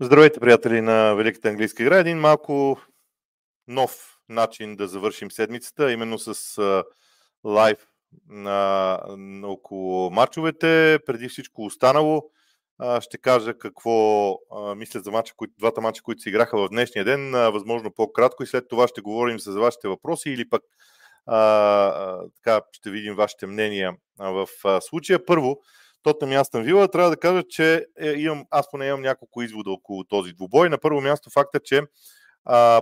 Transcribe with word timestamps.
Здравейте, 0.00 0.40
приятели 0.40 0.80
на 0.80 1.14
Великата 1.14 1.48
английска 1.48 1.82
игра. 1.82 1.98
Един 1.98 2.18
малко 2.18 2.80
нов 3.68 4.18
начин 4.28 4.76
да 4.76 4.88
завършим 4.88 5.30
седмицата, 5.30 5.92
именно 5.92 6.18
с 6.18 6.84
лайв 7.44 7.78
на, 8.28 9.00
на 9.16 9.48
около 9.48 10.10
матчовете. 10.10 10.98
Преди 11.06 11.28
всичко 11.28 11.64
останало 11.64 12.30
ще 13.00 13.18
кажа 13.18 13.58
какво 13.58 14.36
мисля 14.76 15.00
за 15.00 15.10
матча, 15.10 15.34
които, 15.36 15.54
двата 15.58 15.80
мача, 15.80 16.02
които 16.02 16.22
се 16.22 16.28
играха 16.28 16.58
в 16.58 16.68
днешния 16.68 17.04
ден, 17.04 17.30
възможно 17.30 17.94
по-кратко 17.94 18.42
и 18.42 18.46
след 18.46 18.68
това 18.68 18.88
ще 18.88 19.00
говорим 19.00 19.38
за 19.38 19.60
вашите 19.60 19.88
въпроси 19.88 20.30
или 20.30 20.48
пък 20.48 20.62
а, 21.26 21.36
а, 21.36 22.22
така 22.36 22.60
ще 22.72 22.90
видим 22.90 23.14
вашите 23.14 23.46
мнения 23.46 23.92
в 24.18 24.48
а, 24.64 24.80
случая. 24.80 25.26
Първо, 25.26 25.60
Тотнам 26.02 26.32
и 26.32 26.36
Астън 26.36 26.62
Вила, 26.62 26.88
трябва 26.88 27.10
да 27.10 27.16
кажа, 27.16 27.42
че 27.48 27.86
е, 28.00 28.10
имам, 28.10 28.44
аз 28.50 28.70
поне 28.70 28.86
имам 28.86 29.02
няколко 29.02 29.42
извода 29.42 29.70
около 29.70 30.04
този 30.04 30.32
двубой. 30.32 30.68
На 30.68 30.78
първо 30.78 31.00
място 31.00 31.30
факта, 31.30 31.60
че 31.60 31.82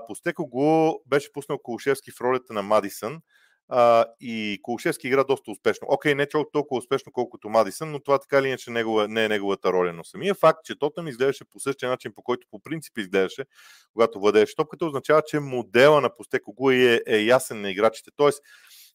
Постеко 0.07 0.47
го 0.47 1.03
беше 1.07 1.33
пуснал 1.33 1.59
Колушевски 1.59 2.11
в 2.11 2.21
ролята 2.21 2.53
на 2.53 2.63
Мадисън 2.63 3.21
а, 3.69 4.05
и 4.21 4.59
Колушевски 4.63 5.07
игра 5.07 5.25
доста 5.25 5.51
успешно. 5.51 5.87
Окей, 5.91 6.15
не 6.15 6.27
чак 6.27 6.47
толкова 6.53 6.79
успешно, 6.79 7.13
колкото 7.13 7.49
Мадисън, 7.49 7.91
но 7.91 8.01
това 8.01 8.19
така 8.19 8.39
или 8.39 8.49
иначе 8.49 8.71
негова, 8.71 9.09
не 9.09 9.25
е 9.25 9.29
неговата 9.29 9.73
роля. 9.73 9.93
Но 9.93 10.05
самия 10.05 10.35
факт, 10.35 10.59
че 10.65 10.79
Тотнам 10.79 11.09
изглеждаше 11.09 11.45
по 11.45 11.61
същия 11.61 11.89
начин, 11.89 12.13
по 12.15 12.23
който 12.23 12.47
по 12.51 12.63
принцип 12.63 12.99
изглеждаше, 12.99 13.45
когато 13.93 14.21
владееше 14.21 14.57
топката, 14.57 14.87
означава, 14.87 15.23
че 15.27 15.41
модела 15.41 16.01
на 16.01 16.17
Постеко 16.17 16.53
го 16.53 16.71
е, 16.71 17.01
е 17.07 17.17
ясен 17.17 17.61
на 17.61 17.71
играчите. 17.71 18.11
Тоест, 18.17 18.43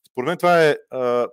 според 0.08 0.28
мен 0.28 0.38
това 0.38 0.66
е. 0.66 0.76
А, 0.90 1.28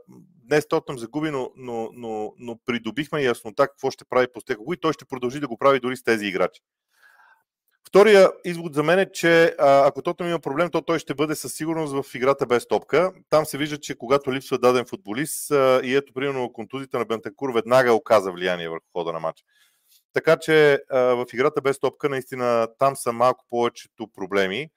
днес 0.49 0.69
Тотнам 0.69 0.99
загуби, 0.99 1.31
но, 1.31 1.51
но, 1.57 1.91
но, 1.93 2.33
но 2.39 2.59
придобихме 2.67 3.23
яснота 3.23 3.69
какво 3.69 3.91
ще 3.91 4.05
прави 4.05 4.27
Постекого 4.33 4.73
и 4.73 4.77
той 4.77 4.93
ще 4.93 5.05
продължи 5.05 5.41
да 5.41 5.49
го 5.49 5.59
прави 5.59 5.81
дори 5.81 5.97
с 5.97 6.03
тези 6.03 6.27
играчи. 6.27 6.61
Втория 7.89 8.31
извод 8.45 8.75
за 8.75 8.83
мен 8.83 8.99
е, 8.99 9.13
че 9.13 9.55
ако 9.59 10.03
Тотнам 10.03 10.29
има 10.29 10.39
проблем, 10.39 10.71
то 10.71 10.83
той 10.83 10.99
ще 10.99 11.15
бъде 11.15 11.35
със 11.35 11.55
сигурност 11.55 11.93
в 11.93 12.15
играта 12.15 12.47
без 12.47 12.69
топка. 12.69 13.13
Там 13.31 13.47
се 13.47 13.59
вижда, 13.59 13.79
че 13.79 13.99
когато 13.99 14.33
липсва 14.33 14.59
даден 14.59 14.85
футболист 14.87 15.51
и 15.83 15.95
ето, 15.95 16.13
примерно, 16.13 16.53
контузите 16.53 16.99
на 16.99 17.05
Бентакур 17.05 17.53
веднага 17.53 17.93
оказа 17.93 18.33
влияние 18.33 18.69
върху 18.69 18.87
хода 18.93 19.13
на 19.13 19.21
матча. 19.21 19.45
Така 20.13 20.37
че 20.37 20.79
в 20.91 21.27
играта 21.33 21.61
без 21.61 21.79
топка 21.81 22.09
наистина 22.09 22.69
там 22.79 22.97
са 22.97 23.13
малко 23.13 23.45
повечето 23.51 24.09
проблеми 24.09 24.69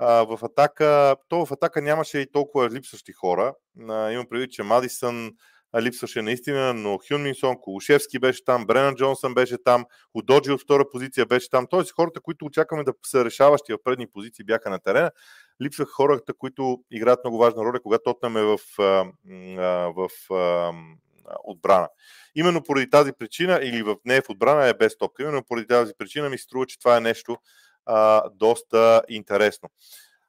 в 0.00 0.38
атака, 0.42 1.16
то 1.28 1.46
в 1.46 1.52
атака 1.52 1.82
нямаше 1.82 2.18
и 2.18 2.32
толкова 2.32 2.70
липсващи 2.70 3.12
хора. 3.12 3.54
А, 3.88 4.10
имам 4.10 4.26
предвид, 4.30 4.52
че 4.52 4.62
Мадисън 4.62 5.32
липсваше 5.80 6.22
наистина, 6.22 6.74
но 6.74 6.98
Хюн 7.08 7.22
Минсон, 7.22 7.56
Колушевски 7.60 8.18
беше 8.18 8.44
там, 8.44 8.66
Бренан 8.66 8.94
Джонсън 8.94 9.34
беше 9.34 9.56
там, 9.64 9.84
Удоджи 10.14 10.52
от 10.52 10.60
втора 10.60 10.84
позиция 10.92 11.26
беше 11.26 11.50
там. 11.50 11.66
Тоест 11.70 11.92
хората, 11.92 12.20
които 12.20 12.44
очакваме 12.44 12.84
да 12.84 12.92
са 13.06 13.24
решаващи 13.24 13.72
в 13.72 13.78
предни 13.84 14.06
позиции, 14.06 14.44
бяха 14.44 14.70
на 14.70 14.78
терена. 14.78 15.10
Липсваха 15.62 15.92
хората, 15.92 16.34
които 16.34 16.78
играят 16.90 17.20
много 17.24 17.38
важна 17.38 17.64
роля, 17.64 17.80
когато 17.82 18.10
отнем 18.10 18.36
е 18.36 18.42
в, 18.42 18.58
в, 18.78 20.08
в 20.28 20.72
отбрана. 21.44 21.88
Именно 22.34 22.62
поради 22.62 22.90
тази 22.90 23.12
причина, 23.12 23.60
или 23.62 23.82
в, 23.82 23.96
не 24.04 24.20
в 24.20 24.28
отбрана, 24.30 24.66
е 24.66 24.74
без 24.74 24.98
топка. 24.98 25.22
Именно 25.22 25.44
поради 25.44 25.66
тази 25.66 25.92
причина 25.98 26.28
ми 26.28 26.38
се 26.38 26.44
струва, 26.44 26.66
че 26.66 26.78
това 26.78 26.96
е 26.96 27.00
нещо, 27.00 27.36
а, 27.90 28.30
доста 28.30 29.02
интересно. 29.08 29.68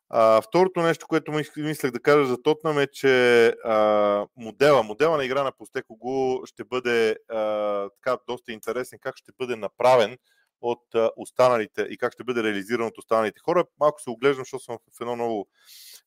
А, 0.10 0.42
второто 0.42 0.82
нещо, 0.82 1.08
което 1.08 1.32
мислех 1.58 1.92
да 1.92 2.00
кажа 2.00 2.26
за 2.26 2.42
Тотнам 2.42 2.80
е, 2.80 2.88
че 2.88 3.48
а, 3.48 4.28
модела, 4.38 4.84
модела 4.84 5.18
на 5.18 5.26
игра 5.26 5.44
на 5.44 5.52
Постекого 5.52 6.42
ще 6.46 6.64
бъде 6.64 7.18
а, 7.30 7.90
така 7.90 8.18
доста 8.28 8.52
интересен, 8.52 9.00
как 9.02 9.18
ще 9.18 9.32
бъде 9.38 9.56
направен 9.56 10.18
от 10.62 10.96
а, 10.96 11.12
останалите 11.18 11.82
и 11.82 11.98
как 11.98 12.14
ще 12.14 12.24
бъде 12.24 12.44
реализиран 12.44 12.88
от 12.88 12.98
останалите 12.98 13.40
хора. 13.46 13.66
Малко 13.80 14.02
се 14.02 14.10
оглеждам, 14.10 14.44
защото 14.44 14.64
съм 14.64 14.78
в 14.98 15.02
едно 15.02 15.16
ново 15.16 15.48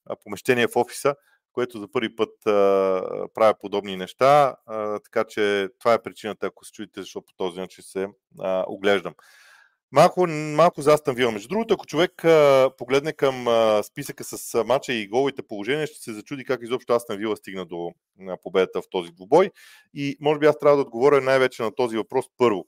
а, 0.07 0.17
помещение 0.25 0.67
в 0.67 0.77
офиса, 0.77 1.15
което 1.53 1.81
за 1.81 1.91
първи 1.93 2.17
път 2.17 2.47
а, 2.47 2.51
правя 3.35 3.55
подобни 3.61 3.97
неща, 3.97 4.57
а, 4.67 4.99
така 4.99 5.25
че 5.25 5.69
това 5.79 5.95
е 5.95 6.03
причината, 6.03 6.47
ако 6.47 6.65
се 6.65 6.73
чудите, 6.73 7.01
защото 7.01 7.27
по 7.27 7.33
този 7.37 7.61
начин 7.61 7.85
се 7.85 8.09
а, 8.41 8.65
оглеждам. 8.69 9.15
Малко, 9.93 10.27
малко 10.27 10.83
за 10.83 10.93
Астан 10.93 11.15
Вила. 11.15 11.33
Между 11.33 11.49
другото, 11.49 11.75
ако 11.75 11.87
човек 11.87 12.25
а, 12.25 12.71
погледне 12.79 13.13
към 13.13 13.49
а, 13.49 13.83
списъка 13.83 14.25
с 14.25 14.55
а, 14.55 14.65
мача 14.65 14.93
и 14.93 15.09
головите 15.09 15.43
положения, 15.43 15.87
ще 15.87 15.99
се 15.99 16.13
зачуди 16.13 16.45
как 16.45 16.61
изобщо 16.63 16.93
Астан 16.93 17.17
Вила 17.17 17.37
стигна 17.37 17.67
до 17.67 17.91
а, 18.29 18.37
победата 18.43 18.83
в 18.83 18.85
този 18.91 19.13
двубой. 19.13 19.51
И 19.95 20.17
може 20.21 20.39
би 20.39 20.47
аз 20.47 20.59
трябва 20.59 20.77
да 20.77 20.83
отговоря 20.83 21.21
най-вече 21.21 21.63
на 21.63 21.75
този 21.75 21.97
въпрос 21.97 22.27
първо. 22.39 22.65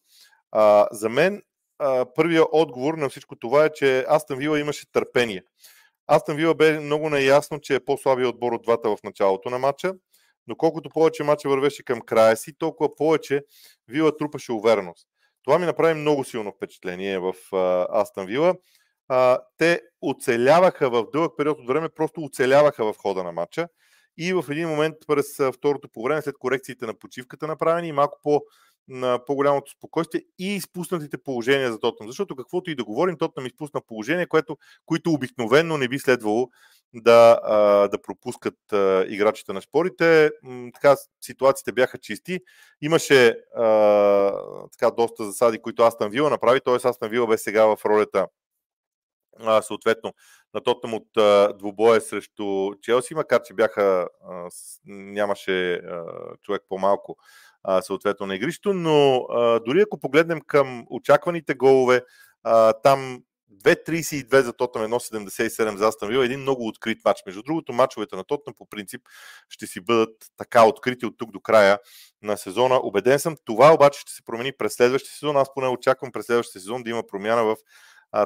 А, 0.52 0.88
за 0.92 1.08
мен 1.08 1.42
а, 1.78 2.06
първият 2.14 2.48
отговор 2.52 2.94
на 2.94 3.08
всичко 3.08 3.36
това 3.36 3.64
е, 3.64 3.72
че 3.72 4.04
Астан 4.08 4.38
Вила 4.38 4.60
имаше 4.60 4.92
търпение. 4.92 5.42
Астан 6.06 6.36
Вила 6.36 6.54
бе 6.54 6.80
много 6.80 7.10
наясно, 7.10 7.60
че 7.60 7.74
е 7.74 7.84
по-слабия 7.84 8.28
отбор 8.28 8.52
от 8.52 8.62
двата 8.62 8.88
в 8.88 8.98
началото 9.04 9.50
на 9.50 9.58
матча, 9.58 9.94
но 10.46 10.56
колкото 10.56 10.90
повече 10.90 11.24
матча 11.24 11.48
вървеше 11.48 11.82
към 11.82 12.00
края 12.00 12.36
си, 12.36 12.52
толкова 12.58 12.96
повече 12.96 13.42
Вила 13.88 14.16
трупаше 14.16 14.52
увереност. 14.52 15.08
Това 15.46 15.58
ми 15.58 15.66
направи 15.66 15.94
много 15.94 16.24
силно 16.24 16.52
впечатление 16.52 17.18
в 17.18 17.34
Астан 17.92 18.26
Вила. 18.26 18.54
те 19.58 19.80
оцеляваха 20.00 20.90
в 20.90 21.06
дълъг 21.12 21.32
период 21.36 21.58
от 21.58 21.68
време, 21.68 21.88
просто 21.88 22.20
оцеляваха 22.20 22.84
в 22.84 22.96
хода 22.96 23.24
на 23.24 23.32
матча 23.32 23.68
и 24.18 24.32
в 24.32 24.44
един 24.50 24.68
момент 24.68 24.96
през 25.06 25.26
второто 25.52 25.88
по 25.92 26.02
време, 26.02 26.22
след 26.22 26.38
корекциите 26.38 26.86
на 26.86 26.98
почивката 26.98 27.46
направени 27.46 27.92
малко 27.92 28.18
по 28.22 28.42
на 28.88 29.24
по-голямото 29.26 29.70
спокойствие 29.70 30.22
и 30.38 30.54
изпуснатите 30.56 31.18
положения 31.18 31.72
за 31.72 31.78
Тотнам. 31.78 32.08
Защото 32.08 32.36
каквото 32.36 32.70
и 32.70 32.74
да 32.74 32.84
говорим, 32.84 33.18
Тотнам 33.18 33.46
изпусна 33.46 33.80
положение, 33.80 34.26
което, 34.26 34.56
които 34.86 35.10
обикновенно 35.10 35.78
не 35.78 35.88
би 35.88 35.98
следвало 35.98 36.50
да, 36.94 37.40
да 37.92 38.02
пропускат 38.02 38.58
играчите 39.06 39.52
на 39.52 39.62
спорите. 39.62 40.30
Така, 40.74 40.96
ситуациите 41.20 41.72
бяха 41.72 41.98
чисти. 41.98 42.40
Имаше 42.82 43.36
така 44.72 44.90
доста 44.96 45.24
засади, 45.24 45.58
които 45.58 45.82
Астан 45.82 46.10
Вила 46.10 46.30
направи, 46.30 46.60
т.е. 46.60 46.74
Астан 46.74 47.10
Вила 47.10 47.26
бе 47.26 47.38
сега 47.38 47.66
в 47.66 47.84
ролята 47.84 48.26
съответно 49.62 50.12
на 50.54 50.62
Тотнам 50.62 50.94
от 50.94 51.16
а, 51.16 51.52
двубоя 51.58 52.00
срещу 52.00 52.74
Челси, 52.82 53.14
макар 53.14 53.42
че 53.42 53.54
бяха, 53.54 54.08
нямаше 54.84 55.82
човек 56.42 56.62
по-малко 56.68 57.16
съответно 57.80 58.26
на 58.26 58.34
игрището, 58.34 58.74
но 58.74 59.26
дори 59.66 59.80
ако 59.80 60.00
погледнем 60.00 60.40
към 60.46 60.86
очакваните 60.90 61.54
голове, 61.54 62.02
а, 62.42 62.72
там 62.72 63.22
2.32 63.64 64.40
за 64.40 64.52
Тотнам, 64.52 64.84
1.77 64.84 65.76
за 65.76 65.88
Астан 65.88 66.08
Вила, 66.08 66.24
един 66.24 66.40
много 66.40 66.66
открит 66.66 66.98
матч. 67.04 67.22
Между 67.26 67.42
другото, 67.42 67.72
матчовете 67.72 68.16
на 68.16 68.24
Тотнам 68.24 68.54
по 68.58 68.66
принцип 68.66 69.00
ще 69.48 69.66
си 69.66 69.80
бъдат 69.80 70.16
така 70.36 70.66
открити 70.66 71.06
от 71.06 71.18
тук 71.18 71.32
до 71.32 71.40
края 71.40 71.78
на 72.22 72.36
сезона. 72.36 72.80
Обеден 72.82 73.18
съм, 73.18 73.36
това 73.44 73.74
обаче 73.74 74.00
ще 74.00 74.12
се 74.12 74.24
промени 74.24 74.52
през 74.52 74.74
следващия 74.74 75.12
сезон. 75.12 75.36
Аз 75.36 75.54
поне 75.54 75.68
очаквам 75.68 76.12
през 76.12 76.26
следващия 76.26 76.60
сезон 76.60 76.82
да 76.82 76.90
има 76.90 77.06
промяна 77.06 77.44
в 77.44 77.56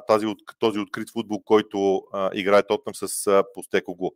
тази, 0.07 0.27
този 0.59 0.79
открит 0.79 1.11
футбол, 1.11 1.43
който 1.45 2.03
а, 2.13 2.31
играе 2.35 2.63
Тотнам 2.63 2.95
с 2.95 3.27
а, 3.27 3.45
Постекого. 3.55 4.13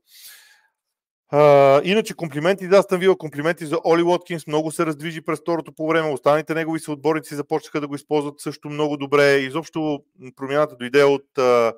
Иначе 1.84 2.14
комплименти, 2.14 2.68
да, 2.68 2.82
съм 2.82 3.00
вила 3.00 3.18
комплименти 3.18 3.66
за 3.66 3.78
Оли 3.84 4.02
Уоткинс, 4.02 4.46
много 4.46 4.70
се 4.70 4.86
раздвижи 4.86 5.20
през 5.20 5.40
второто 5.40 5.72
по 5.72 5.88
време, 5.88 6.08
останалите 6.08 6.54
негови 6.54 6.80
съотборници 6.80 7.34
започнаха 7.34 7.80
да 7.80 7.88
го 7.88 7.94
използват 7.94 8.40
също 8.40 8.68
много 8.68 8.96
добре. 8.96 9.36
Изобщо 9.36 10.00
промяната 10.36 10.76
дойде 10.76 11.04
от, 11.04 11.26
uh, 11.38 11.72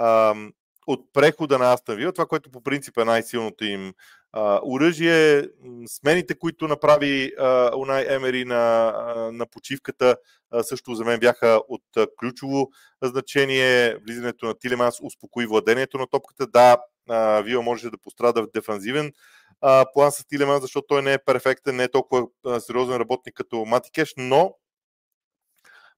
uh, 0.00 0.52
от 0.88 1.12
прехода 1.12 1.58
на 1.58 1.72
Астан 1.72 1.96
Вила, 1.96 2.12
това, 2.12 2.26
което 2.26 2.50
по 2.50 2.62
принцип 2.62 2.98
е 2.98 3.04
най-силното 3.04 3.64
им 3.64 3.94
uh, 4.36 4.60
оръжие, 4.64 5.48
смените, 5.86 6.38
които 6.38 6.68
направи 6.68 7.32
uh, 7.40 7.76
Унай 7.76 8.06
Емери 8.08 8.44
на, 8.44 8.92
на 9.32 9.46
почивката, 9.46 10.16
uh, 10.54 10.62
също 10.62 10.94
за 10.94 11.04
мен 11.04 11.20
бяха 11.20 11.60
от 11.68 11.82
uh, 11.96 12.08
ключово 12.18 12.68
значение. 13.02 13.96
Влизането 13.96 14.46
на 14.46 14.54
Тилеманс 14.58 14.94
успокои 15.02 15.46
владението 15.46 15.98
на 15.98 16.06
топката. 16.06 16.46
Да, 16.46 16.76
а, 17.08 17.40
Вила 17.40 17.62
може 17.62 17.90
да 17.90 17.98
пострада 17.98 18.42
в 18.42 18.50
дефанзивен 18.54 19.12
а, 19.60 19.84
план 19.92 20.12
с 20.12 20.24
Тилеман, 20.24 20.60
защото 20.60 20.86
той 20.86 21.02
не 21.02 21.12
е 21.12 21.18
перфектен, 21.18 21.76
не 21.76 21.84
е 21.84 21.90
толкова 21.90 22.26
а, 22.46 22.60
сериозен 22.60 22.96
работник 22.96 23.34
като 23.34 23.64
Матикеш, 23.64 24.14
но 24.16 24.54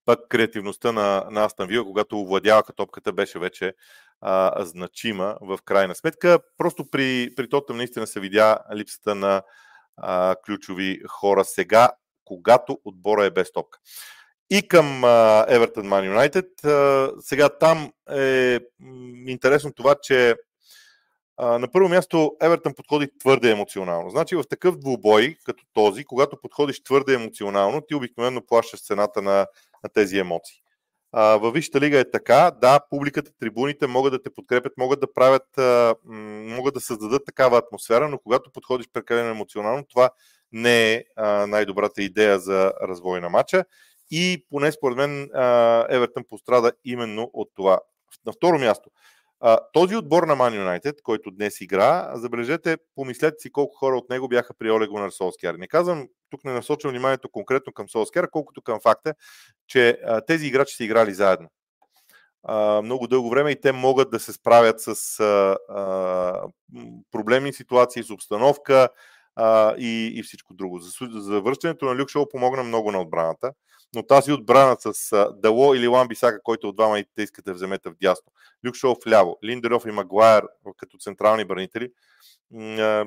пък 0.05 0.29
креативността 0.29 0.93
на, 0.93 1.27
на 1.31 1.45
Астан 1.45 1.69
Вила, 1.69 1.85
когато 1.85 2.21
овладяваха 2.21 2.73
топката, 2.73 3.13
беше 3.13 3.39
вече 3.39 3.75
а, 4.21 4.65
значима 4.65 5.37
в 5.41 5.59
крайна 5.65 5.95
сметка. 5.95 6.39
Просто 6.59 6.91
при, 6.91 7.35
при 7.37 7.49
Тотъм 7.49 7.77
наистина 7.77 8.07
се 8.07 8.21
видя 8.21 8.59
липсата 8.75 9.15
на 9.15 9.43
а, 9.97 10.37
ключови 10.47 11.01
хора 11.09 11.45
сега, 11.45 11.91
когато 12.25 12.79
отбора 12.85 13.25
е 13.25 13.31
без 13.31 13.53
топка. 13.53 13.79
И 14.51 14.69
към 14.69 15.05
Евертън 15.49 15.87
Ман 15.87 16.05
Юнайтед. 16.05 16.47
Сега 17.21 17.49
там 17.49 17.93
е 18.11 18.59
интересно 19.27 19.73
това, 19.73 19.95
че 20.03 20.35
на 21.39 21.69
първо 21.73 21.89
място 21.89 22.37
Евертън 22.43 22.75
подходи 22.75 23.19
твърде 23.19 23.51
емоционално. 23.51 24.11
Значи 24.11 24.37
в 24.37 24.45
такъв 24.51 24.77
двубой, 24.77 25.37
като 25.45 25.65
този, 25.73 26.05
когато 26.05 26.41
подходиш 26.41 26.83
твърде 26.83 27.15
емоционално, 27.15 27.81
ти 27.81 27.95
обикновено 27.95 28.47
плащаш 28.47 28.87
цената 28.87 29.23
на, 29.23 29.47
на 29.85 29.91
тези 29.95 30.19
емоции. 30.19 30.63
Във 31.13 31.55
Висшата 31.55 31.81
лига 31.81 31.99
е 31.99 32.11
така. 32.11 32.51
Да, 32.61 32.81
публиката, 32.91 33.31
трибуните 33.41 33.87
могат 33.87 34.13
да 34.13 34.23
те 34.23 34.31
подкрепят, 34.31 34.73
могат 34.77 35.01
да 35.01 35.13
правят, 35.13 35.49
могат 36.57 36.75
да 36.75 36.81
създадат 36.81 37.25
такава 37.27 37.59
атмосфера, 37.59 38.09
но 38.09 38.19
когато 38.19 38.51
подходиш 38.51 38.89
прекалено 38.93 39.31
емоционално, 39.31 39.85
това 39.85 40.11
не 40.53 40.93
е 40.93 41.05
най-добрата 41.47 42.03
идея 42.03 42.39
за 42.39 42.73
развой 42.83 43.21
на 43.21 43.29
матча. 43.29 43.65
И 44.11 44.47
поне 44.51 44.73
според 44.73 44.97
мен 44.97 45.31
Евертън 45.89 46.25
пострада 46.29 46.73
именно 46.85 47.31
от 47.33 47.51
това. 47.55 47.81
На 48.27 48.33
второ 48.33 48.59
място, 48.59 48.91
този 49.73 49.97
отбор 49.97 50.23
на 50.23 50.37
Man 50.37 50.81
United, 50.81 51.03
който 51.03 51.31
днес 51.31 51.61
игра, 51.61 52.11
забележете, 52.15 52.77
помислете 52.95 53.37
си 53.39 53.53
колко 53.53 53.77
хора 53.77 53.97
от 53.97 54.11
него 54.11 54.29
бяха 54.29 54.55
при 54.59 54.71
Оле 54.71 54.87
Гунар 54.87 55.11
Солскияр. 55.11 55.55
Не 55.55 55.69
казвам, 55.69 56.09
тук 56.31 56.45
не 56.45 56.53
насочвам 56.53 56.91
вниманието 56.91 57.29
конкретно 57.29 57.73
към 57.73 57.89
Солскияр, 57.89 58.31
колкото 58.31 58.63
към 58.63 58.81
факта, 58.81 59.15
че 59.67 59.99
тези 60.27 60.47
играчи 60.47 60.77
са 60.77 60.85
играли 60.85 61.15
заедно. 61.15 61.49
много 62.83 63.07
дълго 63.07 63.31
време 63.31 63.51
и 63.51 63.61
те 63.61 63.73
могат 63.73 64.11
да 64.11 64.21
се 64.21 64.33
справят 64.33 64.81
с 64.81 65.19
проблемни 67.11 67.53
ситуации, 67.53 68.03
с 68.03 68.11
обстановка, 68.11 68.89
а, 69.37 69.75
и, 69.79 70.13
и 70.15 70.23
всичко 70.23 70.55
друго. 70.55 70.79
За, 70.79 70.91
за 71.11 71.41
връщането 71.41 71.85
на 71.85 71.97
Люк 71.97 72.09
Шоу 72.09 72.29
помогна 72.29 72.63
много 72.63 72.93
на 72.93 73.01
отбраната, 73.01 73.53
но 73.95 74.03
тази 74.03 74.33
отбрана 74.33 74.77
с 74.81 75.13
а, 75.13 75.33
Дало 75.33 75.75
или 75.75 75.89
Ламби 75.89 76.13
Бисака, 76.13 76.43
който 76.43 76.69
от 76.69 76.77
двама 76.77 77.05
те 77.15 77.23
искате 77.23 77.51
да 77.51 77.55
вземете 77.55 77.91
в 77.91 77.95
дясно, 78.01 78.33
Люк 78.67 78.75
Шоу 78.75 78.95
вляво, 79.07 79.39
Линдеров 79.45 79.87
и 79.87 79.91
Магуайер 79.91 80.45
като 80.77 80.99
централни 80.99 81.45
бранители, 81.45 81.93
а, 82.55 83.07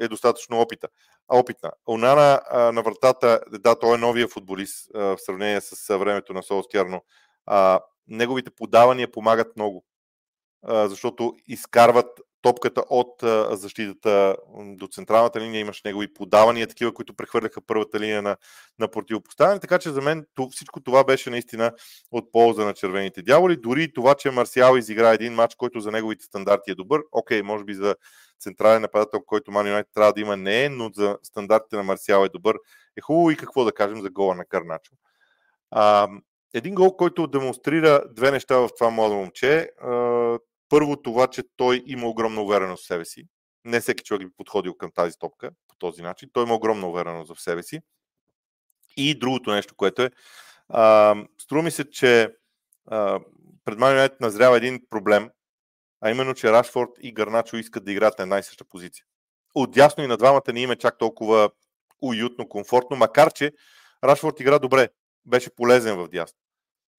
е 0.00 0.08
достатъчно 0.08 0.60
опита. 0.60 0.88
Опитна. 1.30 1.70
Онана 1.88 2.40
а, 2.50 2.72
на 2.72 2.82
вратата, 2.82 3.40
да, 3.50 3.78
той 3.78 3.94
е 3.94 3.98
новия 3.98 4.28
футболист 4.28 4.90
а, 4.94 4.98
в 4.98 5.16
сравнение 5.18 5.60
с 5.60 5.98
времето 5.98 6.32
на 6.32 6.42
Солскияр, 6.42 6.86
но 6.86 7.02
а, 7.46 7.80
неговите 8.08 8.50
подавания 8.50 9.10
помагат 9.10 9.56
много, 9.56 9.84
а, 10.62 10.88
защото 10.88 11.36
изкарват 11.46 12.20
топката 12.42 12.84
от 12.90 13.14
защитата 13.50 14.36
до 14.56 14.86
централната 14.86 15.40
линия, 15.40 15.60
имаш 15.60 15.82
негови 15.82 16.14
подавания, 16.14 16.66
такива, 16.66 16.94
които 16.94 17.14
прехвърляха 17.14 17.60
първата 17.66 18.00
линия 18.00 18.22
на, 18.22 18.36
на 18.78 18.88
противопоставяне. 18.88 19.60
Така 19.60 19.78
че 19.78 19.90
за 19.90 20.00
мен 20.00 20.26
всичко 20.50 20.80
това 20.80 21.04
беше 21.04 21.30
наистина 21.30 21.72
от 22.10 22.32
полза 22.32 22.64
на 22.64 22.74
червените 22.74 23.22
дяволи. 23.22 23.56
Дори 23.56 23.92
това, 23.92 24.14
че 24.14 24.30
Марсиал 24.30 24.76
изигра 24.76 25.14
един 25.14 25.34
матч, 25.34 25.54
който 25.54 25.80
за 25.80 25.90
неговите 25.90 26.24
стандарти 26.24 26.70
е 26.70 26.74
добър, 26.74 27.00
окей, 27.12 27.42
може 27.42 27.64
би 27.64 27.74
за 27.74 27.96
централен 28.40 28.82
нападател, 28.82 29.20
който 29.26 29.50
Ман 29.50 29.66
Юнайтед 29.66 29.92
трябва 29.94 30.12
да 30.12 30.20
има, 30.20 30.36
не 30.36 30.64
е, 30.64 30.68
но 30.68 30.90
за 30.94 31.18
стандартите 31.22 31.76
на 31.76 31.82
Марсиал 31.82 32.24
е 32.24 32.28
добър. 32.28 32.56
Е 32.96 33.00
хубаво 33.00 33.30
и 33.30 33.36
какво 33.36 33.64
да 33.64 33.72
кажем 33.72 34.00
за 34.02 34.10
гола 34.10 34.34
на 34.34 34.44
Карначо. 34.44 34.92
Един 36.54 36.74
гол, 36.74 36.96
който 36.96 37.26
демонстрира 37.26 38.02
две 38.10 38.30
неща 38.30 38.58
в 38.58 38.68
това 38.78 38.90
младо 38.90 39.14
момче. 39.14 39.70
Първо 40.70 40.96
това, 40.96 41.26
че 41.26 41.42
той 41.56 41.82
има 41.86 42.08
огромна 42.08 42.42
увереност 42.42 42.84
в 42.84 42.86
себе 42.86 43.04
си. 43.04 43.24
Не 43.64 43.80
всеки 43.80 44.04
човек 44.04 44.28
би 44.28 44.34
подходил 44.36 44.74
към 44.74 44.90
тази 44.94 45.18
топка 45.18 45.50
по 45.68 45.76
този 45.78 46.02
начин. 46.02 46.30
Той 46.32 46.44
има 46.44 46.54
огромна 46.54 46.88
увереност 46.88 47.34
в 47.34 47.40
себе 47.40 47.62
си. 47.62 47.80
И 48.96 49.18
другото 49.18 49.50
нещо, 49.50 49.74
което 49.76 50.02
е, 50.02 50.10
а, 50.68 51.16
струва 51.42 51.62
ми 51.62 51.70
се, 51.70 51.90
че 51.90 52.34
а, 52.86 53.20
пред 53.64 53.78
Ман 53.78 54.08
назрява 54.20 54.56
един 54.56 54.80
проблем, 54.90 55.30
а 56.00 56.10
именно, 56.10 56.34
че 56.34 56.52
Рашфорд 56.52 56.90
и 57.00 57.12
Гарначо 57.12 57.56
искат 57.56 57.84
да 57.84 57.92
играят 57.92 58.18
на 58.18 58.22
една 58.22 58.38
и 58.38 58.42
съща 58.42 58.64
позиция. 58.64 59.04
Отдясно 59.54 60.04
и 60.04 60.06
на 60.06 60.16
двамата 60.16 60.52
не 60.52 60.60
има 60.60 60.72
е 60.72 60.76
чак 60.76 60.98
толкова 60.98 61.50
уютно, 62.02 62.48
комфортно, 62.48 62.96
макар 62.96 63.32
че 63.32 63.52
Рашфорд 64.04 64.40
игра 64.40 64.58
добре, 64.58 64.88
беше 65.26 65.54
полезен 65.54 65.96
в 65.96 66.08
дясно 66.08 66.38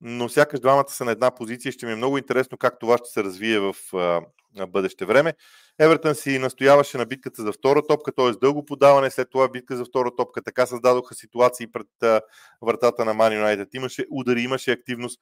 но 0.01 0.29
сякаш 0.29 0.59
двамата 0.59 0.89
са 0.89 1.05
на 1.05 1.11
една 1.11 1.31
позиция. 1.31 1.71
Ще 1.71 1.85
ми 1.85 1.91
е 1.91 1.95
много 1.95 2.17
интересно 2.17 2.57
как 2.57 2.79
това 2.79 2.97
ще 2.97 3.09
се 3.09 3.23
развие 3.23 3.59
в 3.59 3.75
а, 3.93 4.21
бъдеще 4.67 5.05
време. 5.05 5.33
Евертън 5.79 6.15
си 6.15 6.39
настояваше 6.39 6.97
на 6.97 7.05
битката 7.05 7.41
за 7.41 7.51
втора 7.51 7.81
топка, 7.87 8.11
т.е. 8.11 8.31
дълго 8.31 8.65
подаване, 8.65 9.09
след 9.09 9.29
това 9.31 9.49
битка 9.49 9.77
за 9.77 9.85
втора 9.85 10.11
топка. 10.17 10.41
Така 10.41 10.65
създадоха 10.65 11.15
ситуации 11.15 11.71
пред 11.71 11.87
а, 12.03 12.21
вратата 12.61 13.05
на 13.05 13.13
Ман 13.13 13.33
Юнайтед. 13.33 13.73
Имаше 13.73 14.05
удари, 14.11 14.41
имаше 14.41 14.71
активност, 14.71 15.21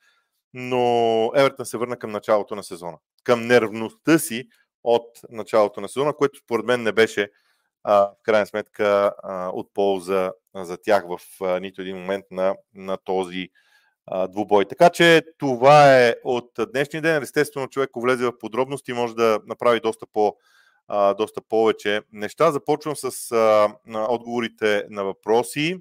но 0.54 1.32
Евертън 1.36 1.66
се 1.66 1.78
върна 1.78 1.98
към 1.98 2.12
началото 2.12 2.56
на 2.56 2.64
сезона. 2.64 2.98
Към 3.24 3.48
нервността 3.48 4.20
си 4.20 4.48
от 4.84 5.20
началото 5.30 5.82
на 5.82 5.90
сезона, 5.90 6.14
което 6.14 6.40
според 6.40 6.66
мен 6.66 6.84
не 6.84 6.92
беше 6.92 7.30
а, 7.84 7.94
в 8.02 8.24
крайна 8.24 8.46
сметка 8.46 9.14
а, 9.24 9.50
от 9.50 9.74
полза 9.74 10.32
за 10.56 10.78
тях 10.78 11.04
в 11.08 11.20
а, 11.44 11.60
нито 11.60 11.82
един 11.82 11.98
момент 11.98 12.26
на, 12.32 12.56
на 12.74 12.98
този 12.98 13.50
двубой. 14.30 14.66
Така 14.66 14.90
че 14.90 15.24
това 15.38 16.00
е 16.00 16.16
от 16.24 16.52
днешния 16.74 17.02
ден. 17.02 17.24
Естествено, 17.24 17.68
човек, 17.68 17.90
ако 17.90 18.02
влезе 18.02 18.26
в 18.26 18.40
подробности, 18.40 18.94
може 18.94 19.16
да 19.16 19.40
направи 19.48 19.80
доста 19.80 20.06
по 20.14 20.36
доста 21.18 21.42
повече 21.50 22.02
неща. 22.12 22.52
Започвам 22.52 22.96
с 22.96 23.32
а, 23.32 23.74
отговорите 24.10 24.86
на 24.90 25.04
въпроси. 25.04 25.78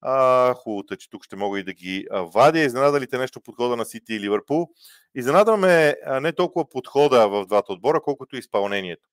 А, 0.00 0.54
хубавото 0.54 0.94
е, 0.94 0.96
че 0.96 1.10
тук 1.10 1.24
ще 1.24 1.36
мога 1.36 1.60
и 1.60 1.64
да 1.64 1.72
ги 1.72 2.06
вадя. 2.10 2.60
Изненада 2.60 3.00
ли 3.00 3.06
те 3.06 3.18
нещо 3.18 3.40
подхода 3.40 3.76
на 3.76 3.84
Сити 3.84 4.14
и 4.14 4.20
Ливърпул? 4.20 4.68
Изненадваме 5.14 5.96
не 6.20 6.32
толкова 6.32 6.68
подхода 6.68 7.28
в 7.28 7.46
двата 7.46 7.72
отбора, 7.72 8.00
колкото 8.00 8.36
изпълнението. 8.36 9.08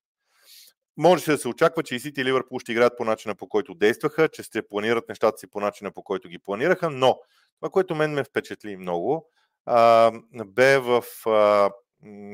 Можеше 0.97 1.31
да 1.31 1.38
се 1.38 1.47
очаква, 1.47 1.83
че 1.83 1.95
и 1.95 2.00
Сити 2.00 2.21
и 2.21 2.25
Ливърпул 2.25 2.59
ще 2.59 2.71
играят 2.71 2.97
по 2.97 3.05
начина 3.05 3.35
по 3.35 3.50
който 3.50 3.73
действаха, 3.73 4.27
че 4.27 4.43
ще 4.43 4.67
планират 4.67 5.09
нещата 5.09 5.38
си 5.38 5.47
по 5.47 5.59
начина 5.59 5.91
по 5.91 6.03
който 6.03 6.29
ги 6.29 6.39
планираха, 6.39 6.89
но 6.89 7.19
това, 7.59 7.69
което 7.69 7.95
мен 7.95 8.12
ме 8.12 8.24
впечатли 8.24 8.77
много, 8.77 9.30
бе 10.45 10.80
в 10.80 11.04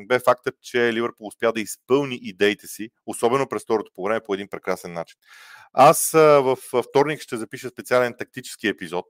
бе 0.07 0.19
фактът, 0.19 0.55
че 0.61 0.93
Ливърпул 0.93 1.27
успя 1.27 1.53
да 1.53 1.61
изпълни 1.61 2.19
идеите 2.21 2.67
си, 2.67 2.89
особено 3.05 3.49
през 3.49 3.63
второто 3.63 3.91
по 3.95 4.03
време, 4.03 4.23
по 4.25 4.33
един 4.33 4.47
прекрасен 4.47 4.93
начин. 4.93 5.17
Аз 5.73 6.13
а, 6.13 6.41
в 6.41 6.57
вторник 6.89 7.21
ще 7.21 7.37
запиша 7.37 7.69
специален 7.69 8.15
тактически 8.17 8.67
епизод 8.67 9.05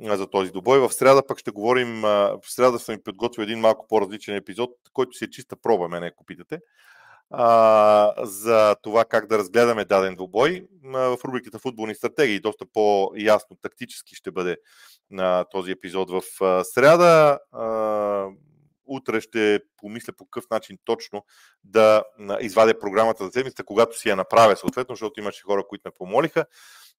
за 0.00 0.30
този 0.30 0.50
добой. 0.50 0.78
В 0.78 0.92
среда 0.92 1.26
пък 1.26 1.38
ще 1.38 1.50
говорим, 1.50 2.00
в 2.02 2.40
среда 2.42 2.78
съм 2.78 2.98
подготвил 3.04 3.42
един 3.42 3.60
малко 3.60 3.86
по-различен 3.88 4.36
епизод, 4.36 4.70
който 4.92 5.16
си 5.16 5.24
е 5.24 5.30
чиста 5.30 5.56
проба, 5.56 5.88
мене, 5.88 6.06
ако 6.06 6.24
питате 6.24 6.58
а, 7.30 8.14
за 8.26 8.76
това 8.82 9.04
как 9.04 9.26
да 9.26 9.38
разгледаме 9.38 9.84
даден 9.84 10.14
двубой. 10.14 10.66
В 10.84 11.18
рубриката 11.24 11.58
Футболни 11.58 11.94
стратегии 11.94 12.40
доста 12.40 12.66
по-ясно 12.72 13.56
тактически 13.62 14.14
ще 14.14 14.30
бъде 14.30 14.56
на 15.10 15.44
този 15.50 15.70
епизод 15.70 16.10
в 16.10 16.22
среда. 16.64 17.38
Утре 18.86 19.20
ще 19.20 19.60
помисля 19.76 20.12
по 20.12 20.24
какъв 20.24 20.50
начин 20.50 20.78
точно 20.84 21.24
да 21.64 22.04
извадя 22.40 22.78
програмата 22.78 23.24
за 23.24 23.30
седмицата, 23.30 23.64
когато 23.64 23.98
си 23.98 24.08
я 24.08 24.16
направя 24.16 24.56
съответно, 24.56 24.94
защото 24.94 25.20
имаше 25.20 25.42
хора, 25.42 25.64
които 25.68 25.82
ме 25.84 25.92
помолиха 25.98 26.44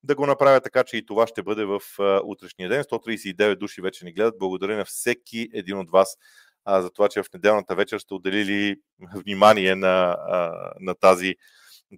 да 0.03 0.15
го 0.15 0.25
направя 0.25 0.61
така, 0.61 0.83
че 0.83 0.97
и 0.97 1.05
това 1.05 1.27
ще 1.27 1.43
бъде 1.43 1.65
в 1.65 1.81
утрешния 2.23 2.69
ден. 2.69 2.83
139 2.83 3.55
души 3.55 3.81
вече 3.81 4.05
ни 4.05 4.13
гледат. 4.13 4.39
Благодаря 4.39 4.77
на 4.77 4.85
всеки 4.85 5.49
един 5.53 5.77
от 5.77 5.89
вас 5.89 6.17
а, 6.65 6.81
за 6.81 6.89
това, 6.89 7.09
че 7.09 7.23
в 7.23 7.33
неделната 7.33 7.75
вечер 7.75 7.99
сте 7.99 8.13
отделили 8.13 8.75
внимание 9.15 9.75
на, 9.75 10.17
а, 10.19 10.71
на, 10.79 10.95
тази, 10.95 11.35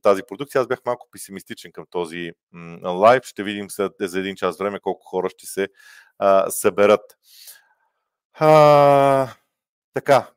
тази 0.01 0.21
продукция. 0.27 0.61
Аз 0.61 0.67
бях 0.67 0.79
малко 0.85 1.07
песимистичен 1.11 1.71
към 1.71 1.85
този 1.89 2.31
м- 2.51 2.89
лайв. 2.89 3.23
Ще 3.23 3.43
видим 3.43 3.69
след, 3.69 3.91
за 3.99 4.19
един 4.19 4.35
час 4.35 4.57
време 4.57 4.79
колко 4.79 5.05
хора 5.05 5.29
ще 5.29 5.45
се 5.45 5.67
а, 6.17 6.49
съберат. 6.49 7.17
А, 8.33 9.27
така, 9.93 10.29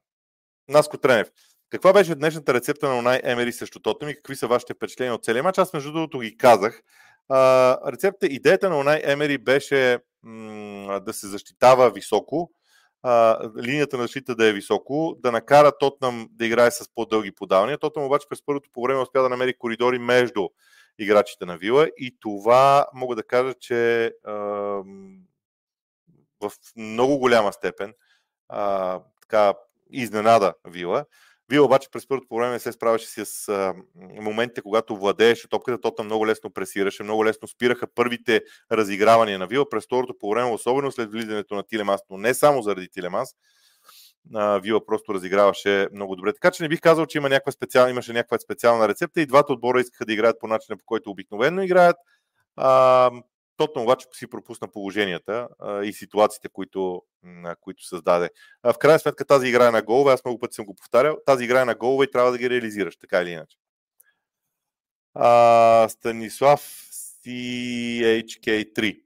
Наско 0.69 0.99
Тренев. 0.99 1.29
Каква 1.71 1.93
беше 1.93 2.15
днешната 2.15 2.55
рецепта 2.55 2.89
на 2.89 2.99
Онай 2.99 3.21
Емери 3.25 3.53
срещу 3.53 3.81
Тотъм 3.81 4.09
и 4.09 4.15
какви 4.15 4.37
са 4.37 4.47
вашите 4.47 4.75
впечатления 4.75 5.15
от 5.15 5.25
целия 5.25 5.43
мач? 5.43 5.59
Аз 5.59 5.73
между 5.73 5.93
другото 5.93 6.19
ги 6.19 6.37
казах. 6.37 6.83
А, 7.29 7.93
рецепта, 7.93 8.27
идеята 8.27 8.71
на 8.71 8.79
Онай 8.79 9.01
Емери 9.05 9.39
беше 9.39 9.99
м- 10.23 11.01
да 11.01 11.13
се 11.13 11.27
защитава 11.27 11.89
високо, 11.91 12.51
а, 13.09 13.51
линията 13.63 13.97
на 13.97 14.03
защита 14.03 14.35
да 14.35 14.47
е 14.47 14.53
високо, 14.53 15.17
да 15.19 15.33
накара 15.33 15.73
Тотнам 15.79 16.29
да 16.33 16.47
играе 16.47 16.71
с 16.71 16.89
по-дълги 16.95 17.33
подавания. 17.33 17.79
Тотнам 17.79 18.05
обаче 18.05 18.27
през 18.29 18.45
първото 18.47 18.71
по 18.73 18.83
време 18.83 19.01
успя 19.01 19.23
да 19.23 19.29
намери 19.29 19.59
коридори 19.59 19.99
между 19.99 20.49
играчите 20.99 21.45
на 21.45 21.57
Вила 21.57 21.89
и 21.99 22.17
това 22.21 22.87
мога 22.95 23.17
да 23.17 23.23
кажа, 23.23 23.55
че 23.55 24.13
а, 24.25 24.33
в 26.41 26.53
много 26.77 27.19
голяма 27.19 27.53
степен 27.53 27.95
а, 28.49 29.01
така 29.23 29.55
изненада 29.91 30.55
Вила. 30.65 31.05
Вие 31.49 31.61
обаче 31.61 31.89
през 31.93 32.09
първото 32.09 32.29
по 32.29 32.37
време 32.37 32.59
се 32.59 32.73
справяше 32.73 33.07
с 33.07 33.49
а, 33.49 33.75
моментите, 34.23 34.63
когато 34.63 34.97
владееше 34.97 35.49
топката, 35.49 35.81
Тота 35.81 36.03
много 36.03 36.27
лесно 36.27 36.51
пресираше, 36.51 37.03
много 37.03 37.25
лесно 37.25 37.49
спираха 37.49 37.87
първите 37.95 38.41
разигравания 38.73 39.39
на 39.39 39.47
Вила. 39.47 39.69
През 39.69 39.85
второто 39.85 40.19
по 40.19 40.31
време, 40.31 40.51
особено 40.51 40.93
след 40.93 41.11
влизането 41.11 41.55
на 41.55 41.63
Тилемас, 41.63 42.01
но 42.11 42.17
не 42.17 42.35
само 42.35 42.63
заради 42.63 42.89
Тилемас, 42.89 43.35
а, 44.35 44.59
Вила 44.59 44.87
просто 44.87 45.15
разиграваше 45.15 45.89
много 45.93 46.17
добре. 46.17 46.33
Така 46.33 46.51
че 46.51 46.63
не 46.63 46.69
бих 46.69 46.81
казал, 46.81 47.07
че 47.07 47.19
има 47.19 47.29
някаква 47.29 47.53
специал, 47.53 47.89
имаше 47.89 48.13
някаква 48.13 48.39
специална 48.39 48.89
рецепта 48.89 49.21
и 49.21 49.27
двата 49.27 49.53
отбора 49.53 49.81
искаха 49.81 50.05
да 50.05 50.13
играят 50.13 50.41
по 50.41 50.47
начина, 50.47 50.77
по 50.77 50.85
който 50.87 51.11
обикновено 51.11 51.63
играят. 51.63 51.97
А, 52.57 53.11
Тотнам 53.57 53.85
обаче 53.85 54.07
си 54.13 54.27
пропусна 54.27 54.69
положенията 54.69 55.49
а, 55.59 55.85
и 55.85 55.93
ситуациите, 55.93 56.49
които, 56.49 57.03
а, 57.45 57.57
които 57.57 57.87
създаде. 57.87 58.31
А, 58.63 58.73
в 58.73 58.79
крайна 58.79 58.99
сметка 58.99 59.25
тази 59.25 59.49
игра 59.49 59.69
е 59.69 59.71
на 59.71 59.83
голове, 59.83 60.13
аз 60.13 60.25
много 60.25 60.39
пъти 60.39 60.55
съм 60.55 60.65
го 60.65 60.75
повтарял, 60.75 61.19
тази 61.27 61.45
игра 61.45 61.61
е 61.61 61.65
на 61.65 61.75
голове 61.75 62.05
и 62.05 62.11
трябва 62.11 62.33
да 62.33 62.39
ги 62.39 62.51
реализираш, 62.51 62.97
така 62.97 63.23
или 63.23 63.31
иначе. 63.31 63.57
А, 65.15 65.89
Станислав 65.89 66.61
CHK3. 67.27 69.01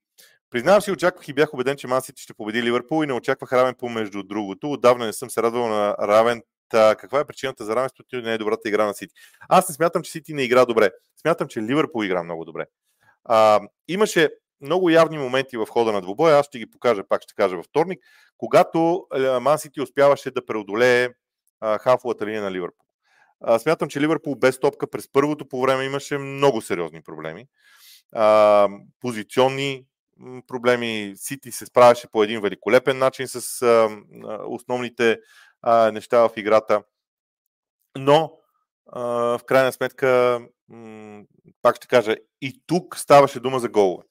Признавам 0.51 0.81
си, 0.81 0.91
очаквах 0.91 1.29
и 1.29 1.33
бях 1.33 1.55
убеден, 1.55 1.77
че 1.77 1.87
Мансити 1.87 2.23
ще 2.23 2.35
победи 2.35 2.63
Ливърпул 2.63 3.05
и 3.05 3.07
не 3.07 3.13
очаквах 3.13 3.53
равен 3.53 3.75
по 3.79 3.89
между 3.89 4.23
другото. 4.23 4.73
Отдавна 4.73 5.07
не 5.07 5.13
съм 5.13 5.31
се 5.31 5.43
радвал 5.43 5.69
на 5.69 5.97
равен. 6.01 6.43
Та, 6.69 6.97
каква 6.97 7.21
е 7.21 7.25
причината 7.25 7.65
за 7.65 7.77
равенството 7.77 8.17
и 8.17 8.23
не 8.23 8.33
е 8.33 8.39
добрата 8.39 8.69
игра 8.69 8.87
на 8.87 8.95
Сити? 8.95 9.15
Аз 9.49 9.69
не 9.69 9.75
смятам, 9.75 10.03
че 10.03 10.11
Сити 10.11 10.35
не 10.35 10.43
игра 10.43 10.65
добре. 10.65 10.91
Смятам, 11.21 11.49
че 11.49 11.63
Ливърпул 11.63 12.05
игра 12.05 12.23
много 12.23 12.45
добре. 12.45 12.67
А, 13.25 13.61
имаше 13.89 14.31
много 14.61 14.91
явни 14.91 15.19
моменти 15.19 15.57
в 15.57 15.67
хода 15.67 15.93
на 15.93 16.01
двубоя, 16.01 16.37
аз 16.37 16.47
ще 16.47 16.59
ги 16.59 16.71
покажа, 16.71 17.05
пак 17.09 17.23
ще 17.23 17.35
кажа 17.35 17.57
във 17.57 17.65
вторник, 17.65 18.01
когато 18.39 19.07
Ман 19.41 19.59
Сити 19.59 19.81
успяваше 19.81 20.31
да 20.31 20.47
преодолее 20.47 21.09
хафовата 21.63 22.27
линия 22.27 22.43
на 22.43 22.51
Ливърпул. 22.51 22.87
А, 23.41 23.59
смятам, 23.59 23.89
че 23.89 24.01
Ливърпул 24.01 24.35
без 24.35 24.61
топка 24.61 24.91
през 24.91 25.13
първото 25.13 25.49
по 25.49 25.61
време 25.63 25.85
имаше 25.85 26.19
много 26.19 26.61
сериозни 26.61 27.03
проблеми. 27.03 27.47
А, 28.15 28.69
позиционни 29.01 29.85
проблеми. 30.47 31.13
Сити 31.17 31.53
се 31.53 31.67
справяше 31.67 32.09
по 32.13 32.23
един 32.23 32.41
великолепен 32.41 32.99
начин 32.99 33.29
с 33.29 33.63
а, 33.63 33.89
основните 34.47 35.19
а, 35.63 35.93
неща 35.93 36.29
в 36.29 36.31
играта. 36.37 36.83
Но 37.99 38.25
а, 38.25 38.40
в 38.87 39.41
крайна 39.47 39.73
сметка, 39.73 40.41
пак 41.63 41.77
ще 41.77 41.87
кажа, 41.87 42.17
и 42.41 42.63
тук 42.67 42.97
ставаше 42.97 43.41
дума 43.41 43.59
за 43.59 43.69
голове. 43.69 44.05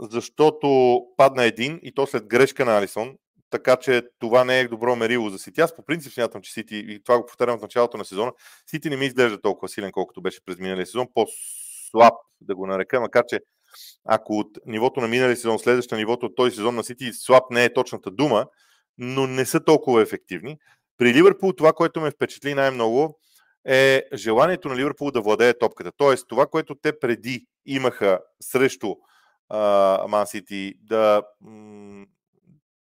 Защото 0.00 1.00
падна 1.16 1.44
един 1.44 1.80
и 1.82 1.94
то 1.94 2.06
след 2.06 2.26
грешка 2.26 2.64
на 2.64 2.78
Алисон, 2.78 3.16
така 3.50 3.76
че 3.76 4.02
това 4.18 4.44
не 4.44 4.60
е 4.60 4.68
добро 4.68 4.96
мерило 4.96 5.30
за 5.30 5.38
Сити. 5.38 5.60
Аз 5.60 5.76
по 5.76 5.84
принцип 5.84 6.12
смятам, 6.12 6.42
че 6.42 6.52
Сити, 6.52 6.84
и 6.88 7.02
това 7.02 7.18
го 7.18 7.26
повтарям 7.26 7.58
в 7.58 7.62
началото 7.62 7.96
на 7.96 8.04
сезона, 8.04 8.32
Сити 8.70 8.90
не 8.90 8.96
ми 8.96 9.06
изглежда 9.06 9.40
толкова 9.40 9.68
силен, 9.68 9.92
колкото 9.92 10.22
беше 10.22 10.44
през 10.44 10.58
миналия 10.58 10.86
сезон, 10.86 11.06
по-слаб 11.14 12.14
да 12.40 12.54
го 12.54 12.66
нарека, 12.66 13.00
макар 13.00 13.24
че 13.28 13.40
ако 14.04 14.38
от 14.38 14.48
нивото 14.66 15.00
на 15.00 15.08
миналия 15.08 15.36
сезон, 15.36 15.58
следващото 15.58 15.96
нивото 15.96 16.26
от 16.26 16.36
този 16.36 16.56
сезон 16.56 16.74
на 16.74 16.84
Сити 16.84 17.12
слаб 17.12 17.44
не 17.50 17.64
е 17.64 17.72
точната 17.72 18.10
дума, 18.10 18.46
но 18.98 19.26
не 19.26 19.44
са 19.44 19.64
толкова 19.64 20.02
ефективни. 20.02 20.58
При 20.98 21.14
Ливърпул 21.14 21.52
това, 21.52 21.72
което 21.72 22.00
ме 22.00 22.10
впечатли 22.10 22.54
най-много 22.54 23.18
е 23.64 24.02
желанието 24.14 24.68
на 24.68 24.76
Ливърпул 24.76 25.10
да 25.10 25.20
владее 25.20 25.58
топката. 25.58 25.92
Тоест 25.96 26.28
това, 26.28 26.46
което 26.46 26.74
те 26.74 26.98
преди 26.98 27.46
имаха 27.66 28.20
срещу 28.40 28.94
Ман 30.08 30.26
Сити, 30.26 30.74
да, 30.82 31.22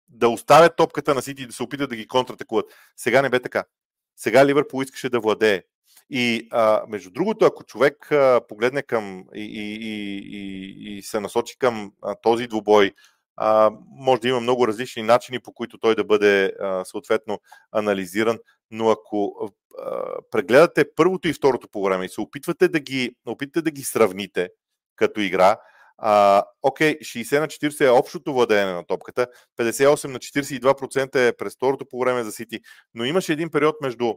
да 0.09 0.29
оставят 0.29 0.77
топката 0.77 1.15
на 1.15 1.23
Сити 1.23 1.43
и 1.43 1.47
да 1.47 1.53
се 1.53 1.62
опитат 1.62 1.91
да 1.91 1.97
ги 1.97 2.09
контратакуват. 2.09 2.67
Сега 2.97 3.23
не 3.23 3.31
бе 3.31 3.41
така. 3.41 3.65
Сега 4.17 4.47
Ливърпул 4.47 4.83
искаше 4.83 5.09
да 5.09 5.21
владее. 5.21 5.62
И 6.11 6.49
а, 6.51 6.83
между 6.89 7.11
другото, 7.11 7.45
ако 7.45 7.65
човек 7.65 8.12
а, 8.12 8.41
погледне 8.49 8.83
към 8.83 9.25
и, 9.35 9.41
и, 9.41 10.19
и, 10.19 10.99
и, 10.99 11.03
се 11.03 11.21
насочи 11.21 11.59
към 11.59 11.93
а, 12.03 12.15
този 12.15 12.47
двубой, 12.47 12.93
а, 13.37 13.71
може 13.91 14.21
да 14.21 14.29
има 14.29 14.41
много 14.41 14.69
различни 14.69 15.03
начини, 15.03 15.41
по 15.41 15.53
които 15.53 15.79
той 15.79 15.95
да 15.95 16.05
бъде 16.05 16.53
а, 16.61 16.85
съответно 16.85 17.41
анализиран, 17.73 18.39
но 18.73 18.91
ако 18.91 19.50
а, 19.79 19.99
прегледате 20.31 20.95
първото 20.97 21.29
и 21.29 21.33
второто 21.33 21.69
по 21.69 21.85
време 21.85 22.05
и 22.05 22.09
се 22.09 22.21
опитвате 22.21 22.69
да 22.69 22.81
ги, 22.81 23.17
опитате 23.26 23.62
да 23.62 23.71
ги 23.71 23.83
сравните 23.83 24.49
като 24.97 25.21
игра, 25.21 25.57
а, 25.99 26.45
окей, 26.62 26.99
60 26.99 27.41
на 27.41 27.49
40 27.49 27.87
е 27.87 27.88
общото 27.88 28.33
владеене 28.33 28.73
на 28.73 28.85
топката, 28.85 29.26
58 29.59 30.09
на 30.09 30.19
42% 30.19 31.29
е 31.29 31.37
през 31.37 31.55
второто 31.55 31.87
по 31.87 32.00
време 32.00 32.25
за 32.25 32.33
Сити, 32.33 32.61
но 32.95 33.05
имаше 33.05 33.33
един 33.33 33.50
период 33.50 33.76
между 33.83 34.14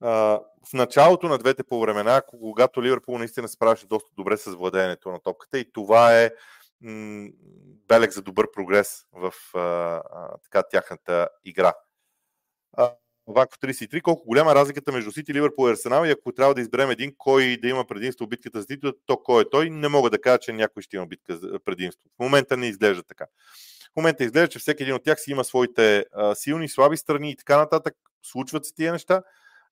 в 0.00 0.72
началото 0.72 1.28
на 1.28 1.38
двете 1.38 1.64
по 1.64 1.80
времена, 1.80 2.22
когато 2.28 2.82
Ливърпул 2.82 3.18
наистина 3.18 3.48
се 3.48 3.54
справяше 3.54 3.86
доста 3.86 4.10
добре 4.16 4.36
с 4.36 4.50
владеенето 4.50 5.10
на 5.10 5.20
топката 5.20 5.58
и 5.58 5.72
това 5.72 6.20
е 6.20 6.30
белег 7.88 8.12
за 8.12 8.22
добър 8.22 8.50
прогрес 8.50 9.04
в 9.12 9.32
а, 9.54 9.58
а, 9.58 10.38
така 10.42 10.62
тяхната 10.70 11.28
игра. 11.44 11.72
Ванко 13.26 13.56
33, 13.56 14.02
колко 14.02 14.26
голяма 14.26 14.50
е 14.50 14.54
разликата 14.54 14.92
между 14.92 15.12
Сити, 15.12 15.34
Ливърпул 15.34 15.68
и 15.68 15.70
Арсенал 15.70 16.04
и 16.06 16.10
ако 16.10 16.32
трябва 16.32 16.54
да 16.54 16.60
изберем 16.60 16.90
един, 16.90 17.14
кой 17.18 17.56
да 17.62 17.68
има 17.68 17.84
предимство 17.86 18.26
в 18.26 18.28
битката 18.28 18.60
за 18.60 18.66
титла, 18.66 18.92
то 19.06 19.16
кой 19.16 19.42
е 19.42 19.50
той, 19.50 19.70
не 19.70 19.88
мога 19.88 20.10
да 20.10 20.20
кажа, 20.20 20.38
че 20.38 20.52
някой 20.52 20.82
ще 20.82 20.96
има 20.96 21.06
битка 21.06 21.36
за 21.36 21.58
предимство. 21.64 22.10
В 22.16 22.22
момента 22.22 22.56
не 22.56 22.66
изглежда 22.66 23.02
така. 23.02 23.26
В 23.92 23.96
момента 23.96 24.24
изглежда, 24.24 24.48
че 24.48 24.58
всеки 24.58 24.82
един 24.82 24.94
от 24.94 25.04
тях 25.04 25.20
си 25.20 25.30
има 25.30 25.44
своите 25.44 26.04
а, 26.12 26.34
силни, 26.34 26.68
слаби 26.68 26.96
страни 26.96 27.30
и 27.30 27.36
така 27.36 27.56
нататък. 27.56 27.94
Случват 28.22 28.66
се 28.66 28.74
тия 28.74 28.92
неща 28.92 29.22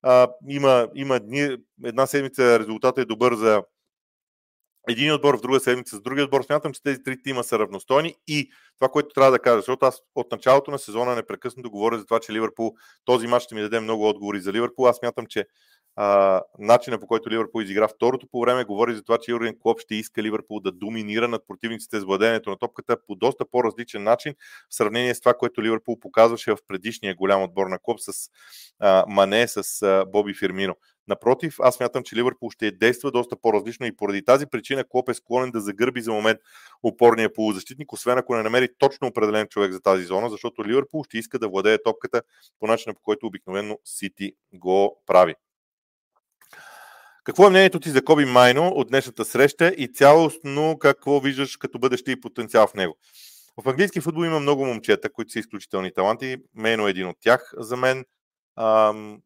а, 0.03 0.29
има, 0.49 0.89
има 0.95 1.21
дни, 1.21 1.57
една 1.85 2.07
седмица 2.07 2.59
резултата 2.59 3.01
е 3.01 3.05
добър 3.05 3.35
за 3.35 3.63
един 4.89 5.13
отбор, 5.13 5.39
в 5.39 5.41
друга 5.41 5.61
седмица 5.61 5.97
с 5.97 6.03
другия 6.03 6.25
отбор. 6.25 6.43
Смятам, 6.43 6.73
че 6.73 6.83
тези 6.83 7.03
три 7.03 7.23
тима 7.23 7.45
са 7.45 7.59
равностойни 7.59 8.15
и 8.27 8.51
това, 8.79 8.89
което 8.89 9.09
трябва 9.09 9.31
да 9.31 9.39
кажа, 9.39 9.57
защото 9.57 9.87
аз 9.87 9.99
от 10.15 10.33
началото 10.33 10.71
на 10.71 10.79
сезона 10.79 11.15
непрекъснато 11.15 11.71
говоря 11.71 11.99
за 11.99 12.05
това, 12.05 12.21
че 12.21 12.33
Ливърпул, 12.33 12.73
този 13.05 13.27
матч 13.27 13.45
ще 13.45 13.55
ми 13.55 13.61
даде 13.61 13.81
много 13.81 14.09
отговори 14.09 14.41
за 14.41 14.53
Ливърпул. 14.53 14.87
Аз 14.87 14.97
смятам, 14.97 15.27
че 15.27 15.47
начина 16.59 16.99
по 17.01 17.07
който 17.07 17.31
Ливърпул 17.31 17.61
изигра 17.63 17.89
второто 17.89 18.27
по 18.27 18.41
време 18.41 18.65
говори 18.65 18.95
за 18.95 19.03
това, 19.03 19.19
че 19.19 19.31
Юрген 19.31 19.57
Клоп 19.61 19.81
ще 19.81 19.95
иска 19.95 20.23
Ливърпул 20.23 20.61
да 20.61 20.73
доминира 20.73 21.29
над 21.29 21.43
противниците 21.49 22.01
с 22.01 22.05
владението 22.05 22.51
на 22.51 22.57
топката 22.57 22.97
по 23.07 23.15
доста 23.15 23.45
по-различен 23.51 24.03
начин 24.03 24.35
в 24.71 24.75
сравнение 24.75 25.15
с 25.15 25.21
това, 25.21 25.35
което 25.35 25.63
Ливърпул 25.63 26.01
показваше 26.01 26.51
в 26.53 26.59
предишния 26.69 27.15
голям 27.15 27.43
отбор 27.43 27.67
на 27.67 27.79
Клоп 27.79 28.01
с 28.01 28.31
а, 28.81 29.05
Мане, 29.09 29.49
с 29.49 29.83
а, 29.83 30.05
Боби 30.07 30.35
Фирмино. 30.35 30.77
Напротив, 31.09 31.57
аз 31.61 31.81
мятам, 31.81 32.03
че 32.03 32.17
Ливърпул 32.17 32.51
ще 32.51 32.71
действа 32.71 33.11
доста 33.11 33.37
по-различно 33.41 33.87
и 33.87 33.97
поради 33.97 34.25
тази 34.25 34.47
причина 34.47 34.85
Клоп 34.89 35.09
е 35.09 35.15
склонен 35.15 35.51
да 35.51 35.61
загърби 35.61 36.01
за 36.01 36.13
момент 36.13 36.41
опорния 36.83 37.33
полузащитник, 37.33 37.93
освен 37.93 38.19
ако 38.19 38.37
не 38.37 38.43
намери 38.43 38.69
точно 38.79 39.09
определен 39.09 39.47
човек 39.47 39.73
за 39.73 39.81
тази 39.81 40.05
зона, 40.05 40.31
защото 40.31 40.65
Ливърпул 40.65 41.05
ще 41.05 41.19
иска 41.19 41.39
да 41.39 41.49
владее 41.49 41.83
топката 41.83 42.23
по 42.61 42.67
начина, 42.67 42.95
по 42.95 43.01
който 43.01 43.27
обикновено 43.27 43.79
Сити 43.85 44.33
го 44.53 45.03
прави. 45.07 45.35
Какво 47.25 47.47
е 47.47 47.51
мнението 47.51 47.81
ти 47.81 47.91
за 47.91 48.05
Коби 48.05 48.25
Майно 48.25 48.69
от 48.69 48.89
днешната 48.89 49.25
среща 49.25 49.69
и 49.69 49.89
цялостно 49.89 50.79
какво 50.79 51.21
виждаш 51.21 51.57
като 51.57 51.79
бъдеще 51.79 52.13
и 52.13 52.21
потенциал 52.21 52.67
в 52.67 52.75
него? 52.75 52.97
В 53.65 53.69
английски 53.69 54.01
футбол 54.01 54.25
има 54.25 54.41
много 54.41 54.67
момчета, 54.67 55.13
които 55.13 55.33
са 55.33 55.39
изключителни 55.39 55.93
таланти. 55.93 56.37
Мейно 56.55 56.87
е 56.87 56.91
един 56.91 57.09
от 57.09 57.17
тях 57.21 57.53
за 57.57 57.77
мен. 57.77 58.05
Ам, 58.57 59.21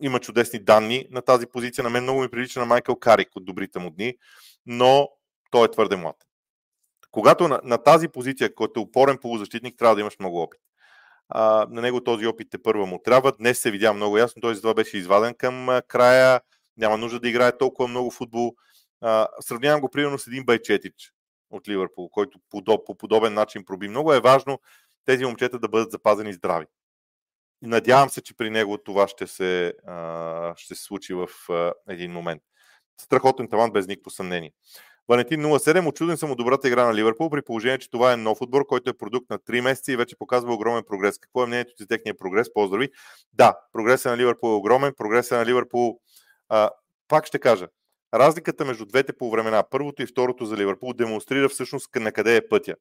има 0.00 0.20
чудесни 0.20 0.58
данни 0.58 1.06
на 1.10 1.22
тази 1.22 1.46
позиция. 1.46 1.84
На 1.84 1.90
мен 1.90 2.02
много 2.02 2.20
ми 2.20 2.28
прилича 2.28 2.60
на 2.60 2.66
Майкъл 2.66 2.96
Карик 2.96 3.28
от 3.36 3.44
добрите 3.44 3.78
му 3.78 3.90
дни, 3.90 4.14
но 4.66 5.08
той 5.50 5.64
е 5.64 5.70
твърде 5.70 5.96
млад. 5.96 6.16
Когато 7.10 7.48
на, 7.48 7.60
на 7.64 7.78
тази 7.78 8.08
позиция, 8.08 8.54
който 8.54 8.80
е 8.80 8.82
опорен 8.82 9.18
полузащитник, 9.18 9.76
трябва 9.78 9.94
да 9.94 10.00
имаш 10.00 10.18
много 10.18 10.42
опит. 10.42 10.60
А, 11.28 11.66
на 11.70 11.80
него 11.80 12.04
този 12.04 12.26
опит 12.26 12.54
е 12.54 12.62
първа 12.62 12.86
му 12.86 12.98
трябва. 13.04 13.32
Днес 13.32 13.58
се 13.58 13.70
видя 13.70 13.92
много 13.92 14.18
ясно, 14.18 14.42
той 14.42 14.54
това 14.54 14.74
беше 14.74 14.98
изваден 14.98 15.34
към 15.34 15.80
края 15.88 16.40
няма 16.76 16.98
нужда 16.98 17.20
да 17.20 17.28
играе 17.28 17.58
толкова 17.58 17.88
много 17.88 18.10
футбол. 18.10 18.54
А, 19.00 19.28
сравнявам 19.40 19.80
го 19.80 19.88
примерно 19.88 20.18
с 20.18 20.26
един 20.26 20.44
Байчетич 20.44 21.12
от 21.50 21.68
Ливърпул, 21.68 22.08
който 22.08 22.38
по, 22.50 22.84
по 22.84 22.94
подобен 22.94 23.34
начин 23.34 23.64
проби. 23.64 23.88
Много 23.88 24.12
е 24.12 24.20
важно 24.20 24.60
тези 25.04 25.24
момчета 25.24 25.58
да 25.58 25.68
бъдат 25.68 25.90
запазени 25.90 26.32
здрави. 26.32 26.66
Надявам 27.62 28.10
се, 28.10 28.22
че 28.22 28.36
при 28.36 28.50
него 28.50 28.78
това 28.78 29.08
ще 29.08 29.26
се, 29.26 29.74
а, 29.86 30.54
ще 30.56 30.74
се 30.74 30.84
случи 30.84 31.14
в 31.14 31.28
а, 31.50 31.72
един 31.88 32.12
момент. 32.12 32.42
Страхотен 33.00 33.48
талант, 33.48 33.72
без 33.72 33.86
никакво 33.86 34.10
съмнение. 34.10 34.52
Валентин 35.08 35.42
07, 35.42 35.88
очуден 35.88 36.16
съм 36.16 36.30
от 36.30 36.38
добрата 36.38 36.68
игра 36.68 36.84
на 36.84 36.94
Ливърпул, 36.94 37.30
при 37.30 37.42
положение, 37.42 37.78
че 37.78 37.90
това 37.90 38.12
е 38.12 38.16
нов 38.16 38.40
отбор, 38.40 38.66
който 38.66 38.90
е 38.90 38.96
продукт 38.96 39.30
на 39.30 39.38
3 39.38 39.60
месеца 39.60 39.92
и 39.92 39.96
вече 39.96 40.16
показва 40.16 40.54
огромен 40.54 40.82
прогрес. 40.86 41.18
Какво 41.18 41.42
е 41.42 41.46
мнението 41.46 41.74
ти 41.76 41.82
за 41.82 41.86
техния 41.86 42.16
прогрес? 42.16 42.52
Поздрави! 42.52 42.88
Да, 43.32 43.54
прогресът 43.72 44.10
на 44.10 44.16
Ливърпул 44.16 44.48
е 44.48 44.54
огромен, 44.54 44.94
прогресът 44.96 45.38
на 45.38 45.46
Ливърпул 45.46 46.00
а, 46.54 46.70
пак 47.08 47.26
ще 47.26 47.38
кажа, 47.38 47.68
разликата 48.14 48.64
между 48.64 48.86
двете 48.86 49.12
по 49.12 49.30
времена, 49.30 49.64
първото 49.70 50.02
и 50.02 50.06
второто 50.06 50.44
за 50.44 50.56
Ливърпул, 50.56 50.92
демонстрира 50.92 51.48
всъщност 51.48 51.88
на 51.94 52.12
къде 52.12 52.36
е 52.36 52.48
пътя. 52.48 52.74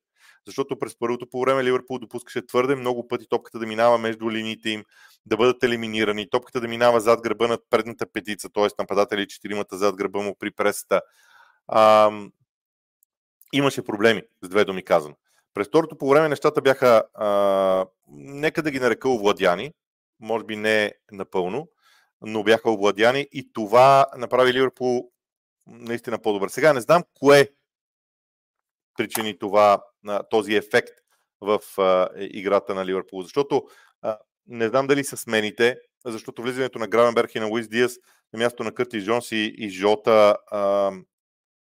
Защото 0.48 0.80
през 0.80 1.00
първото 1.00 1.30
по 1.30 1.42
време 1.42 1.64
Ливърпул 1.64 2.00
допускаше 2.00 2.46
твърде 2.46 2.76
много 2.76 3.08
пъти 3.08 3.26
топката 3.30 3.60
да 3.60 3.66
минава 3.66 3.98
между 3.98 4.32
линиите 4.32 4.70
им, 4.70 4.84
да 5.26 5.38
бъдат 5.38 5.64
елиминирани, 5.64 6.30
топката 6.30 6.62
да 6.62 6.68
минава 6.68 7.00
зад 7.00 7.22
гърба 7.22 7.48
на 7.48 7.58
предната 7.70 8.06
петица, 8.14 8.50
т.е. 8.50 8.68
нападатели 8.80 9.28
четиримата 9.28 9.78
зад 9.78 9.96
гърба 9.96 10.20
му 10.22 10.36
при 10.40 10.52
пресата. 10.52 11.02
А, 11.68 12.12
имаше 13.54 13.84
проблеми, 13.84 14.22
с 14.42 14.50
две 14.50 14.66
думи 14.66 14.84
казано. 14.84 15.16
През 15.54 15.68
второто 15.68 15.98
по 15.98 16.10
време 16.10 16.30
нещата 16.30 16.62
бяха, 16.62 17.04
а, 17.14 17.86
нека 18.18 18.62
да 18.62 18.72
ги 18.72 18.80
нарека 18.80 19.10
овладяни, 19.10 19.72
може 20.20 20.46
би 20.46 20.56
не 20.56 20.94
напълно, 21.12 21.68
но 22.24 22.44
бяха 22.44 22.72
овладяни 22.72 23.28
и 23.32 23.54
това 23.54 24.06
направи 24.18 24.54
Ливърпул 24.54 25.12
наистина 25.68 26.20
по-добър. 26.20 26.50
Сега 26.50 26.74
не 26.74 26.82
знам 26.82 27.04
кое 27.14 27.50
причини 28.98 29.40
това, 29.40 29.84
този 30.30 30.56
ефект 30.56 30.94
в 31.42 31.60
играта 32.18 32.76
на 32.76 32.86
Ливърпул. 32.86 33.22
Защото 33.22 33.64
не 34.48 34.68
знам 34.68 34.88
дали 34.88 35.04
са 35.04 35.18
смените, 35.18 35.78
защото 36.06 36.42
влизането 36.42 36.80
на 36.80 36.88
Гравенберг 36.88 37.36
и 37.36 37.40
на 37.40 37.46
Луис 37.46 37.68
Диас 37.68 37.98
на 38.34 38.40
място 38.40 38.64
на 38.64 38.74
Кърти 38.74 39.06
Джонс 39.06 39.32
и, 39.32 39.54
и 39.58 39.70
Жота 39.70 40.38
а, 40.52 40.92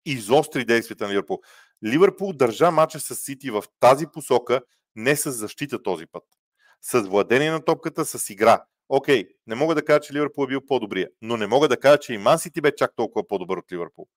изостри 0.05 0.65
действията 0.65 1.07
на 1.07 1.13
Ливърпул. 1.13 1.39
Ливърпул 1.85 2.33
държа 2.33 2.71
мача 2.71 2.99
с 2.99 3.15
Сити 3.15 3.51
в 3.51 3.63
тази 3.79 4.07
посока, 4.07 4.61
не 4.95 5.15
с 5.15 5.31
защита 5.31 5.83
този 5.83 6.05
път. 6.07 6.23
С 6.81 7.01
владение 7.01 7.51
на 7.51 7.65
топката, 7.65 8.05
с 8.05 8.29
игра. 8.29 8.63
Окей, 8.93 9.27
не 9.47 9.55
мога 9.55 9.75
да 9.75 9.85
кажа, 9.85 9.99
че 9.99 10.13
Ливърпул 10.13 10.43
е 10.43 10.47
бил 10.47 10.65
по-добрия, 10.65 11.09
но 11.21 11.37
не 11.37 11.47
мога 11.47 11.67
да 11.67 11.79
кажа, 11.79 11.97
че 11.97 12.13
и 12.13 12.17
Ман 12.17 12.39
Сити 12.39 12.61
бе 12.61 12.75
чак 12.75 12.95
толкова 12.95 13.27
по-добър 13.27 13.57
от 13.57 13.71
Ливърпул. 13.71 14.07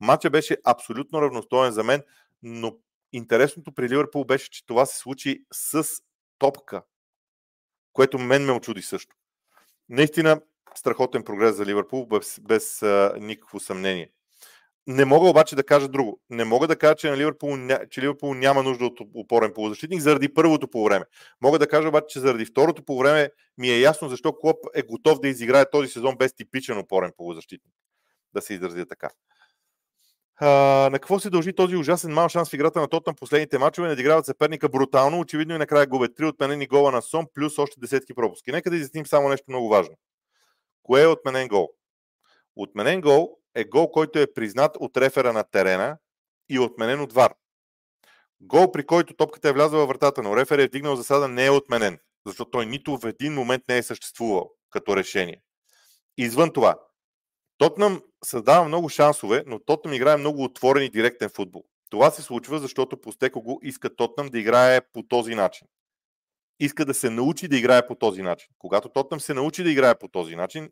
Матча 0.00 0.30
беше 0.30 0.56
абсолютно 0.64 1.22
равностоен 1.22 1.72
за 1.72 1.84
мен, 1.84 2.02
но 2.42 2.78
интересното 3.12 3.72
при 3.72 3.88
Ливърпул 3.88 4.24
беше, 4.24 4.50
че 4.50 4.66
това 4.66 4.86
се 4.86 4.98
случи 4.98 5.44
с 5.52 5.86
топка, 6.38 6.82
което 7.92 8.18
мен 8.18 8.44
ме 8.44 8.52
очуди 8.52 8.82
също. 8.82 9.16
Наистина, 9.88 10.40
страхотен 10.74 11.24
прогрес 11.24 11.56
за 11.56 11.66
Ливърпул, 11.66 12.06
без, 12.06 12.40
без 12.42 12.82
а, 12.82 13.14
никакво 13.20 13.60
съмнение. 13.60 14.10
Не 14.86 15.04
мога 15.04 15.28
обаче 15.28 15.56
да 15.56 15.64
кажа 15.64 15.88
друго. 15.88 16.20
Не 16.30 16.44
мога 16.44 16.66
да 16.66 16.76
кажа, 16.76 16.94
че, 16.94 17.10
на 17.10 17.16
Ливърпул, 17.16 17.56
че 17.90 18.02
Ливърпул 18.02 18.34
няма 18.34 18.62
нужда 18.62 18.84
от 18.84 19.00
опорен 19.14 19.52
полузащитник 19.54 20.00
заради 20.00 20.34
първото 20.34 20.68
полувреме. 20.68 21.04
Мога 21.40 21.58
да 21.58 21.68
кажа 21.68 21.88
обаче, 21.88 22.06
че 22.08 22.20
заради 22.20 22.44
второто 22.44 22.84
полувреме 22.84 23.30
ми 23.58 23.70
е 23.70 23.80
ясно 23.80 24.08
защо 24.08 24.32
Клоп 24.32 24.56
е 24.74 24.82
готов 24.82 25.20
да 25.20 25.28
изиграе 25.28 25.70
този 25.70 25.88
сезон 25.88 26.16
без 26.16 26.34
типичен 26.34 26.78
опорен 26.78 27.12
полузащитник. 27.16 27.74
Да 28.34 28.42
се 28.42 28.54
изразя 28.54 28.86
така. 28.86 29.10
А, 30.36 30.48
на 30.92 30.98
какво 30.98 31.20
се 31.20 31.30
дължи 31.30 31.52
този 31.52 31.76
ужасен 31.76 32.12
мал 32.12 32.28
шанс 32.28 32.50
в 32.50 32.54
играта 32.54 32.80
на 32.80 32.88
Тотъм 32.88 33.14
последните 33.14 33.58
мачове? 33.58 33.88
Надиграват 33.88 34.26
съперника 34.26 34.68
брутално, 34.68 35.20
очевидно 35.20 35.54
и 35.54 35.58
накрая 35.58 35.86
губят 35.86 36.16
три 36.16 36.24
отменени 36.26 36.66
гола 36.66 36.92
на 36.92 37.02
Сон, 37.02 37.26
плюс 37.34 37.58
още 37.58 37.80
десетки 37.80 38.14
пропуски. 38.14 38.52
Нека 38.52 38.70
да 38.70 38.76
изясним 38.76 39.06
само 39.06 39.28
нещо 39.28 39.44
много 39.48 39.68
важно. 39.68 39.94
Кое 40.82 41.02
е 41.02 41.06
отменен 41.06 41.48
гол? 41.48 41.68
Отменен 42.56 43.00
гол 43.00 43.38
е 43.54 43.64
гол, 43.64 43.90
който 43.90 44.18
е 44.18 44.32
признат 44.34 44.76
от 44.80 44.96
рефера 44.96 45.32
на 45.32 45.44
терена 45.44 45.98
и 46.48 46.58
отменен 46.58 47.00
от 47.00 47.12
ВАР. 47.12 47.34
Гол, 48.40 48.72
при 48.72 48.86
който 48.86 49.14
топката 49.14 49.48
е 49.48 49.52
влязла 49.52 49.78
във 49.78 49.88
вратата, 49.88 50.22
но 50.22 50.36
рефер 50.36 50.58
е 50.58 50.66
вдигнал 50.66 50.96
засада, 50.96 51.28
не 51.28 51.46
е 51.46 51.50
отменен, 51.50 51.98
защото 52.26 52.50
той 52.50 52.66
нито 52.66 52.98
в 52.98 53.08
един 53.08 53.34
момент 53.34 53.62
не 53.68 53.78
е 53.78 53.82
съществувал 53.82 54.50
като 54.70 54.96
решение. 54.96 55.42
Извън 56.16 56.52
това, 56.52 56.78
Тотнам 57.58 58.02
създава 58.24 58.64
много 58.64 58.88
шансове, 58.88 59.44
но 59.46 59.58
Тотнам 59.58 59.94
играе 59.94 60.16
много 60.16 60.44
отворен 60.44 60.84
и 60.84 60.90
директен 60.90 61.28
футбол. 61.28 61.64
Това 61.90 62.10
се 62.10 62.22
случва, 62.22 62.58
защото 62.58 63.00
Постеко 63.00 63.42
го 63.42 63.60
иска 63.62 63.96
Тотнам 63.96 64.28
да 64.28 64.38
играе 64.38 64.80
по 64.92 65.02
този 65.02 65.34
начин. 65.34 65.68
Иска 66.60 66.84
да 66.84 66.94
се 66.94 67.10
научи 67.10 67.48
да 67.48 67.56
играе 67.56 67.86
по 67.86 67.94
този 67.94 68.22
начин. 68.22 68.48
Когато 68.58 68.88
Тотнам 68.88 69.20
се 69.20 69.34
научи 69.34 69.62
да 69.62 69.70
играе 69.70 69.98
по 69.98 70.08
този 70.08 70.36
начин, 70.36 70.70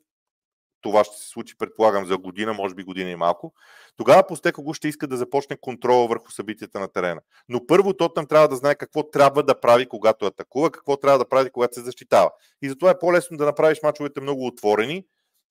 това 0.83 1.05
ще 1.05 1.17
се 1.17 1.29
случи, 1.29 1.59
предполагам, 1.59 2.07
за 2.07 2.19
година, 2.19 2.53
може 2.53 2.75
би 2.75 2.85
година 2.85 3.11
и 3.11 3.17
малко, 3.17 3.55
тогава 3.97 4.27
Постеко 4.27 4.63
го 4.63 4.75
ще 4.75 4.89
иска 4.89 5.07
да 5.07 5.17
започне 5.17 5.57
контрола 5.57 6.09
върху 6.09 6.31
събитията 6.31 6.81
на 6.81 6.89
терена. 6.89 7.21
Но 7.49 7.67
първо 7.67 7.93
Тотнам 7.93 8.27
трябва 8.27 8.49
да 8.49 8.57
знае 8.57 8.75
какво 8.75 9.11
трябва 9.11 9.43
да 9.43 9.61
прави, 9.61 9.87
когато 9.87 10.27
атакува, 10.27 10.71
какво 10.71 10.97
трябва 10.97 11.19
да 11.19 11.29
прави, 11.29 11.51
когато 11.51 11.75
се 11.75 11.81
защитава. 11.81 12.31
И 12.63 12.69
затова 12.69 12.91
е 12.91 12.99
по-лесно 12.99 13.37
да 13.37 13.45
направиш 13.45 13.79
мачовете 13.83 14.21
много 14.21 14.47
отворени, 14.47 15.05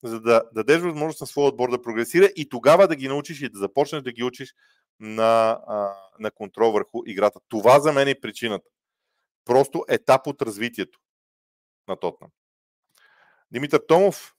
за 0.03 0.21
да 0.21 0.43
дадеш 0.53 0.81
възможност 0.81 1.21
на 1.21 1.27
своя 1.27 1.47
отбор 1.47 1.71
да 1.71 1.81
прогресира 1.81 2.25
и 2.35 2.50
тогава 2.50 2.88
да 2.88 2.95
ги 2.95 3.07
научиш 3.07 3.41
и 3.41 3.50
да 3.50 3.59
започнеш 3.59 4.01
да 4.01 4.11
ги 4.11 4.23
учиш 4.23 4.53
на, 5.00 5.59
на 6.19 6.31
контрол 6.31 6.71
върху 6.71 7.01
играта. 7.05 7.39
Това 7.50 7.79
за 7.79 7.93
мен 7.93 8.07
е 8.07 8.19
причината. 8.21 8.69
Просто 9.45 9.85
етап 9.89 10.27
от 10.27 10.41
развитието 10.41 11.00
на 11.88 11.95
Тотнам. 11.95 12.29
Димитър 13.51 13.81
Томов, 13.87 14.33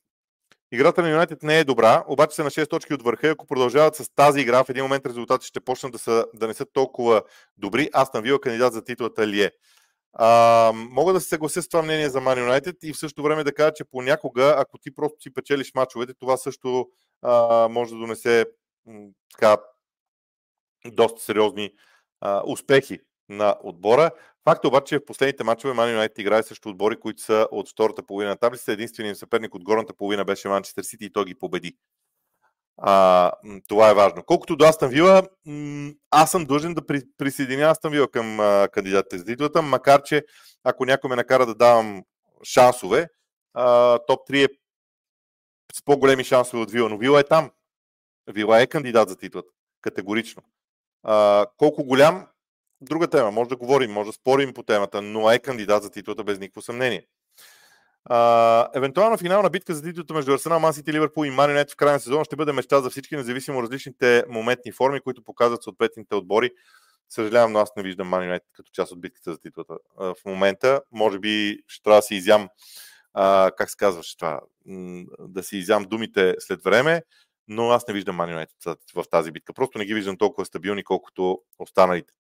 играта 0.72 1.02
на 1.02 1.11
Юнайтед 1.11 1.42
не 1.42 1.58
е 1.58 1.64
добра, 1.64 2.04
обаче 2.08 2.37
са 2.37 2.44
на 2.44 2.50
6 2.50 2.70
точки 2.70 2.94
от 2.94 3.02
върха. 3.02 3.28
Ако 3.28 3.46
продължават 3.46 3.96
с 3.96 4.14
тази 4.14 4.40
игра, 4.40 4.64
в 4.64 4.68
един 4.68 4.82
момент 4.82 5.06
резултатите 5.06 5.46
ще 5.46 5.61
почнат 5.61 5.92
да, 5.92 5.98
са, 5.98 6.26
да 6.35 6.48
не 6.48 6.54
са 6.54 6.66
толкова 6.72 7.22
добри. 7.56 7.90
Аз 7.92 8.12
на 8.12 8.20
Вила 8.20 8.40
кандидат 8.40 8.72
за 8.72 8.85
титлата 8.85 9.26
ли 9.26 9.42
е? 9.42 9.50
А, 10.12 10.72
мога 10.74 11.12
да 11.12 11.20
се 11.20 11.28
съглася 11.28 11.62
с 11.62 11.68
това 11.68 11.82
мнение 11.82 12.08
за 12.08 12.20
Man 12.20 12.48
United 12.48 12.76
и 12.82 12.92
в 12.92 12.98
същото 12.98 13.22
време 13.22 13.44
да 13.44 13.54
кажа, 13.54 13.72
че 13.74 13.85
понякога, 13.85 14.54
ако 14.58 14.78
ти 14.78 14.94
просто 14.94 15.16
си 15.20 15.35
печелиш 15.35 15.74
мачовете, 15.74 16.14
това 16.14 16.37
също 16.37 16.88
а, 17.22 17.68
може 17.68 17.92
да 17.92 17.98
донесе 17.98 18.46
м, 18.87 19.08
така, 19.32 19.56
доста 20.87 21.20
сериозни 21.22 21.70
а, 22.20 22.42
успехи 22.46 22.98
на 23.37 23.57
отбора. 23.62 24.11
Факт 24.45 24.64
обаче, 24.64 24.85
че 24.85 24.99
в 24.99 25.05
последните 25.05 25.45
мачове 25.45 25.75
Man 25.75 25.99
United 25.99 26.21
играе 26.21 26.42
също 26.42 26.68
отбори, 26.68 27.01
които 27.01 27.23
са 27.23 27.49
от 27.51 27.71
втората 27.71 28.03
половина 28.03 28.31
на 28.31 28.37
таблицата. 28.37 28.73
Единственият 28.73 29.18
съперник 29.18 29.55
от 29.55 29.64
горната 29.64 29.95
половина 29.95 30.25
беше 30.25 30.49
Манчестър 30.49 30.83
Сити 30.83 31.05
и 31.05 31.12
той 31.12 31.25
ги 31.25 31.35
победи. 31.35 31.77
А, 32.77 33.33
това 33.68 33.90
е 33.90 33.95
важно. 33.95 34.23
Колкото 34.25 34.57
до 34.57 34.64
Астан 34.64 34.90
Вила, 34.90 35.23
аз 36.11 36.31
съм 36.31 36.45
длъжен 36.45 36.75
да 36.75 36.87
при, 36.87 37.03
присъединя 37.18 37.71
Астан 37.71 37.92
Вила 37.92 38.09
към 38.09 38.40
а, 38.40 38.68
кандидатите 38.73 39.18
за 39.18 39.25
титлата, 39.25 39.62
макар 39.62 40.03
че 40.03 40.25
ако 40.64 40.85
някой 40.85 41.11
ме 41.11 41.16
накара 41.16 41.47
да 41.47 41.55
давам 41.55 42.03
шансове, 42.45 43.09
а, 43.55 43.99
топ 43.99 44.29
3 44.29 44.45
е 44.45 44.49
с 45.75 45.85
по-големи 45.85 46.25
шансове 46.25 46.62
от 46.62 46.71
Вила, 46.71 46.88
но 46.88 46.99
Вила 46.99 47.21
е 47.21 47.25
там. 47.25 47.51
Вила 48.27 48.62
е 48.62 48.66
кандидат 48.66 49.09
за 49.09 49.16
титлата. 49.16 49.49
Категорично. 49.81 50.42
А, 51.03 51.47
колко 51.57 51.85
голям, 51.85 52.27
друга 52.85 53.11
тема. 53.11 53.31
Може 53.31 53.49
да 53.49 53.57
говорим, 53.57 53.90
може 53.90 54.07
да 54.07 54.12
спорим 54.12 54.55
по 54.55 54.62
темата, 54.62 55.03
но 55.03 55.31
е 55.31 55.38
кандидат 55.38 55.83
за 55.83 55.90
титлата 55.90 56.25
без 56.25 56.38
никакво 56.38 56.62
съмнение. 56.62 57.07
А, 58.05 58.68
евентуална 58.75 59.18
финална 59.18 59.51
битка 59.51 59.75
за 59.75 59.83
титлата 59.83 60.14
между 60.14 60.33
Арсенал, 60.33 60.61
Мансити, 60.61 60.92
Ливърпул 60.92 61.25
и 61.25 61.31
Манионет 61.31 61.71
в 61.71 61.77
края 61.77 61.92
на 61.92 62.01
сезона 62.01 62.25
ще 62.25 62.37
бъде 62.37 62.53
мечта 62.53 62.81
за 62.81 62.90
всички, 62.90 63.16
независимо 63.16 63.62
различните 63.62 64.25
моментни 64.29 64.73
форми, 64.73 65.01
които 65.01 65.23
показват 65.23 65.62
съответните 65.62 66.14
отбори. 66.14 66.51
Съжалявам, 67.09 67.53
но 67.53 67.59
аз 67.59 67.73
не 67.77 67.83
виждам 67.83 68.09
Манионет 68.09 68.42
като 68.53 68.71
част 68.73 68.92
от 68.92 69.01
битката 69.01 69.33
за 69.33 69.38
титлата 69.38 69.75
в 69.97 70.14
момента. 70.27 70.81
Може 70.92 71.18
би 71.18 71.59
ще 71.66 71.83
трябва 71.83 71.99
да 71.99 72.03
си 72.03 72.14
изям, 72.14 72.49
а, 73.14 73.51
как 73.57 73.71
се 73.71 73.77
казваш 73.77 74.16
това, 74.16 74.40
да 75.18 75.42
си 75.42 75.57
изям 75.57 75.85
думите 75.85 76.35
след 76.38 76.62
време, 76.62 77.03
но 77.49 77.71
аз 77.71 77.88
не 77.88 77.95
виждам 77.95 78.16
Манионет 78.16 78.51
в 78.95 79.05
тази 79.11 79.31
битка. 79.31 79.53
Просто 79.53 79.79
не 79.79 79.85
ги 79.85 79.95
виждам 79.95 80.16
толкова 80.18 80.47
стабилни, 80.47 80.85
колкото 80.85 81.40
останалите. 81.59 82.12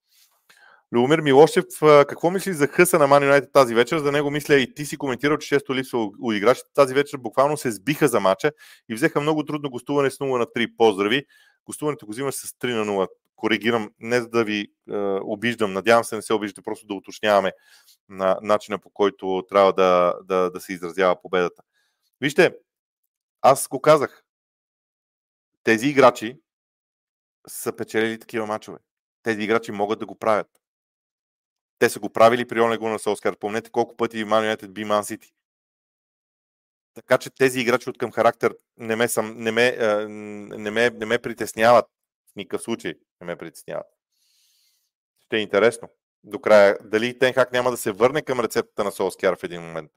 Любомир 0.92 1.20
Милошев, 1.20 1.64
какво 1.80 2.30
мислиш 2.30 2.56
за 2.56 2.66
хъса 2.66 2.98
на 2.98 3.08
Man 3.08 3.30
United 3.30 3.52
тази 3.52 3.74
вечер? 3.74 3.98
За 3.98 4.12
него 4.12 4.30
мисля 4.30 4.54
и 4.54 4.74
ти 4.74 4.86
си 4.86 4.96
коментирал, 4.96 5.38
че 5.38 5.48
често 5.48 5.74
липсва 5.74 6.10
у 6.20 6.32
играчите. 6.32 6.68
Тази 6.74 6.94
вечер 6.94 7.18
буквално 7.18 7.56
се 7.56 7.70
сбиха 7.70 8.08
за 8.08 8.20
мача 8.20 8.52
и 8.88 8.94
взеха 8.94 9.20
много 9.20 9.44
трудно 9.44 9.70
гостуване 9.70 10.10
с 10.10 10.18
0 10.18 10.38
на 10.38 10.46
3. 10.46 10.76
Поздрави! 10.76 11.24
Гостуването 11.66 12.06
го 12.06 12.12
взимаш 12.12 12.34
с 12.34 12.46
3 12.46 12.74
на 12.74 12.84
0. 12.84 13.08
Коригирам, 13.36 13.90
не 14.00 14.20
за 14.20 14.28
да 14.28 14.44
ви 14.44 14.60
е, 14.60 14.96
обиждам, 15.22 15.72
надявам 15.72 16.04
се 16.04 16.16
не 16.16 16.22
се 16.22 16.34
обиждате, 16.34 16.62
просто 16.62 16.86
да 16.86 16.94
уточняваме 16.94 17.52
на 18.08 18.38
начина 18.42 18.78
по 18.78 18.90
който 18.90 19.42
трябва 19.48 19.72
да, 19.72 20.14
да, 20.24 20.50
да 20.50 20.60
се 20.60 20.72
изразява 20.72 21.20
победата. 21.22 21.62
Вижте, 22.20 22.54
аз 23.40 23.68
го 23.68 23.80
казах. 23.80 24.22
Тези 25.64 25.88
играчи 25.88 26.38
са 27.48 27.76
печелили 27.76 28.18
такива 28.18 28.46
мачове. 28.46 28.78
Тези 29.22 29.42
играчи 29.42 29.72
могат 29.72 29.98
да 29.98 30.06
го 30.06 30.18
правят. 30.18 30.61
Те 31.82 31.90
са 31.90 32.00
го 32.00 32.10
правили 32.10 32.48
при 32.48 32.60
Оле 32.60 32.78
на 32.78 32.98
Солскар. 32.98 33.36
Помнете 33.36 33.70
колко 33.70 33.96
пъти 33.96 34.24
Man 34.24 34.56
United 34.56 34.68
би 34.68 34.84
Man 34.84 35.00
City. 35.00 35.32
Така 36.94 37.18
че 37.18 37.30
тези 37.30 37.60
играчи 37.60 37.90
от 37.90 37.98
към 37.98 38.12
характер 38.12 38.54
не 38.76 38.96
ме, 38.96 39.08
съм, 39.08 39.34
не 39.38 39.52
ме, 39.52 39.76
не 40.58 40.70
ме, 40.70 40.90
не 40.90 41.06
ме 41.06 41.18
притесняват. 41.18 41.86
В 42.32 42.36
никакъв 42.36 42.62
случай 42.62 42.94
не 43.20 43.26
ме 43.26 43.36
притесняват. 43.36 43.86
Ще 45.20 45.36
е 45.36 45.40
интересно. 45.40 45.88
До 46.24 46.40
края. 46.40 46.78
Дали 46.84 47.18
Тенхак 47.18 47.52
няма 47.52 47.70
да 47.70 47.76
се 47.76 47.92
върне 47.92 48.22
към 48.22 48.40
рецептата 48.40 48.84
на 48.84 48.92
Солскияр 48.92 49.36
в 49.36 49.44
един 49.44 49.62
момент. 49.62 49.90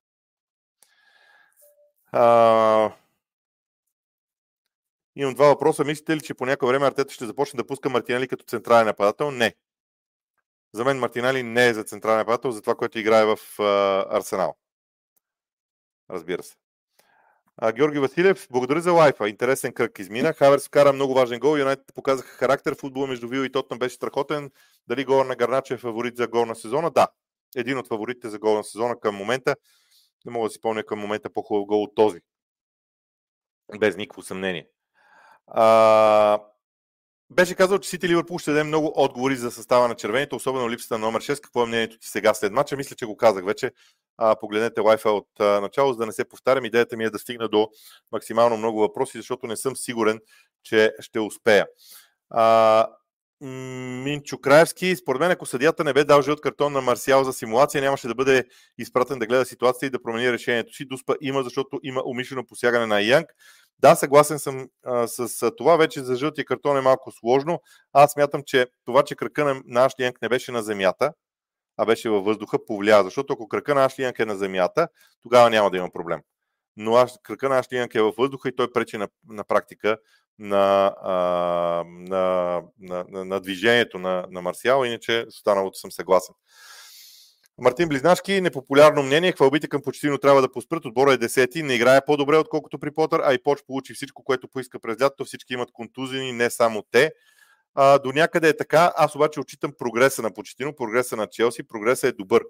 А... 2.11 2.93
Имам 5.15 5.33
два 5.33 5.47
въпроса. 5.47 5.83
Мислите 5.83 6.15
ли, 6.15 6.21
че 6.21 6.33
по 6.33 6.45
някое 6.45 6.67
време 6.67 6.87
Артета 6.87 7.13
ще 7.13 7.25
започне 7.25 7.57
да 7.57 7.67
пуска 7.67 7.89
Мартинели 7.89 8.27
като 8.27 8.45
централен 8.45 8.85
нападател? 8.85 9.31
Не. 9.31 9.55
За 10.75 10.85
мен 10.85 10.99
Мартинали 10.99 11.43
не 11.43 11.67
е 11.67 11.73
за 11.73 11.83
централен 11.83 12.17
нападател, 12.17 12.51
за 12.51 12.61
това, 12.61 12.75
което 12.75 12.99
играе 12.99 13.25
в 13.25 13.37
Арсенал. 14.09 14.55
Разбира 16.09 16.43
се. 16.43 16.55
А, 17.57 17.71
Георги 17.71 17.99
Василев, 17.99 18.47
благодаря 18.51 18.81
за 18.81 18.91
лайфа. 18.91 19.29
Интересен 19.29 19.73
кръг 19.73 19.99
измина. 19.99 20.33
Хаверс 20.33 20.67
вкара 20.67 20.93
много 20.93 21.13
важен 21.13 21.39
гол. 21.39 21.57
Юнайтед 21.57 21.85
показаха 21.95 22.29
характер. 22.29 22.75
Футбола 22.79 23.07
между 23.07 23.27
Вил 23.27 23.41
и 23.41 23.51
Тотнам 23.51 23.79
беше 23.79 23.95
страхотен. 23.95 24.51
Дали 24.87 25.05
гол 25.05 25.23
на 25.23 25.35
Гарначе 25.35 25.73
е 25.73 25.77
фаворит 25.77 26.17
за 26.17 26.27
гол 26.27 26.45
на 26.45 26.55
сезона? 26.55 26.91
Да. 26.91 27.07
Един 27.55 27.77
от 27.77 27.87
фаворитите 27.87 28.29
за 28.29 28.39
гол 28.39 28.55
на 28.55 28.63
сезона 28.63 28.99
към 28.99 29.15
момента. 29.15 29.55
Не 30.25 30.31
мога 30.31 30.47
да 30.47 30.53
си 30.53 30.61
помня 30.61 30.83
към 30.83 30.99
момента 30.99 31.29
по-хубав 31.29 31.65
гол 31.65 31.83
от 31.83 31.95
този. 31.95 32.19
Без 33.79 33.97
никакво 33.97 34.21
съмнение. 34.21 34.67
А, 35.47 36.39
беше 37.29 37.55
казал, 37.55 37.79
че 37.79 37.89
Сити 37.89 38.09
Ливърпул 38.09 38.37
ще 38.37 38.51
даде 38.51 38.63
много 38.63 38.93
отговори 38.95 39.35
за 39.35 39.51
състава 39.51 39.87
на 39.87 39.95
червените, 39.95 40.35
особено 40.35 40.69
липсата 40.69 40.97
на 40.97 41.05
номер 41.05 41.21
6. 41.21 41.41
Какво 41.41 41.63
е 41.63 41.65
мнението 41.65 41.97
ти 41.99 42.07
сега 42.07 42.33
след 42.33 42.53
мача? 42.53 42.77
Мисля, 42.77 42.95
че 42.95 43.05
го 43.05 43.17
казах 43.17 43.45
вече. 43.45 43.71
А, 44.17 44.35
погледнете 44.39 44.81
лайфа 44.81 45.09
от 45.09 45.27
а, 45.39 45.61
начало, 45.61 45.93
за 45.93 45.97
да 45.97 46.05
не 46.05 46.11
се 46.11 46.25
повтарям. 46.25 46.65
Идеята 46.65 46.97
ми 46.97 47.03
е 47.03 47.09
да 47.09 47.19
стигна 47.19 47.49
до 47.49 47.69
максимално 48.11 48.57
много 48.57 48.79
въпроси, 48.79 49.17
защото 49.17 49.47
не 49.47 49.57
съм 49.57 49.75
сигурен, 49.75 50.19
че 50.63 50.93
ще 50.99 51.19
успея. 51.19 51.67
А, 52.29 52.87
Минчо 53.41 54.37
Краевски, 54.37 54.95
според 54.95 55.19
мен, 55.19 55.31
ако 55.31 55.45
съдията 55.45 55.83
не 55.83 55.93
бе 55.93 56.03
дал 56.03 56.21
жълт 56.21 56.41
картон 56.41 56.73
на 56.73 56.81
Марсиал 56.81 57.23
за 57.23 57.33
симулация, 57.33 57.81
нямаше 57.81 58.07
да 58.07 58.15
бъде 58.15 58.43
изпратен 58.77 59.19
да 59.19 59.25
гледа 59.25 59.45
ситуацията 59.45 59.85
и 59.85 59.89
да 59.89 60.01
промени 60.01 60.31
решението 60.31 60.73
си. 60.73 60.85
Дуспа 60.85 61.15
има, 61.21 61.43
защото 61.43 61.79
има 61.83 62.01
умишлено 62.05 62.45
посягане 62.45 62.85
на 62.85 63.01
Янг. 63.01 63.27
Да, 63.79 63.95
съгласен 63.95 64.39
съм 64.39 64.67
а, 64.85 65.07
с 65.07 65.43
а, 65.43 65.55
това. 65.55 65.77
Вече 65.77 66.03
за 66.03 66.15
жълтия 66.15 66.45
картон 66.45 66.77
е 66.77 66.81
малко 66.81 67.11
сложно. 67.11 67.61
Аз 67.93 68.11
смятам, 68.11 68.43
че 68.45 68.67
това, 68.85 69.03
че 69.03 69.15
кръка 69.15 69.45
на, 69.45 69.61
на 69.65 69.85
Ашли 69.85 70.03
Янг 70.03 70.21
не 70.21 70.29
беше 70.29 70.51
на 70.51 70.63
земята, 70.63 71.13
а 71.77 71.85
беше 71.85 72.09
във 72.09 72.25
въздуха, 72.25 72.65
повлия. 72.65 73.03
Защото 73.03 73.33
ако 73.33 73.47
кръка 73.47 73.75
на 73.75 73.85
Ашли 73.85 74.03
Янг 74.03 74.19
е 74.19 74.25
на 74.25 74.35
земята, 74.35 74.87
тогава 75.21 75.49
няма 75.49 75.71
да 75.71 75.77
има 75.77 75.91
проблем. 75.91 76.21
Но 76.77 76.95
аз, 76.95 77.19
кръка 77.23 77.49
на 77.49 77.59
Ашли 77.59 77.77
Янг 77.77 77.95
е 77.95 78.01
във 78.01 78.15
въздуха 78.15 78.49
и 78.49 78.55
той 78.55 78.71
пречи 78.71 78.97
на, 78.97 79.07
на 79.29 79.43
практика 79.43 79.97
на, 80.39 80.95
а, 81.01 81.13
на, 81.87 82.61
на, 82.79 83.05
на, 83.09 83.25
на 83.25 83.39
движението 83.39 83.99
на, 83.99 84.25
на 84.29 84.41
Марсиал, 84.41 84.85
иначе 84.85 85.25
с 85.29 85.35
останалото 85.35 85.79
съм 85.79 85.91
съгласен. 85.91 86.35
Мартин 87.57 87.89
Близнашки, 87.89 88.41
непопулярно 88.41 89.03
мнение, 89.03 89.31
хвалбите 89.31 89.67
към 89.67 89.81
почтино 89.81 90.17
трябва 90.17 90.41
да 90.41 90.51
поспрат, 90.51 90.85
отбора 90.85 91.13
е 91.13 91.17
десети, 91.17 91.63
не 91.63 91.73
играе 91.73 92.05
по-добре 92.05 92.37
отколкото 92.37 92.79
при 92.79 92.91
Потър, 92.91 93.21
а 93.23 93.33
и 93.33 93.43
Поч 93.43 93.59
получи 93.67 93.93
всичко, 93.93 94.23
което 94.23 94.47
поиска 94.47 94.79
през 94.79 95.01
лятото, 95.01 95.25
всички 95.25 95.53
имат 95.53 95.71
контузини, 95.71 96.31
не 96.31 96.49
само 96.49 96.83
те. 96.91 97.11
А, 97.75 97.99
до 97.99 98.11
някъде 98.11 98.49
е 98.49 98.57
така, 98.57 98.93
аз 98.95 99.15
обаче 99.15 99.39
отчитам 99.39 99.73
прогреса 99.77 100.21
на 100.21 100.33
Почетино, 100.33 100.75
прогреса 100.75 101.15
на 101.15 101.27
Челси, 101.27 101.67
прогреса 101.67 102.07
е 102.07 102.11
добър. 102.11 102.43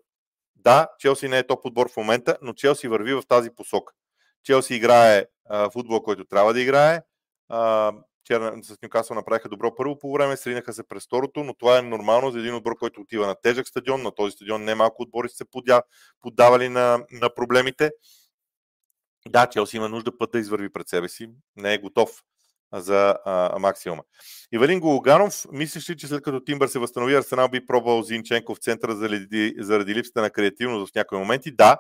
Да, 0.56 0.88
Челси 1.00 1.28
не 1.28 1.38
е 1.38 1.48
топ 1.48 1.66
отбор 1.66 1.92
в 1.92 1.98
момента, 1.98 2.38
но 2.42 2.54
Челси 2.54 2.88
върви 2.88 3.14
в 3.14 3.24
тази 3.28 3.50
посока. 3.50 3.94
Челси 4.44 4.76
играе 4.76 5.26
а, 5.50 5.70
футбол, 5.70 6.02
който 6.02 6.26
трябва 6.26 6.54
да 6.54 6.62
играе, 6.62 7.02
Вчера 8.26 8.60
с 8.64 8.82
Нюкасъл 8.82 9.16
направиха 9.16 9.50
добро 9.50 9.76
първо 9.76 10.00
по 10.00 10.14
време, 10.14 10.38
сринаха 10.38 10.74
се 10.74 10.88
през 10.88 11.06
второто, 11.06 11.44
но 11.44 11.54
това 11.54 11.78
е 11.78 11.82
нормално 11.82 12.32
за 12.32 12.40
един 12.40 12.56
отбор, 12.56 12.76
който 12.80 13.02
отива 13.02 13.28
на 13.28 13.36
тежък 13.36 13.68
стадион. 13.68 14.02
На 14.02 14.12
този 14.12 14.32
стадион 14.32 14.64
не 14.64 14.76
малко 14.76 15.04
отбори 15.04 15.30
се 15.30 15.46
подя, 15.46 15.82
поддавали 16.22 16.70
на, 16.70 17.06
на 17.12 17.36
проблемите. 17.36 17.92
Да, 19.30 19.48
Челси 19.48 19.78
има 19.78 19.90
нужда 19.90 20.18
път 20.18 20.32
да 20.32 20.40
извърви 20.40 20.70
пред 20.70 20.90
себе 20.90 21.10
си. 21.10 21.30
Не 21.56 21.74
е 21.74 21.78
готов 21.78 22.24
за 22.74 23.18
а, 23.26 23.60
максимума. 23.60 24.04
Ивелин 24.52 24.80
Гологанов, 24.80 25.46
мислиш 25.52 25.90
ли, 25.90 25.98
че 25.98 26.08
след 26.08 26.24
като 26.24 26.44
Тимбър 26.44 26.68
се 26.68 26.80
възстанови, 26.80 27.16
Арсенал 27.16 27.50
би 27.50 27.66
пробвал 27.66 28.02
Зинченко 28.02 28.56
в 28.56 28.60
центъра 28.60 28.96
заради, 28.96 29.56
заради 29.60 29.96
липсата 29.96 30.22
на 30.22 30.30
креативност 30.30 30.92
в 30.92 30.96
някои 30.96 31.18
моменти? 31.18 31.52
Да, 31.52 31.78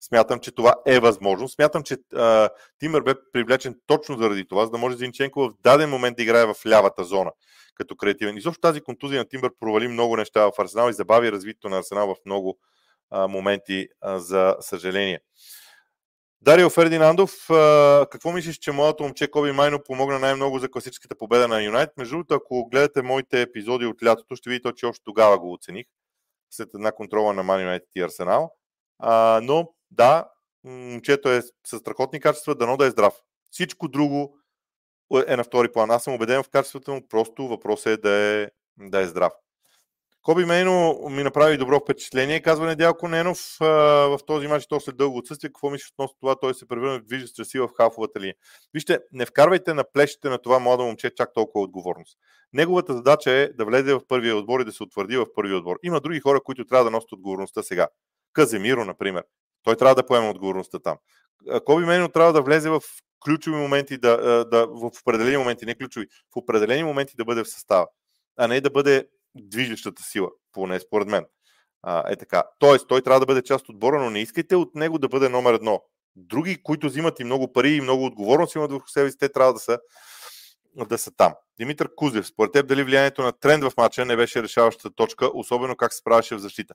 Смятам, 0.00 0.40
че 0.40 0.50
това 0.50 0.74
е 0.86 1.00
възможно. 1.00 1.48
Смятам, 1.48 1.82
че 1.82 1.96
а, 2.14 2.48
Тимър 2.78 3.02
бе 3.02 3.14
привлечен 3.32 3.80
точно 3.86 4.16
заради 4.16 4.48
това, 4.48 4.64
за 4.64 4.70
да 4.70 4.78
може 4.78 4.96
Зинченко 4.96 5.40
в 5.40 5.52
даден 5.62 5.90
момент 5.90 6.16
да 6.16 6.22
играе 6.22 6.46
в 6.46 6.56
лявата 6.66 7.04
зона 7.04 7.30
като 7.74 7.96
креативен. 7.96 8.36
И 8.36 8.42
също 8.42 8.60
тази 8.60 8.80
контузия 8.80 9.18
на 9.18 9.28
Тимбър 9.28 9.50
провали 9.60 9.88
много 9.88 10.16
неща 10.16 10.46
в 10.46 10.52
Арсенал 10.58 10.90
и 10.90 10.92
забави 10.92 11.32
развитието 11.32 11.68
на 11.68 11.78
Арсенал 11.78 12.14
в 12.14 12.16
много 12.26 12.58
а, 13.10 13.28
моменти, 13.28 13.88
а, 14.00 14.18
за 14.18 14.56
съжаление. 14.60 15.20
Дарио 16.40 16.70
Фердинандов, 16.70 17.50
а, 17.50 18.06
какво 18.10 18.32
мислиш, 18.32 18.58
че 18.58 18.72
моето 18.72 19.02
момче 19.02 19.30
Коби 19.30 19.52
Майно 19.52 19.82
помогна 19.82 20.18
най-много 20.18 20.58
за 20.58 20.70
класическата 20.70 21.18
победа 21.18 21.48
на 21.48 21.62
Юнайт? 21.62 21.90
Между 21.96 22.12
другото, 22.12 22.34
ако 22.34 22.68
гледате 22.68 23.02
моите 23.02 23.40
епизоди 23.40 23.86
от 23.86 24.02
лятото, 24.02 24.36
ще 24.36 24.50
видите, 24.50 24.72
че 24.76 24.86
още 24.86 25.04
тогава 25.04 25.38
го 25.38 25.52
оцених 25.52 25.86
след 26.50 26.68
една 26.74 26.92
контрола 26.92 27.32
на 27.32 27.42
Ман 27.42 27.60
Юнайтед 27.60 27.88
и 27.96 28.02
Арсенал. 28.02 28.54
А, 28.98 29.40
но 29.42 29.68
да, 29.90 30.28
момчето 30.64 31.28
е 31.28 31.42
с 31.66 31.78
страхотни 31.78 32.20
качества, 32.20 32.54
дано 32.54 32.76
да 32.76 32.86
е 32.86 32.90
здрав. 32.90 33.14
Всичко 33.50 33.88
друго 33.88 34.38
е 35.26 35.36
на 35.36 35.44
втори 35.44 35.72
план. 35.72 35.90
Аз 35.90 36.04
съм 36.04 36.14
убеден 36.14 36.42
в 36.42 36.48
качеството 36.48 36.90
му, 36.90 37.08
просто 37.08 37.48
въпросът 37.48 37.86
е 37.86 37.96
да 37.96 38.10
е, 38.10 38.48
да 38.78 39.00
е 39.00 39.06
здрав. 39.06 39.32
Коби 40.22 40.44
Мейно 40.44 40.98
ми 41.10 41.22
направи 41.22 41.56
добро 41.56 41.80
впечатление, 41.80 42.42
казва 42.42 42.66
Недялко 42.66 43.08
Ненов 43.08 43.56
в 43.60 44.18
този 44.26 44.46
матч, 44.46 44.66
то 44.66 44.80
след 44.80 44.96
дълго 44.96 45.18
отсъствие. 45.18 45.48
Какво 45.48 45.70
мислиш 45.70 45.90
относно 45.90 46.16
това? 46.20 46.36
Той 46.36 46.54
се 46.54 46.68
превърна 46.68 46.98
в 46.98 47.04
движеща 47.04 47.44
сила 47.44 47.68
в 47.68 47.72
хафовата 47.76 48.20
линия. 48.20 48.34
Вижте, 48.74 48.98
не 49.12 49.26
вкарвайте 49.26 49.74
на 49.74 49.84
плещите 49.92 50.28
на 50.28 50.38
това 50.38 50.58
младо 50.58 50.84
момче 50.84 51.14
чак 51.14 51.34
толкова 51.34 51.64
отговорност. 51.64 52.18
Неговата 52.52 52.94
задача 52.94 53.30
е 53.30 53.48
да 53.48 53.64
влезе 53.64 53.94
в 53.94 54.00
първия 54.08 54.36
отбор 54.36 54.60
и 54.60 54.64
да 54.64 54.72
се 54.72 54.82
утвърди 54.82 55.16
в 55.16 55.26
първия 55.34 55.56
отбор. 55.56 55.78
Има 55.82 56.00
други 56.00 56.20
хора, 56.20 56.40
които 56.44 56.64
трябва 56.64 56.84
да 56.84 56.90
носят 56.90 57.12
отговорността 57.12 57.62
сега. 57.62 57.88
Каземиро, 58.32 58.84
например. 58.84 59.24
Той 59.62 59.76
трябва 59.76 59.94
да 59.94 60.06
поеме 60.06 60.28
отговорността 60.28 60.78
там. 60.78 60.96
Коби 61.64 61.84
Мейно 61.84 62.08
трябва 62.08 62.32
да 62.32 62.42
влезе 62.42 62.70
в 62.70 62.80
ключови 63.24 63.56
моменти, 63.56 63.98
да, 63.98 64.44
да, 64.44 64.66
в 64.66 64.90
определени 65.02 65.36
моменти, 65.36 65.66
не 65.66 65.74
ключови, 65.74 66.06
в 66.34 66.36
определени 66.36 66.84
моменти 66.84 67.14
да 67.16 67.24
бъде 67.24 67.44
в 67.44 67.48
състава, 67.48 67.86
а 68.36 68.48
не 68.48 68.60
да 68.60 68.70
бъде 68.70 69.08
движещата 69.34 70.02
сила, 70.02 70.28
поне 70.52 70.80
според 70.80 71.08
мен. 71.08 71.26
А, 71.82 72.12
е 72.12 72.16
така. 72.16 72.42
Тоест, 72.58 72.88
той 72.88 73.02
трябва 73.02 73.20
да 73.20 73.26
бъде 73.26 73.42
част 73.42 73.68
от 73.68 73.74
отбора, 73.74 73.98
но 73.98 74.10
не 74.10 74.20
искайте 74.20 74.56
от 74.56 74.74
него 74.74 74.98
да 74.98 75.08
бъде 75.08 75.28
номер 75.28 75.54
едно. 75.54 75.82
Други, 76.16 76.62
които 76.62 76.86
взимат 76.86 77.20
и 77.20 77.24
много 77.24 77.52
пари 77.52 77.70
и 77.70 77.80
много 77.80 78.04
отговорност 78.04 78.54
имат 78.54 78.72
върху 78.72 78.88
себе 78.88 79.10
си, 79.10 79.18
те 79.18 79.28
трябва 79.28 79.52
да 79.52 79.58
са 79.58 79.78
да 80.84 80.98
са 80.98 81.10
там. 81.16 81.34
Димитър 81.58 81.88
Кузев, 81.96 82.26
според 82.26 82.52
теб 82.52 82.66
дали 82.66 82.82
влиянието 82.82 83.22
на 83.22 83.32
тренд 83.32 83.64
в 83.64 83.72
матча 83.76 84.04
не 84.04 84.16
беше 84.16 84.42
решаващата 84.42 84.94
точка, 84.94 85.30
особено 85.34 85.76
как 85.76 85.92
се 85.92 85.98
справяше 85.98 86.34
в 86.34 86.38
защита? 86.38 86.74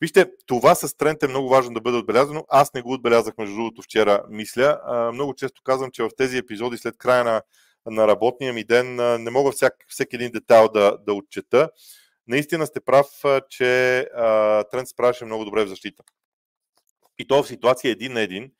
Вижте, 0.00 0.26
това 0.46 0.74
с 0.74 0.96
тренд 0.96 1.22
е 1.22 1.28
много 1.28 1.48
важно 1.48 1.74
да 1.74 1.80
бъде 1.80 1.96
отбелязано. 1.96 2.44
Аз 2.48 2.74
не 2.74 2.82
го 2.82 2.92
отбелязах, 2.92 3.34
между 3.38 3.54
другото, 3.54 3.82
вчера, 3.82 4.24
мисля. 4.30 4.80
Много 5.14 5.34
често 5.34 5.62
казвам, 5.64 5.90
че 5.90 6.02
в 6.02 6.10
тези 6.16 6.38
епизоди 6.38 6.76
след 6.76 6.98
края 6.98 7.24
на, 7.24 7.42
на 7.86 8.08
работния 8.08 8.52
ми 8.52 8.64
ден 8.64 8.96
не 8.96 9.30
мога 9.30 9.52
всяк, 9.52 9.74
всеки 9.88 10.16
един 10.16 10.30
детайл 10.30 10.68
да, 10.68 10.98
да 11.06 11.14
отчета. 11.14 11.70
Наистина 12.28 12.66
сте 12.66 12.80
прав, 12.80 13.06
че 13.50 13.98
а, 13.98 14.64
тренд 14.64 14.88
се 14.88 14.92
справяше 14.92 15.24
много 15.24 15.44
добре 15.44 15.64
в 15.64 15.68
защита. 15.68 16.02
И 17.18 17.26
то 17.26 17.42
в 17.42 17.48
ситуация 17.48 17.90
един 17.90 18.12
на 18.12 18.20
един 18.20 18.50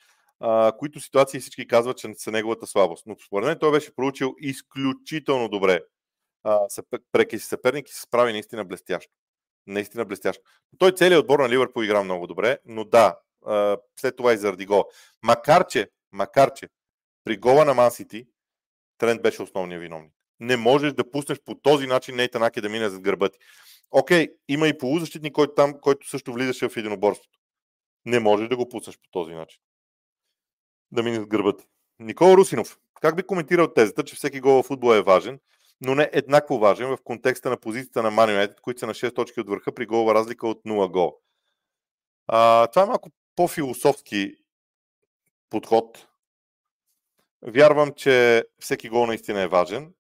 а, 0.46 0.72
които 0.78 1.00
ситуации 1.00 1.40
всички 1.40 1.66
казват, 1.66 1.98
че 1.98 2.14
са 2.14 2.30
неговата 2.30 2.66
слабост. 2.66 3.06
Но 3.06 3.16
според 3.26 3.46
мен 3.46 3.58
той 3.58 3.72
беше 3.72 3.94
проучил 3.94 4.34
изключително 4.40 5.48
добре 5.48 5.80
преки 7.12 7.38
си 7.38 7.46
съперник 7.46 7.88
и 7.88 7.92
се 7.92 8.00
справи 8.00 8.32
наистина 8.32 8.64
блестящо. 8.64 9.12
Наистина 9.66 10.04
блестящо. 10.04 10.42
Той 10.78 10.92
целият 10.92 11.20
отбор 11.20 11.38
на 11.38 11.48
Ливърпул 11.48 11.82
игра 11.82 12.02
много 12.02 12.26
добре, 12.26 12.58
но 12.64 12.84
да, 12.84 13.18
а, 13.46 13.76
след 14.00 14.16
това 14.16 14.32
и 14.32 14.38
заради 14.38 14.66
гол. 14.66 14.84
Макар 15.22 15.66
че, 15.66 15.90
макар 16.12 16.52
че 16.52 16.68
при 17.24 17.36
гола 17.36 17.64
на 17.64 17.74
Мансити 17.74 18.26
Тренд 18.98 19.22
беше 19.22 19.42
основният 19.42 19.82
виновник. 19.82 20.12
Не 20.40 20.56
можеш 20.56 20.92
да 20.92 21.10
пуснеш 21.10 21.40
по 21.40 21.54
този 21.54 21.86
начин 21.86 22.16
Нейтан 22.16 22.42
Аки 22.42 22.60
да 22.60 22.68
мине 22.68 22.88
зад 22.88 23.02
гърба 23.02 23.28
ти. 23.28 23.38
Окей, 23.90 24.28
има 24.48 24.68
и 24.68 24.78
полузащитник, 24.78 25.32
който 25.32 25.54
там, 25.54 25.80
който 25.80 26.08
също 26.08 26.32
влизаше 26.32 26.68
в 26.68 26.76
единоборството. 26.76 27.38
Не 28.06 28.18
можеш 28.18 28.48
да 28.48 28.56
го 28.56 28.68
пуснеш 28.68 28.98
по 28.98 29.08
този 29.10 29.32
начин 29.34 29.60
да 30.94 31.02
мине 31.02 31.20
с 31.20 31.26
гърба 31.26 31.56
ти. 31.56 31.64
Никола 31.98 32.36
Русинов, 32.36 32.78
как 33.00 33.16
би 33.16 33.22
коментирал 33.22 33.72
тезата, 33.72 34.04
че 34.04 34.16
всеки 34.16 34.40
гол 34.40 34.62
в 34.62 34.66
футбола 34.66 34.96
е 34.96 35.02
важен, 35.02 35.38
но 35.80 35.94
не 35.94 36.10
еднакво 36.12 36.58
важен 36.58 36.88
в 36.88 36.98
контекста 37.04 37.50
на 37.50 37.56
позицията 37.56 38.02
на 38.02 38.10
Man 38.10 38.28
United, 38.28 38.60
които 38.60 38.80
са 38.80 38.86
на 38.86 38.94
6 38.94 39.14
точки 39.14 39.40
от 39.40 39.48
върха 39.48 39.72
при 39.72 39.86
голова 39.86 40.14
разлика 40.14 40.48
от 40.48 40.62
0 40.66 40.90
гол. 40.90 41.16
А, 42.26 42.66
това 42.66 42.82
е 42.82 42.86
малко 42.86 43.10
по-философски 43.36 44.34
подход. 45.50 46.06
Вярвам, 47.42 47.92
че 47.92 48.44
всеки 48.60 48.88
гол 48.88 49.06
наистина 49.06 49.42
е 49.42 49.48
важен 49.48 49.92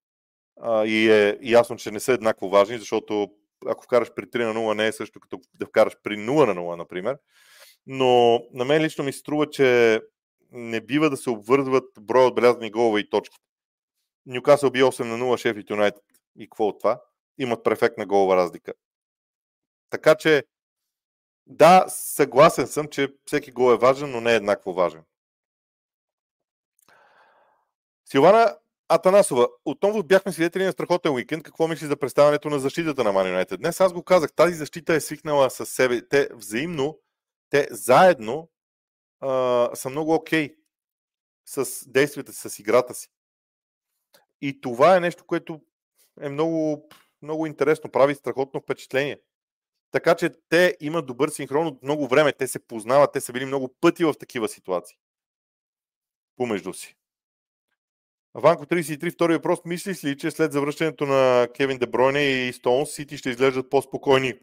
а, 0.60 0.86
и 0.86 1.10
е 1.10 1.38
ясно, 1.42 1.76
че 1.76 1.90
не 1.90 2.00
са 2.00 2.12
еднакво 2.12 2.48
важни, 2.48 2.78
защото 2.78 3.28
ако 3.66 3.84
вкараш 3.84 4.14
при 4.14 4.24
3 4.26 4.44
на 4.44 4.54
0 4.54 4.74
не 4.74 4.86
е 4.86 4.92
също 4.92 5.20
като 5.20 5.40
да 5.54 5.66
вкараш 5.66 5.96
при 6.02 6.16
0 6.16 6.46
на 6.46 6.54
0, 6.54 6.76
например. 6.76 7.18
Но 7.86 8.42
на 8.52 8.64
мен 8.64 8.82
лично 8.82 9.04
ми 9.04 9.12
се 9.12 9.18
струва, 9.18 9.50
че 9.50 10.00
не 10.54 10.80
бива 10.80 11.10
да 11.10 11.16
се 11.16 11.30
обвързват 11.30 11.84
броя 12.00 12.26
отбелязани 12.26 12.70
голове 12.70 13.00
и 13.00 13.10
точки. 13.10 13.38
Нюкасъл 14.26 14.70
би 14.70 14.82
8 14.82 15.04
на 15.04 15.24
0 15.24 15.36
Шеф 15.36 15.56
Юнайтед. 15.70 16.04
И 16.38 16.46
какво 16.46 16.66
от 16.66 16.78
това? 16.78 17.02
Имат 17.38 17.64
префектна 17.64 18.06
голова 18.06 18.36
разлика. 18.36 18.72
Така 19.90 20.14
че, 20.14 20.44
да, 21.46 21.84
съгласен 21.88 22.66
съм, 22.66 22.88
че 22.88 23.14
всеки 23.26 23.50
гол 23.50 23.72
е 23.72 23.78
важен, 23.78 24.10
но 24.10 24.20
не 24.20 24.32
е 24.32 24.36
еднакво 24.36 24.74
важен. 24.74 25.02
Силвана 28.04 28.56
Атанасова, 28.88 29.48
отново 29.64 30.02
бяхме 30.02 30.32
свидетели 30.32 30.64
на 30.64 30.72
страхотен 30.72 31.12
уикенд. 31.12 31.42
Какво 31.42 31.68
мислиш 31.68 31.88
за 31.88 31.96
представянето 31.96 32.50
на 32.50 32.58
защитата 32.58 33.04
на 33.04 33.12
Man 33.12 33.44
United? 33.44 33.56
Днес 33.56 33.80
аз 33.80 33.92
го 33.92 34.02
казах, 34.02 34.32
тази 34.32 34.54
защита 34.54 34.94
е 34.94 35.00
свикнала 35.00 35.50
с 35.50 35.66
себе. 35.66 36.08
Те 36.08 36.28
взаимно, 36.34 36.98
те 37.50 37.68
заедно 37.70 38.48
са 39.74 39.90
много 39.90 40.14
окей 40.14 40.48
okay 40.48 40.56
с 41.46 41.88
действията 41.90 42.32
си, 42.32 42.48
с 42.48 42.58
играта 42.58 42.94
си. 42.94 43.08
И 44.40 44.60
това 44.60 44.96
е 44.96 45.00
нещо, 45.00 45.24
което 45.26 45.60
е 46.20 46.28
много, 46.28 46.88
много 47.22 47.46
интересно, 47.46 47.90
прави 47.90 48.14
страхотно 48.14 48.60
впечатление. 48.60 49.20
Така 49.90 50.14
че 50.14 50.30
те 50.48 50.76
имат 50.80 51.06
добър 51.06 51.28
синхрон 51.28 51.66
от 51.66 51.82
много 51.82 52.08
време. 52.08 52.32
Те 52.32 52.46
се 52.48 52.66
познават, 52.66 53.12
те 53.12 53.20
са 53.20 53.32
били 53.32 53.44
много 53.44 53.74
пъти 53.80 54.04
в 54.04 54.14
такива 54.20 54.48
ситуации. 54.48 54.96
Помежду 56.36 56.72
си. 56.72 56.96
Ванко 58.34 58.66
33, 58.66 59.12
втори 59.12 59.32
въпрос. 59.32 59.58
Мислиш 59.64 60.04
ли, 60.04 60.16
че 60.16 60.30
след 60.30 60.52
завръщането 60.52 61.06
на 61.06 61.48
Кевин 61.56 61.78
Дебройне 61.78 62.22
и 62.22 62.52
Стоунс, 62.52 62.90
Сити 62.90 63.16
ще 63.16 63.30
изглеждат 63.30 63.70
по-спокойни? 63.70 64.34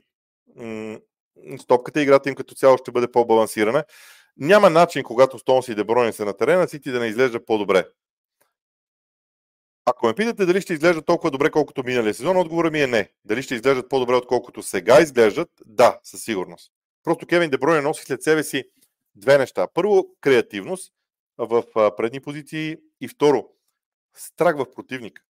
Стопката 1.60 2.02
играта 2.02 2.30
им 2.30 2.36
като 2.36 2.56
цяло 2.56 2.78
ще 2.78 2.92
бъде 2.92 3.12
по-балансирана. 3.12 3.84
Няма 4.38 4.70
начин, 4.70 5.04
когато 5.04 5.40
Стоунс 5.40 5.68
и 5.68 5.76
Дебройне 5.76 6.14
са 6.14 6.26
на 6.26 6.38
терена, 6.38 6.68
Сити 6.68 6.92
да 6.92 7.00
не 7.00 7.08
изглежда 7.08 7.46
по-добре. 7.46 7.88
Ако 9.86 10.08
ме 10.08 10.14
питате 10.14 10.46
дали 10.46 10.62
ще 10.62 10.74
изглеждат 10.74 11.06
толкова 11.06 11.32
добре, 11.32 11.52
колкото 11.52 11.84
миналия 11.84 12.14
сезон, 12.14 12.38
отговорът 12.38 12.74
ми 12.74 12.82
е 12.82 12.88
не. 12.88 13.12
Дали 13.26 13.44
ще 13.44 13.56
изглеждат 13.56 13.90
по-добре, 13.90 14.16
отколкото 14.16 14.64
сега 14.64 15.02
изглеждат? 15.02 15.50
Да, 15.66 16.00
със 16.04 16.24
сигурност. 16.24 16.72
Просто 17.04 17.28
Кевин 17.28 17.50
Дебройне 17.50 17.82
носи 17.82 18.04
след 18.06 18.24
себе 18.24 18.44
си 18.44 18.64
две 19.16 19.38
неща. 19.38 19.68
Първо, 19.74 20.16
креативност 20.22 20.94
в 21.38 21.64
предни 21.98 22.20
позиции 22.20 22.78
и 23.02 23.08
второ, 23.08 23.48
страх 24.16 24.58
в 24.58 24.72
противника. 24.76 25.22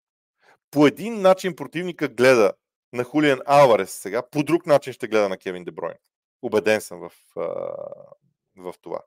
По 0.71 0.87
един 0.87 1.21
начин 1.21 1.55
противника 1.55 2.07
гледа 2.07 2.51
на 2.93 3.03
Хулиан 3.03 3.39
Алварес 3.45 3.91
сега, 3.91 4.29
по 4.29 4.43
друг 4.43 4.65
начин 4.65 4.93
ще 4.93 5.07
гледа 5.07 5.29
на 5.29 5.37
Кевин 5.37 5.63
Дебройн. 5.63 5.97
Убеден 6.41 6.81
съм 6.81 6.99
в, 6.99 7.11
в 8.57 8.73
това. 8.81 8.99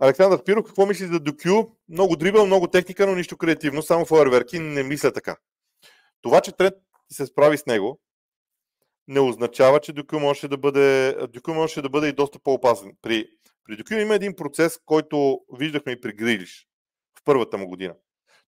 Александър 0.00 0.44
Пиро, 0.44 0.64
какво 0.64 0.86
мислиш 0.86 1.10
за 1.10 1.20
Докю? 1.20 1.64
Много 1.88 2.16
дрибъл, 2.16 2.46
много 2.46 2.68
техника, 2.68 3.06
но 3.06 3.14
нищо 3.14 3.36
креативно, 3.36 3.82
само 3.82 4.06
фойерверки, 4.06 4.58
не 4.58 4.82
мисля 4.82 5.12
така. 5.12 5.36
Това, 6.22 6.40
че 6.40 6.52
Трент 6.52 6.74
се 7.12 7.26
справи 7.26 7.58
с 7.58 7.66
него, 7.66 8.00
не 9.08 9.20
означава, 9.20 9.80
че 9.80 9.92
Докю 9.92 10.20
може 10.20 10.48
да 10.48 10.56
бъде, 10.56 11.16
Докю 11.28 11.54
може 11.54 11.82
да 11.82 11.88
бъде 11.88 12.08
и 12.08 12.12
доста 12.12 12.38
по-опасен. 12.38 12.96
При, 13.02 13.26
при 13.64 13.76
Докю 13.76 13.94
има 13.94 14.14
един 14.14 14.36
процес, 14.36 14.78
който 14.86 15.40
виждахме 15.58 15.92
и 15.92 16.00
при 16.00 16.12
Грилиш 16.12 16.66
в 17.18 17.24
първата 17.24 17.58
му 17.58 17.68
година. 17.68 17.94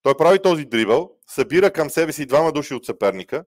Той 0.03 0.17
прави 0.17 0.43
този 0.43 0.65
дрибъл, 0.65 1.17
събира 1.27 1.73
към 1.73 1.91
себе 1.91 2.13
си 2.13 2.27
двама 2.27 2.53
души 2.53 2.75
от 2.75 2.85
съперника. 2.85 3.45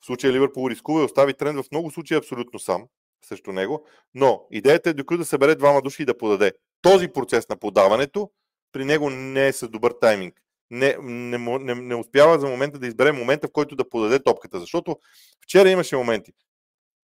В 0.00 0.06
случая 0.06 0.32
Ливърпул 0.32 0.70
рискува 0.70 1.00
и 1.00 1.04
остави 1.04 1.34
тренд 1.34 1.64
в 1.64 1.70
много 1.72 1.90
случаи 1.90 2.16
абсолютно 2.16 2.58
сам 2.58 2.88
срещу 3.24 3.52
него. 3.52 3.86
Но 4.14 4.46
идеята 4.50 4.90
е 4.90 4.94
докато 4.94 5.18
да 5.18 5.24
събере 5.24 5.54
двама 5.54 5.82
души 5.82 6.02
и 6.02 6.06
да 6.06 6.18
подаде. 6.18 6.52
Този 6.82 7.08
процес 7.08 7.48
на 7.48 7.56
подаването 7.56 8.30
при 8.72 8.84
него 8.84 9.10
не 9.10 9.48
е 9.48 9.52
с 9.52 9.68
добър 9.68 9.94
тайминг. 10.00 10.34
Не, 10.70 10.96
не, 11.02 11.38
не, 11.38 11.74
не 11.74 11.94
успява 11.94 12.38
за 12.38 12.46
момента 12.46 12.78
да 12.78 12.86
избере 12.86 13.12
момента, 13.12 13.48
в 13.48 13.52
който 13.52 13.76
да 13.76 13.88
подаде 13.88 14.22
топката. 14.22 14.60
Защото 14.60 14.96
вчера 15.44 15.70
имаше 15.70 15.96
моменти. 15.96 16.32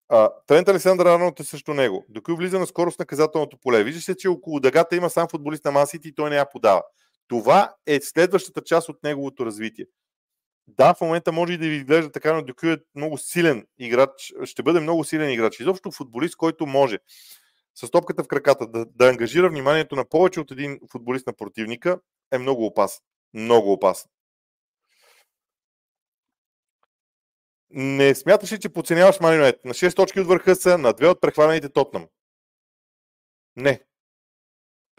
А, 0.09 0.29
Трент 0.47 0.69
Александър 0.69 1.05
Арнолд 1.05 1.39
е 1.39 1.43
също 1.43 1.73
него. 1.73 2.05
Докато 2.09 2.37
влиза 2.37 2.59
на 2.59 2.67
скорост 2.67 2.99
на 2.99 3.05
казателното 3.05 3.57
поле. 3.57 3.83
Вижда 3.83 4.01
се, 4.01 4.17
че 4.17 4.27
около 4.27 4.59
дъгата 4.59 4.95
има 4.95 5.09
сам 5.09 5.27
футболист 5.27 5.65
на 5.65 5.71
Масити 5.71 6.07
и 6.07 6.15
той 6.15 6.29
не 6.29 6.35
я 6.35 6.49
подава. 6.49 6.83
Това 7.27 7.73
е 7.87 7.99
следващата 8.01 8.61
част 8.61 8.89
от 8.89 9.03
неговото 9.03 9.45
развитие. 9.45 9.85
Да, 10.67 10.93
в 10.93 11.01
момента 11.01 11.31
може 11.31 11.53
и 11.53 11.57
да 11.57 11.67
ви 11.67 11.75
изглежда 11.75 12.11
така, 12.11 12.33
но 12.33 12.41
Дюкю 12.41 12.67
е 12.67 12.77
много 12.95 13.17
силен 13.17 13.67
играч, 13.79 14.33
ще 14.43 14.63
бъде 14.63 14.79
много 14.79 15.03
силен 15.03 15.31
играч. 15.31 15.59
Изобщо 15.59 15.91
футболист, 15.91 16.35
който 16.35 16.65
може 16.65 16.99
с 17.75 17.91
топката 17.91 18.23
в 18.23 18.27
краката 18.27 18.67
да, 18.67 18.85
да 18.85 19.09
ангажира 19.09 19.49
вниманието 19.49 19.95
на 19.95 20.05
повече 20.05 20.39
от 20.39 20.51
един 20.51 20.79
футболист 20.91 21.27
на 21.27 21.33
противника 21.33 21.99
е 22.31 22.37
много 22.37 22.65
опасен. 22.65 23.03
Много 23.33 23.73
опасен. 23.73 24.09
Не 27.69 28.15
смяташ 28.15 28.51
ли, 28.51 28.59
че 28.59 28.69
подценяваш 28.69 29.19
Манионет? 29.19 29.65
На 29.65 29.73
6 29.73 29.95
точки 29.95 30.19
от 30.19 30.27
върха 30.27 30.55
са, 30.55 30.77
на 30.77 30.93
2 30.93 31.07
от 31.07 31.21
прехвалените 31.21 31.69
Тотнам. 31.69 32.07
Не. 33.55 33.81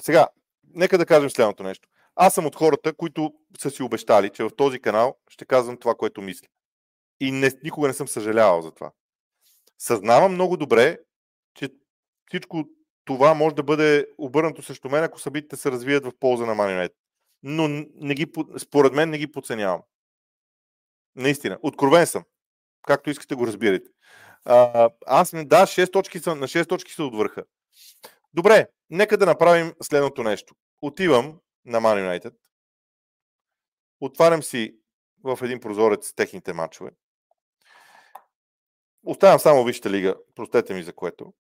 Сега, 0.00 0.28
нека 0.74 0.98
да 0.98 1.06
кажем 1.06 1.30
следното 1.30 1.62
нещо. 1.62 1.88
Аз 2.16 2.34
съм 2.34 2.46
от 2.46 2.56
хората, 2.56 2.92
които 2.92 3.32
са 3.58 3.70
си 3.70 3.82
обещали, 3.82 4.30
че 4.30 4.44
в 4.44 4.50
този 4.56 4.80
канал 4.80 5.16
ще 5.28 5.44
казвам 5.44 5.76
това, 5.76 5.94
което 5.94 6.22
мисля. 6.22 6.46
И 7.20 7.32
не, 7.32 7.50
никога 7.62 7.88
не 7.88 7.94
съм 7.94 8.08
съжалявал 8.08 8.62
за 8.62 8.70
това. 8.70 8.92
Съзнавам 9.78 10.32
много 10.32 10.56
добре, 10.56 10.98
че 11.54 11.68
всичко 12.26 12.64
това 13.04 13.34
може 13.34 13.54
да 13.54 13.62
бъде 13.62 14.06
обърнато 14.18 14.62
срещу 14.62 14.88
мен, 14.88 15.04
ако 15.04 15.20
събитите 15.20 15.56
се 15.56 15.70
развият 15.70 16.04
в 16.04 16.12
полза 16.20 16.46
на 16.46 16.54
Манионет. 16.54 16.92
Но 17.42 17.68
не 17.94 18.14
ги, 18.14 18.26
според 18.58 18.92
мен 18.92 19.10
не 19.10 19.18
ги 19.18 19.32
подценявам. 19.32 19.82
Наистина. 21.16 21.58
Откровен 21.62 22.06
съм. 22.06 22.24
Както 22.82 23.10
искате 23.10 23.34
го 23.34 23.46
разбирате. 23.46 23.90
А, 24.44 24.90
аз 25.06 25.30
да, 25.30 25.66
6 25.66 25.92
точки 25.92 26.18
са, 26.18 26.34
на 26.34 26.48
6 26.48 26.68
точки 26.68 26.92
са 26.92 27.04
от 27.04 27.16
върха. 27.16 27.44
Добре, 28.34 28.66
нека 28.90 29.18
да 29.18 29.26
направим 29.26 29.72
следното 29.82 30.22
нещо. 30.22 30.54
Отивам 30.82 31.38
на 31.66 31.80
Man 31.80 32.20
United. 32.20 32.34
Отварям 34.00 34.42
си 34.42 34.76
в 35.24 35.38
един 35.42 35.60
прозорец 35.60 36.14
техните 36.14 36.52
матчове. 36.52 36.90
Оставям 39.04 39.38
само 39.38 39.64
Висшата 39.64 39.90
лига, 39.90 40.14
простете 40.34 40.74
ми 40.74 40.82
за 40.82 40.92
което. 40.92 41.34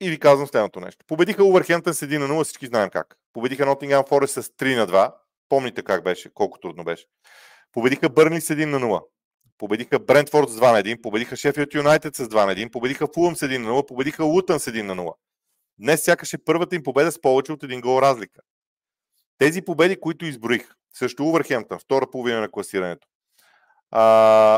И 0.00 0.10
ви 0.10 0.18
казвам 0.18 0.46
следното 0.46 0.80
нещо. 0.80 1.04
Победиха 1.06 1.44
Увърхемптън 1.44 1.94
с 1.94 2.06
1 2.06 2.18
на 2.18 2.28
0, 2.28 2.44
всички 2.44 2.66
знаем 2.66 2.90
как. 2.90 3.16
Победиха 3.32 3.66
Nottingham 3.66 4.08
Forest 4.08 4.40
с 4.40 4.48
3 4.48 4.76
на 4.76 4.86
2. 4.86 5.14
Помните 5.48 5.82
как 5.82 6.04
беше, 6.04 6.34
колко 6.34 6.58
трудно 6.58 6.84
беше. 6.84 7.04
Победиха 7.72 8.08
Бърни 8.08 8.40
с 8.40 8.54
1 8.54 8.64
на 8.64 8.80
0. 8.80 9.04
Победиха 9.58 9.98
Брентфорд 9.98 10.48
с 10.48 10.56
2 10.56 10.72
на 10.72 10.82
1. 10.82 11.02
Победиха 11.02 11.36
Шефилд 11.36 11.74
Юнайтед 11.74 12.16
с 12.16 12.28
2 12.28 12.46
на 12.46 12.54
1. 12.54 12.70
Победиха 12.70 13.06
Фулъм 13.14 13.36
с 13.36 13.40
1 13.40 13.58
на 13.58 13.70
0. 13.70 13.86
Победиха 13.86 14.24
Лутън 14.24 14.60
с 14.60 14.70
1 14.70 14.82
на 14.82 14.96
0. 14.96 15.14
Днес 15.78 16.04
сякаш 16.04 16.32
е 16.32 16.44
първата 16.44 16.76
им 16.76 16.82
победа 16.82 17.12
с 17.12 17.20
повече 17.20 17.52
от 17.52 17.62
един 17.62 17.80
гол 17.80 18.02
разлика. 18.02 18.40
Тези 19.38 19.62
победи, 19.62 20.00
които 20.00 20.26
изброих, 20.26 20.68
също 20.94 21.24
Увърхемптън, 21.24 21.78
втора 21.78 22.10
половина 22.10 22.40
на 22.40 22.50
класирането. 22.50 23.08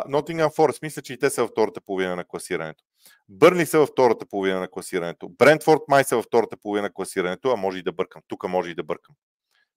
Нотингъм 0.08 0.50
Форест, 0.56 0.82
мисля, 0.82 1.02
че 1.02 1.12
и 1.12 1.18
те 1.18 1.30
са 1.30 1.42
във 1.42 1.50
втората 1.50 1.80
половина 1.80 2.16
на 2.16 2.24
класирането. 2.24 2.84
Бърни 3.28 3.66
са 3.66 3.78
във 3.78 3.88
втората 3.88 4.26
половина 4.26 4.60
на 4.60 4.68
класирането. 4.68 5.28
Брентфорд 5.28 5.80
май 5.88 6.04
са 6.04 6.16
във 6.16 6.24
втората 6.24 6.56
половина 6.56 6.82
на 6.82 6.92
класирането, 6.92 7.50
а 7.50 7.56
може 7.56 7.78
и 7.78 7.82
да 7.82 7.92
бъркам. 7.92 8.22
Тук 8.28 8.48
може 8.48 8.70
и 8.70 8.74
да 8.74 8.82
бъркам. 8.82 9.14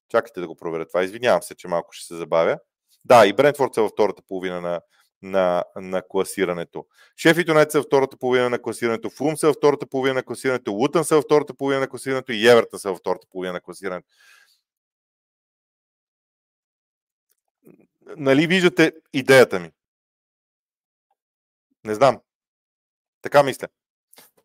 Чакайте 0.10 0.40
да 0.40 0.48
го 0.48 0.56
проверя 0.56 0.86
това. 0.86 1.04
Извинявам 1.04 1.42
се, 1.42 1.56
че 1.56 1.68
малко 1.68 1.92
ще 1.92 2.06
се 2.06 2.16
забавя. 2.16 2.58
Да, 3.06 3.26
и 3.26 3.34
Брентфорд 3.34 3.74
са 3.74 3.82
във 3.82 3.92
втората 3.92 4.22
половина 4.28 4.62
на, 4.62 4.82
на, 5.22 5.64
на 5.76 6.02
класирането. 6.10 6.86
Шеф 7.18 7.48
Юнайтед 7.48 7.72
са 7.72 7.80
във 7.80 7.86
втората 7.86 8.18
половина 8.18 8.50
на 8.50 8.62
класирането. 8.62 9.10
Фулм 9.10 9.38
са 9.38 9.48
във 9.48 9.56
втората 9.56 9.88
половина 9.88 10.14
на 10.14 10.24
класирането. 10.24 10.72
Лутън 10.72 11.06
са 11.06 11.16
във 11.16 11.24
втората 11.24 11.54
половина 11.54 11.80
на 11.80 11.88
класирането. 11.88 12.32
И 12.32 12.48
Еверта 12.48 12.80
са 12.80 12.90
във 12.90 12.98
втората 12.98 13.28
половина 13.32 13.54
на 13.54 13.62
класирането. 13.62 14.08
Нали 18.18 18.48
виждате 18.48 18.94
идеята 19.14 19.60
ми? 19.60 19.72
Не 21.84 21.96
знам. 21.96 22.20
Така 23.22 23.44
мисля. 23.44 23.68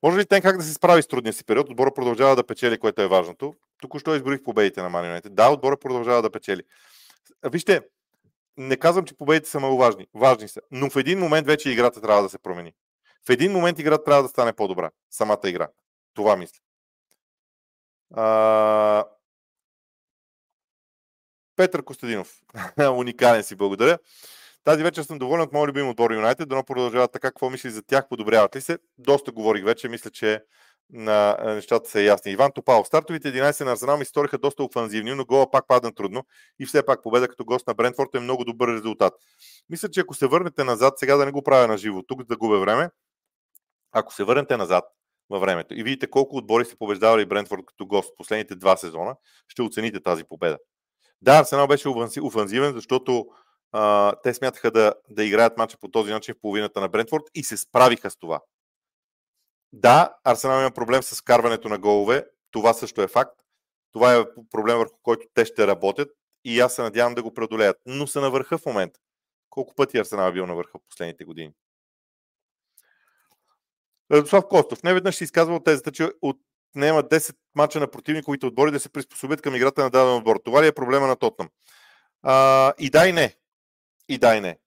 Може 0.03 0.19
ли 0.19 0.27
как 0.27 0.57
да 0.57 0.63
се 0.63 0.73
справи 0.73 1.03
с 1.03 1.07
трудния 1.07 1.33
си 1.33 1.45
период? 1.45 1.71
Отбора 1.71 1.95
продължава 1.95 2.37
да 2.37 2.47
печели, 2.47 2.79
което 2.79 3.03
е 3.03 3.09
важното. 3.09 3.55
Току-що 3.83 4.15
изброих 4.15 4.43
победите 4.43 4.83
на 4.83 4.91
Man 4.91 5.29
Да, 5.29 5.49
отбора 5.49 5.77
продължава 5.77 6.23
да 6.23 6.31
печели. 6.31 6.63
Вижте, 7.45 7.81
не 8.57 8.77
казвам, 8.77 9.05
че 9.05 9.17
победите 9.17 9.51
са 9.51 9.59
много 9.59 9.77
важни. 9.77 10.07
Важни 10.15 10.49
са. 10.49 10.61
Но 10.71 10.91
в 10.91 10.97
един 10.97 11.19
момент 11.19 11.47
вече 11.47 11.71
играта 11.71 12.01
трябва 12.01 12.23
да 12.23 12.29
се 12.29 12.39
промени. 12.39 12.73
В 13.27 13.31
един 13.31 13.53
момент 13.53 13.79
играта 13.79 14.05
трябва 14.05 14.23
да 14.23 14.29
стане 14.29 14.53
по-добра. 14.53 14.91
Самата 15.11 15.41
игра. 15.45 15.69
Това 16.15 16.37
мисля. 16.37 16.59
А, 18.15 19.05
Петър 21.57 21.85
Костадинов. 21.85 22.35
Уникален 22.97 23.43
си, 23.43 23.57
благодаря. 23.57 23.99
Тази 24.65 24.83
вечер 24.83 25.03
съм 25.03 25.19
доволен 25.19 25.43
от 25.43 25.53
моят 25.53 25.69
любим 25.69 25.89
отбор 25.89 26.11
Юнайтед. 26.11 26.49
Дано 26.49 26.65
продължават 26.65 27.13
така. 27.13 27.31
Какво 27.31 27.51
мисли 27.51 27.71
за 27.71 27.83
тях? 27.83 28.09
Подобряват 28.09 28.57
ли 28.57 28.61
се? 28.61 28.79
Доста 28.99 29.33
говорих 29.33 29.65
вече. 29.65 29.89
Мисля, 29.89 30.11
че 30.11 30.43
на 30.93 31.37
нещата 31.45 31.91
са 31.91 32.01
ясни. 32.01 32.33
Иван 32.33 32.53
Топал. 32.53 32.85
Стартовите 32.85 33.33
11 33.33 33.65
на 33.65 33.73
Арсенал 33.73 33.99
ми 33.99 34.05
сториха 34.05 34.39
доста 34.39 34.65
офанзивни, 34.65 35.15
но 35.15 35.25
гола 35.25 35.51
пак 35.51 35.69
падна 35.69 35.95
трудно 35.95 36.25
и 36.59 36.67
все 36.67 36.87
пак 36.87 37.03
победа 37.03 37.29
като 37.29 37.45
гост 37.45 37.67
на 37.67 37.75
Брентфорд 37.75 38.15
е 38.15 38.21
много 38.21 38.45
добър 38.45 38.69
резултат. 38.69 39.15
Мисля, 39.71 39.89
че 39.89 40.01
ако 40.01 40.15
се 40.15 40.27
върнете 40.27 40.65
назад, 40.65 40.99
сега 40.99 41.17
да 41.17 41.25
не 41.25 41.31
го 41.31 41.43
правя 41.43 41.69
на 41.69 41.79
живо, 41.79 42.03
тук 42.03 42.25
да 42.25 42.37
губя 42.37 42.61
време, 42.61 42.91
ако 43.93 44.15
се 44.15 44.25
върнете 44.25 44.57
назад 44.57 44.85
във 45.31 45.41
времето 45.41 45.75
и 45.75 45.83
видите 45.83 46.11
колко 46.11 46.37
отбори 46.37 46.65
са 46.65 46.77
побеждавали 46.77 47.27
Брентфорд 47.27 47.67
като 47.67 47.87
гост 47.87 48.11
последните 48.17 48.55
два 48.55 48.77
сезона, 48.77 49.17
ще 49.49 49.63
оцените 49.63 50.03
тази 50.03 50.25
победа. 50.25 50.59
Да, 51.23 51.39
Арсенал 51.39 51.67
беше 51.67 51.89
офанзивен, 52.23 52.73
защото 52.73 53.27
а, 53.73 54.13
те 54.23 54.35
смятаха 54.35 54.71
да, 54.71 54.95
да 55.11 55.25
играят 55.25 55.59
матча 55.59 55.79
по 55.81 55.89
този 55.89 56.13
начин 56.13 56.35
в 56.35 56.41
половината 56.41 56.81
на 56.81 56.89
Брентфорд 56.89 57.23
и 57.35 57.45
се 57.45 57.57
справиха 57.57 58.11
с 58.11 58.17
това. 58.17 58.41
Да, 59.73 60.15
Арсенал 60.25 60.61
има 60.61 60.71
проблем 60.71 61.03
с 61.03 61.21
карването 61.21 61.69
на 61.69 61.79
голове. 61.79 62.27
Това 62.51 62.73
също 62.73 63.03
е 63.03 63.09
факт. 63.09 63.41
Това 63.93 64.17
е 64.17 64.25
проблем, 64.51 64.79
върху 64.79 64.99
който 65.03 65.27
те 65.35 65.45
ще 65.45 65.67
работят 65.67 66.09
и 66.45 66.61
аз 66.61 66.75
се 66.75 66.83
надявам 66.83 67.15
да 67.15 67.23
го 67.23 67.35
преодолеят. 67.35 67.77
Но 67.87 68.07
са 68.07 68.21
на 68.21 68.31
върха 68.31 68.59
в 68.59 68.67
момента, 68.67 69.01
Колко 69.55 69.75
пъти 69.75 69.99
Арсенал 69.99 70.29
е 70.29 70.33
бил 70.33 70.47
на 70.47 70.55
върха 70.55 70.79
в 70.79 70.89
последните 70.89 71.25
години? 71.25 71.53
Радослав 74.13 74.45
Костов. 74.49 74.83
Не 74.83 74.95
веднъж 74.95 75.17
си 75.17 75.25
изказвал 75.25 75.61
тезата, 75.61 75.93
че 75.93 76.11
отнема 76.75 77.03
10 77.03 77.37
мача 77.55 77.81
на 77.81 77.91
противниковите 77.91 78.47
отбори 78.47 78.71
да 78.71 78.81
се 78.81 78.89
приспособят 78.89 79.43
към 79.43 79.55
играта 79.55 79.83
на 79.83 79.91
даден 79.91 80.15
отбор. 80.17 80.41
Това 80.45 80.63
ли 80.63 80.67
е 80.67 80.73
проблема 80.73 81.07
на 81.07 81.17
Тотнам? 81.17 81.49
А, 82.23 82.73
и 82.79 82.91
да 82.91 83.09
и 83.09 83.13
не. 83.13 83.35
И 84.09 84.19
да 84.19 84.37
и 84.37 84.41
не. 84.41 84.59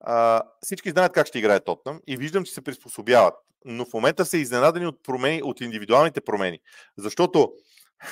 А, 0.00 0.42
всички 0.62 0.90
знаят 0.90 1.12
как 1.12 1.26
ще 1.26 1.38
играе 1.38 1.60
Тотнам 1.60 2.00
и 2.06 2.16
виждам, 2.16 2.44
че 2.44 2.52
се 2.52 2.64
приспособяват. 2.64 3.34
Но 3.64 3.84
в 3.84 3.92
момента 3.92 4.26
са 4.26 4.38
изненадани 4.38 4.86
от, 4.86 5.02
промени, 5.02 5.42
от 5.42 5.60
индивидуалните 5.60 6.20
промени. 6.20 6.60
Защото 6.96 7.52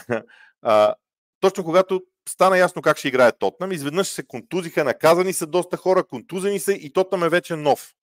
а, 0.62 0.94
точно 1.40 1.64
когато 1.64 2.02
стана 2.28 2.58
ясно 2.58 2.82
как 2.82 2.98
ще 2.98 3.08
играе 3.08 3.32
Тотнам, 3.32 3.72
изведнъж 3.72 4.08
се 4.08 4.26
контузиха, 4.26 4.84
наказани 4.84 5.32
са 5.32 5.46
доста 5.46 5.76
хора, 5.76 6.04
контузени 6.04 6.60
са 6.60 6.72
и 6.72 6.92
Тотнам 6.92 7.24
е 7.24 7.28
вече 7.28 7.56
нов. 7.56 7.94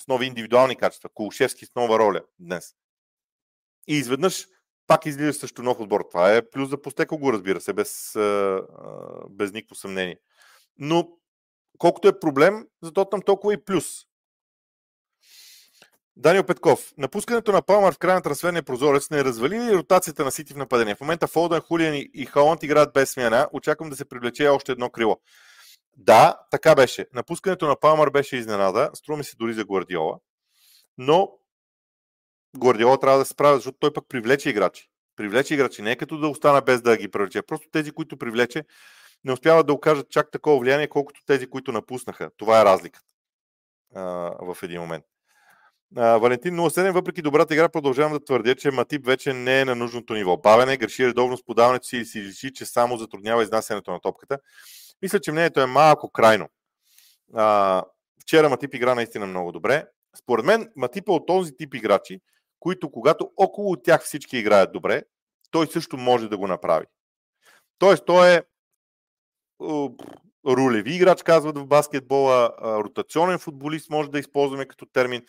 С 0.00 0.08
нови 0.08 0.26
индивидуални 0.26 0.76
качества. 0.76 1.10
Кулшевски 1.14 1.66
с 1.66 1.74
нова 1.76 1.98
роля 1.98 2.20
днес. 2.38 2.74
И 3.88 3.94
изведнъж 3.94 4.46
пак 4.86 5.06
излиза 5.06 5.32
също 5.32 5.62
нов 5.62 5.80
отбор. 5.80 6.04
Това 6.10 6.34
е 6.36 6.50
плюс 6.50 6.70
за 6.70 6.82
постека 6.82 7.16
го, 7.16 7.32
разбира 7.32 7.60
се, 7.60 7.72
без, 7.72 8.12
без 9.30 9.52
никакво 9.52 9.74
съмнение. 9.74 10.16
Но 10.78 11.08
колкото 11.78 12.08
е 12.08 12.20
проблем, 12.20 12.66
за 12.82 12.92
Тотнам 12.92 13.22
толкова 13.22 13.54
и 13.54 13.64
плюс. 13.64 13.86
Даниел 16.16 16.44
Петков. 16.44 16.92
Напускането 16.98 17.52
на 17.52 17.62
Палмар 17.62 17.94
в 17.94 17.98
края 17.98 18.14
на 18.14 18.22
трансферния 18.22 18.62
прозорец 18.62 19.10
не 19.10 19.24
развали 19.24 19.60
ли 19.60 19.76
ротацията 19.76 20.24
на 20.24 20.32
Сити 20.32 20.52
в 20.54 20.56
нападение? 20.56 20.94
В 20.94 21.00
момента 21.00 21.26
Фолден, 21.26 21.60
Хулиан 21.60 21.94
и 22.14 22.26
Холанд 22.26 22.62
играят 22.62 22.92
без 22.92 23.10
смяна. 23.10 23.48
Очаквам 23.52 23.90
да 23.90 23.96
се 23.96 24.04
привлече 24.04 24.48
още 24.48 24.72
едно 24.72 24.90
крило. 24.90 25.20
Да, 25.96 26.38
така 26.50 26.74
беше. 26.74 27.06
Напускането 27.12 27.66
на 27.66 27.80
Палмар 27.80 28.10
беше 28.10 28.36
изненада. 28.36 28.90
Струва 28.94 29.18
ми 29.18 29.24
се 29.24 29.36
дори 29.36 29.54
за 29.54 29.64
Гвардиола. 29.64 30.18
Но 30.98 31.32
Гвардиола 32.56 32.98
трябва 32.98 33.18
да 33.18 33.24
се 33.24 33.32
справя, 33.32 33.56
защото 33.56 33.78
той 33.80 33.92
пък 33.92 34.04
привлече 34.08 34.50
играчи. 34.50 34.88
Привлече 35.16 35.54
играчи. 35.54 35.82
Не 35.82 35.90
е 35.92 35.96
като 35.96 36.18
да 36.18 36.28
остана 36.28 36.60
без 36.60 36.82
да 36.82 36.96
ги 36.96 37.08
привлече. 37.08 37.42
Просто 37.42 37.68
тези, 37.72 37.92
които 37.92 38.16
привлече, 38.16 38.64
не 39.24 39.32
успяват 39.32 39.66
да 39.66 39.72
окажат 39.72 40.10
чак 40.10 40.30
такова 40.30 40.58
влияние, 40.58 40.88
колкото 40.88 41.20
тези, 41.26 41.46
които 41.46 41.72
напуснаха. 41.72 42.30
Това 42.36 42.60
е 42.60 42.64
разликата 42.64 43.06
в 44.40 44.56
един 44.62 44.80
момент. 44.80 45.04
А, 45.96 46.18
Валентин 46.18 46.56
07, 46.56 46.92
въпреки 46.92 47.22
добрата 47.22 47.54
игра, 47.54 47.68
продължавам 47.68 48.12
да 48.12 48.24
твърдя, 48.24 48.54
че 48.54 48.70
Матип 48.70 49.06
вече 49.06 49.32
не 49.32 49.60
е 49.60 49.64
на 49.64 49.74
нужното 49.74 50.14
ниво. 50.14 50.36
Бавен 50.36 50.68
е, 50.68 50.76
греши 50.76 51.06
редовно 51.06 51.36
с 51.36 51.44
подаването 51.44 51.86
си 51.86 51.96
и 51.96 52.04
си 52.04 52.22
личи, 52.22 52.52
че 52.52 52.66
само 52.66 52.96
затруднява 52.96 53.42
изнасянето 53.42 53.90
на 53.92 54.00
топката. 54.00 54.38
Мисля, 55.02 55.20
че 55.20 55.32
мнението 55.32 55.60
е 55.60 55.66
малко 55.66 56.10
крайно. 56.10 56.48
А, 57.34 57.82
вчера 58.22 58.48
Матип 58.48 58.74
игра 58.74 58.94
наистина 58.94 59.26
много 59.26 59.52
добре. 59.52 59.84
Според 60.16 60.44
мен 60.44 60.70
Матип 60.76 61.08
е 61.08 61.12
от 61.12 61.26
този 61.26 61.56
тип 61.56 61.74
играчи, 61.74 62.20
които 62.62 62.90
когато 62.90 63.30
около 63.36 63.76
тях 63.76 64.02
всички 64.04 64.38
играят 64.38 64.72
добре, 64.72 65.02
той 65.50 65.66
също 65.66 65.96
може 65.96 66.28
да 66.28 66.38
го 66.38 66.46
направи. 66.46 66.86
Тоест, 67.78 68.04
той 68.06 68.34
е 68.34 68.42
рулеви 70.46 70.94
играч, 70.94 71.22
казват 71.22 71.58
в 71.58 71.66
баскетбола, 71.66 72.50
ротационен 72.62 73.38
футболист 73.38 73.90
може 73.90 74.10
да 74.10 74.18
използваме 74.18 74.66
като 74.66 74.86
термин. 74.86 75.26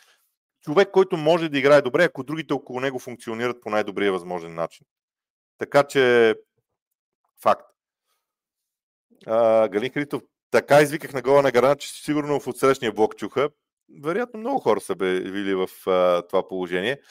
Човек, 0.62 0.91
който 0.91 1.17
може 1.17 1.50
да 1.50 1.58
играе 1.58 1.82
добре, 1.82 2.04
ако 2.04 2.24
другите 2.24 2.54
около 2.54 2.80
него 2.80 3.00
функционират 3.00 3.62
по 3.62 3.69
най-добрия 3.69 4.12
възможен 4.12 4.56
начин. 4.56 4.86
Така 5.58 5.84
че, 5.84 6.36
факт. 7.41 7.65
А, 9.26 9.67
Галин 9.67 9.91
Хритов, 9.91 10.24
така 10.52 10.82
извиках 10.82 11.13
на 11.13 11.22
гола 11.22 11.41
на 11.41 11.52
Гарана, 11.52 11.76
че 11.76 12.04
сигурно 12.04 12.39
в 12.39 12.48
отсрещния 12.48 12.93
блок 12.93 13.15
чуха. 13.15 13.50
Вероятно 14.04 14.39
много 14.39 14.60
хора 14.60 14.82
са 14.82 14.96
били 14.96 15.56
в 15.56 15.67
а, 15.88 16.28
това 16.28 16.48
положение. 16.48 17.02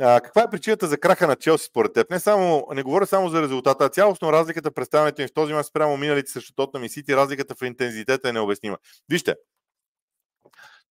А, 0.00 0.20
каква 0.20 0.42
е 0.42 0.50
причината 0.50 0.86
за 0.86 0.98
краха 0.98 1.26
на 1.26 1.36
Челси 1.36 1.64
според 1.64 1.92
теб? 1.92 2.10
Не, 2.10 2.20
само, 2.20 2.66
не 2.74 2.82
говоря 2.82 3.06
само 3.06 3.28
за 3.28 3.42
резултата, 3.42 3.84
а 3.84 3.88
цялостно 3.88 4.32
разликата 4.32 4.70
представянето 4.70 5.22
им 5.22 5.28
в 5.28 5.32
този 5.32 5.52
мач 5.52 5.66
спрямо 5.66 5.96
миналите 5.96 6.30
срещу 6.30 6.54
Тотнам 6.54 6.84
и 6.84 6.88
Сити, 6.88 7.16
разликата 7.16 7.54
в 7.54 7.66
интензитета 7.66 8.28
е 8.28 8.32
необяснима. 8.32 8.76
Вижте, 9.08 9.34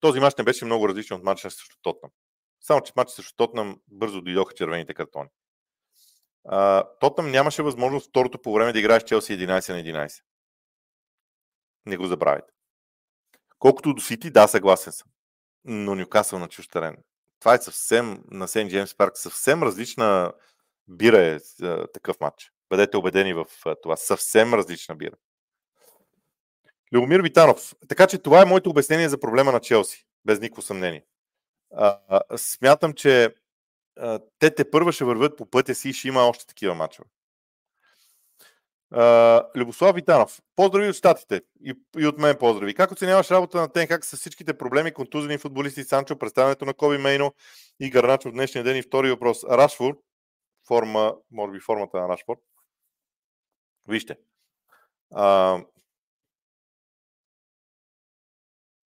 този 0.00 0.20
мач 0.20 0.34
не 0.38 0.44
беше 0.44 0.64
много 0.64 0.88
различен 0.88 1.16
от 1.16 1.22
матча 1.22 1.50
срещу 1.50 1.76
Тотнам. 1.82 2.10
Само, 2.60 2.80
че 2.80 2.92
в 2.92 2.96
матча 2.96 3.14
срещу 3.14 3.34
Тотнам 3.36 3.80
бързо 3.90 4.20
дойдоха 4.20 4.54
червените 4.54 4.94
картони. 4.94 5.28
А, 6.44 6.84
Тотнам 7.00 7.30
нямаше 7.30 7.62
възможност 7.62 8.08
второто 8.08 8.42
по 8.42 8.52
време 8.54 8.72
да 8.72 8.78
играе 8.78 9.00
с 9.00 9.04
Челси 9.04 9.32
11 9.32 9.72
на 9.72 10.06
11. 10.06 10.22
Не 11.86 11.96
го 11.96 12.06
забравяйте. 12.06 12.52
Колкото 13.62 13.94
до 13.94 14.00
Сити, 14.00 14.30
да, 14.30 14.48
съгласен 14.48 14.92
съм. 14.92 15.08
Но 15.64 15.94
Нюкасъл 15.94 16.38
на 16.38 16.48
чуж 16.48 16.68
терен 16.68 16.96
това 17.42 17.54
е 17.54 17.58
съвсем 17.58 18.24
на 18.30 18.48
Сен 18.48 18.68
Джеймс 18.68 18.94
Парк, 18.94 19.18
съвсем 19.18 19.62
различна 19.62 20.32
бира 20.88 21.18
е 21.18 21.38
такъв 21.94 22.20
матч. 22.20 22.52
Бъдете 22.70 22.96
убедени 22.96 23.34
в 23.34 23.46
това. 23.82 23.96
Съвсем 23.96 24.54
различна 24.54 24.94
бира. 24.94 25.14
Любомир 26.92 27.20
Витанов. 27.20 27.74
Така 27.88 28.06
че 28.06 28.18
това 28.18 28.42
е 28.42 28.44
моето 28.44 28.70
обяснение 28.70 29.08
за 29.08 29.20
проблема 29.20 29.52
на 29.52 29.60
Челси. 29.60 30.06
Без 30.24 30.40
никакво 30.40 30.62
съмнение. 30.62 31.04
А, 31.74 31.98
а, 32.08 32.38
смятам, 32.38 32.92
че 32.92 33.34
а, 33.98 34.20
те 34.38 34.54
те 34.54 34.70
първа 34.70 34.92
ще 34.92 35.04
върват 35.04 35.36
по 35.36 35.50
пътя 35.50 35.74
си 35.74 35.88
и 35.88 35.92
ще 35.92 36.08
има 36.08 36.20
още 36.20 36.46
такива 36.46 36.74
матчове. 36.74 37.08
Любослав 39.56 39.94
Витанов. 39.94 40.40
Поздрави 40.56 40.88
от 40.88 40.96
щатите 40.96 41.42
и, 41.64 41.74
и 41.98 42.06
от 42.06 42.18
мен 42.18 42.36
поздрави. 42.38 42.74
Как 42.74 42.92
оценяваш 42.92 43.30
работа 43.30 43.60
на 43.60 43.72
Тенхак 43.72 44.04
с 44.04 44.16
всичките 44.16 44.58
проблеми, 44.58 44.92
контузени 44.92 45.38
футболисти 45.38 45.84
Санчо, 45.84 46.18
представянето 46.18 46.64
на 46.64 46.74
Коби 46.74 46.98
Мейно 46.98 47.34
и 47.80 47.90
Гарначо 47.90 48.28
в 48.28 48.32
днешния 48.32 48.64
ден 48.64 48.76
и 48.76 48.82
втори 48.82 49.10
въпрос. 49.10 49.44
Рашфорд, 49.44 49.98
форма, 50.66 51.16
може 51.30 51.52
би 51.52 51.60
формата 51.60 52.00
на 52.00 52.08
Рашфорд. 52.08 52.38
Вижте. 53.88 54.16
Uh, 55.12 55.66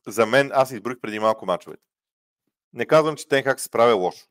за 0.06 0.26
мен, 0.26 0.50
аз 0.54 0.70
изброих 0.70 1.00
преди 1.00 1.18
малко 1.18 1.46
мачовете. 1.46 1.82
Не 2.72 2.86
казвам, 2.86 3.16
че 3.16 3.28
Тенхак 3.28 3.60
се 3.60 3.66
справя 3.66 3.94
лошо. 3.94 4.26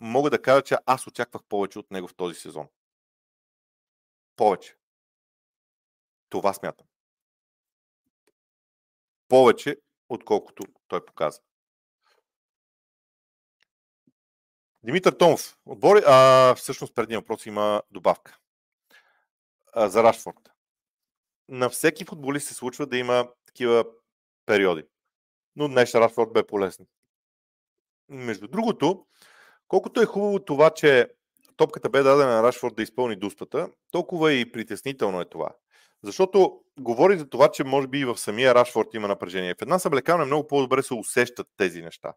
Мога 0.00 0.30
да 0.30 0.42
кажа, 0.42 0.62
че 0.62 0.76
аз 0.86 1.06
очаквах 1.06 1.42
повече 1.48 1.78
от 1.78 1.90
него 1.90 2.08
в 2.08 2.14
този 2.14 2.40
сезон 2.40 2.68
повече. 4.36 4.76
Това 6.28 6.52
смятам. 6.52 6.86
Повече, 9.28 9.76
отколкото 10.08 10.64
той 10.88 11.04
показва. 11.04 11.42
Димитър 14.82 15.12
Томов. 15.12 15.58
Отбори, 15.66 16.02
а, 16.06 16.54
всъщност 16.54 16.94
преди 16.94 17.16
въпрос 17.16 17.46
има 17.46 17.82
добавка. 17.90 18.38
А, 19.72 19.88
за 19.88 20.02
Рашфорд. 20.02 20.50
На 21.48 21.68
всеки 21.68 22.04
футболист 22.04 22.48
се 22.48 22.54
случва 22.54 22.86
да 22.86 22.96
има 22.96 23.28
такива 23.46 23.84
периоди. 24.46 24.84
Но 25.56 25.68
днес 25.68 25.94
Рашфорд 25.94 26.32
бе 26.32 26.46
полезен. 26.46 26.86
Между 28.08 28.48
другото, 28.48 29.06
колкото 29.68 30.00
е 30.00 30.06
хубаво 30.06 30.44
това, 30.44 30.70
че 30.70 31.14
топката 31.56 31.90
бе 31.90 32.02
дадена 32.02 32.30
на 32.30 32.42
Рашфорд 32.42 32.76
да 32.76 32.82
изпълни 32.82 33.16
дуспата, 33.16 33.68
толкова 33.90 34.32
и 34.32 34.52
притеснително 34.52 35.20
е 35.20 35.24
това. 35.24 35.50
Защото 36.02 36.60
говори 36.80 37.18
за 37.18 37.28
това, 37.28 37.48
че 37.48 37.64
може 37.64 37.86
би 37.86 37.98
и 37.98 38.04
в 38.04 38.18
самия 38.18 38.54
Рашфорд 38.54 38.94
има 38.94 39.08
напрежение. 39.08 39.54
В 39.54 39.62
една 39.62 39.78
съблекална 39.78 40.24
много 40.24 40.46
по-добре 40.46 40.82
се 40.82 40.94
усещат 40.94 41.46
тези 41.56 41.82
неща. 41.82 42.12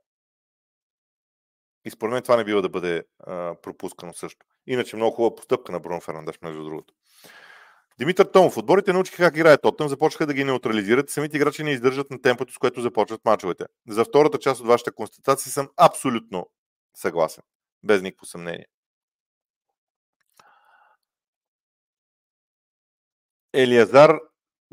И 1.85 1.91
според 1.91 2.13
мен 2.13 2.23
това 2.23 2.37
не 2.37 2.43
бива 2.43 2.61
да 2.61 2.69
бъде 2.69 3.03
а, 3.19 3.55
пропускано 3.61 4.13
също. 4.13 4.45
Иначе 4.67 4.95
много 4.95 5.15
хубава 5.15 5.35
постъпка 5.35 5.71
на 5.71 5.79
Бруно 5.79 6.01
Фернандеш, 6.01 6.39
между 6.41 6.63
другото. 6.63 6.93
Димитър 7.99 8.25
Томов. 8.25 8.57
Отборите 8.57 8.93
научиха 8.93 9.23
как 9.23 9.35
играе 9.35 9.57
Тотъм, 9.57 9.87
започнаха 9.87 10.25
да 10.25 10.33
ги 10.33 10.43
неутрализират. 10.43 11.09
Самите 11.09 11.37
играчи 11.37 11.63
не 11.63 11.71
издържат 11.71 12.11
на 12.11 12.21
темпото, 12.21 12.53
с 12.53 12.57
което 12.57 12.81
започват 12.81 13.25
мачовете. 13.25 13.65
За 13.89 14.05
втората 14.05 14.39
част 14.39 14.61
от 14.61 14.67
вашата 14.67 14.91
констатация 14.91 15.51
съм 15.51 15.69
абсолютно 15.77 16.49
съгласен. 16.95 17.43
Без 17.83 18.01
никакво 18.01 18.25
съмнение. 18.25 18.65
Елиазар 23.53 24.19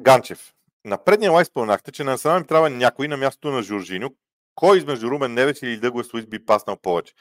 Ганчев. 0.01 0.53
На 0.85 1.05
предния 1.05 1.33
лайв 1.33 1.47
споменахте, 1.47 1.93
че 1.93 2.05
на 2.05 2.12
Арсенал 2.12 2.39
им 2.39 2.47
трябва 2.47 2.70
някой 2.70 3.09
на 3.09 3.16
мястото 3.16 3.51
на 3.51 3.62
Жоржиньо. 3.62 4.11
Кой 4.55 4.79
измежду 4.79 5.11
Румен 5.11 5.35
Невец 5.35 5.62
или 5.62 5.81
Дъглас 5.81 6.14
Луис 6.14 6.27
би 6.27 6.45
паснал 6.45 6.77
повече? 6.77 7.14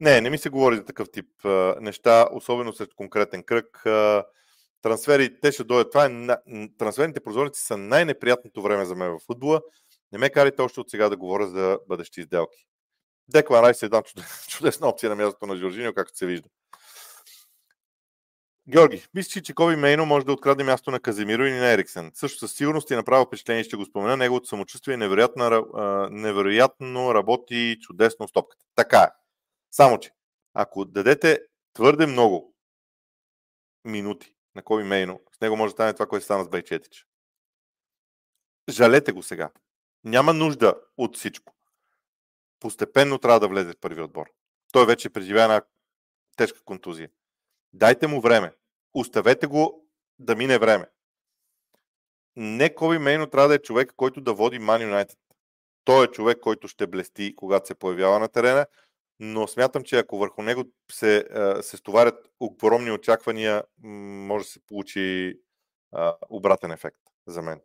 Не, 0.00 0.20
не 0.20 0.30
ми 0.30 0.38
се 0.38 0.48
говори 0.48 0.76
за 0.76 0.84
такъв 0.84 1.10
тип 1.10 1.26
неща, 1.80 2.28
особено 2.32 2.72
след 2.72 2.94
конкретен 2.94 3.42
кръг. 3.42 3.82
Трансфери, 4.82 5.40
те 5.40 5.52
ще 5.52 5.64
дойдат. 5.64 5.92
Това 5.92 6.06
е, 6.06 6.68
трансферните 6.78 7.20
прозорници 7.20 7.62
са 7.62 7.76
най-неприятното 7.76 8.62
време 8.62 8.84
за 8.84 8.94
мен 8.94 9.10
в 9.10 9.18
футбола. 9.26 9.60
Не 10.12 10.18
ме 10.18 10.30
карайте 10.30 10.62
още 10.62 10.80
от 10.80 10.90
сега 10.90 11.08
да 11.08 11.16
говоря 11.16 11.48
за 11.48 11.78
бъдещи 11.88 12.20
изделки. 12.20 12.66
Деклан 13.28 13.64
Райс 13.64 13.82
е 13.82 13.86
една 13.86 14.02
чудесна 14.48 14.88
опция 14.88 15.10
на 15.10 15.16
мястото 15.16 15.46
на 15.46 15.56
Жоржиньо, 15.56 15.94
както 15.94 16.16
се 16.16 16.26
вижда. 16.26 16.48
Георги, 18.68 19.06
мислиш, 19.14 19.42
че 19.42 19.54
Коби 19.54 19.76
Мейно 19.76 20.06
може 20.06 20.26
да 20.26 20.32
открадне 20.32 20.64
място 20.64 20.90
на 20.90 21.00
Казимиро 21.00 21.42
или 21.42 21.54
на 21.54 21.72
Ериксен? 21.72 22.10
Също 22.14 22.38
със 22.38 22.52
сигурност 22.52 22.90
е 22.90 22.96
направил 22.96 23.26
впечатление, 23.26 23.64
ще 23.64 23.76
го 23.76 23.84
спомена. 23.84 24.16
Неговото 24.16 24.46
самочувствие 24.46 24.94
е 24.94 24.96
невероятно, 24.96 25.66
невероятно 26.10 27.14
работи 27.14 27.78
чудесно 27.80 28.28
с 28.28 28.32
топката. 28.32 28.64
Така 28.74 28.98
е. 28.98 29.08
Само, 29.70 29.98
че 29.98 30.10
ако 30.54 30.84
дадете 30.84 31.40
твърде 31.72 32.06
много 32.06 32.54
минути 33.84 34.34
на 34.54 34.62
Коби 34.62 34.84
Мейно, 34.84 35.20
с 35.36 35.40
него 35.40 35.56
може 35.56 35.70
да 35.70 35.76
стане 35.76 35.92
това, 35.92 36.06
което 36.06 36.24
стана 36.24 36.44
с 36.44 36.48
Байчетич. 36.48 37.06
Жалете 38.70 39.12
го 39.12 39.22
сега. 39.22 39.50
Няма 40.04 40.32
нужда 40.32 40.74
от 40.96 41.16
всичко. 41.16 41.54
Постепенно 42.60 43.18
трябва 43.18 43.40
да 43.40 43.48
влезе 43.48 43.72
в 43.72 43.80
първи 43.80 44.02
отбор. 44.02 44.26
Той 44.72 44.86
вече 44.86 45.10
преживя 45.10 45.42
една 45.42 45.62
тежка 46.36 46.60
контузия. 46.64 47.10
Дайте 47.78 48.06
му 48.06 48.20
време. 48.20 48.52
Оставете 48.94 49.46
го 49.46 49.86
да 50.18 50.36
мине 50.36 50.58
време. 50.58 50.86
Не 52.36 52.74
Коби 52.74 52.98
Мейно 52.98 53.26
трябва 53.26 53.48
да 53.48 53.54
е 53.54 53.58
човек, 53.58 53.92
който 53.96 54.20
да 54.20 54.34
води 54.34 54.58
Ман 54.58 54.82
Юнайтед. 54.82 55.18
Той 55.84 56.04
е 56.04 56.10
човек, 56.10 56.38
който 56.40 56.68
ще 56.68 56.86
блести, 56.86 57.36
когато 57.36 57.66
се 57.66 57.74
появява 57.74 58.18
на 58.18 58.28
терена, 58.28 58.66
но 59.20 59.46
смятам, 59.46 59.82
че 59.82 59.98
ако 59.98 60.18
върху 60.18 60.42
него 60.42 60.64
се, 60.92 61.24
се 61.62 61.76
стоварят 61.76 62.30
огромни 62.40 62.90
очаквания, 62.90 63.64
може 63.82 64.44
да 64.44 64.50
се 64.50 64.60
получи 64.66 65.34
обратен 66.30 66.70
ефект 66.70 67.00
за 67.26 67.42
мен. 67.42 67.60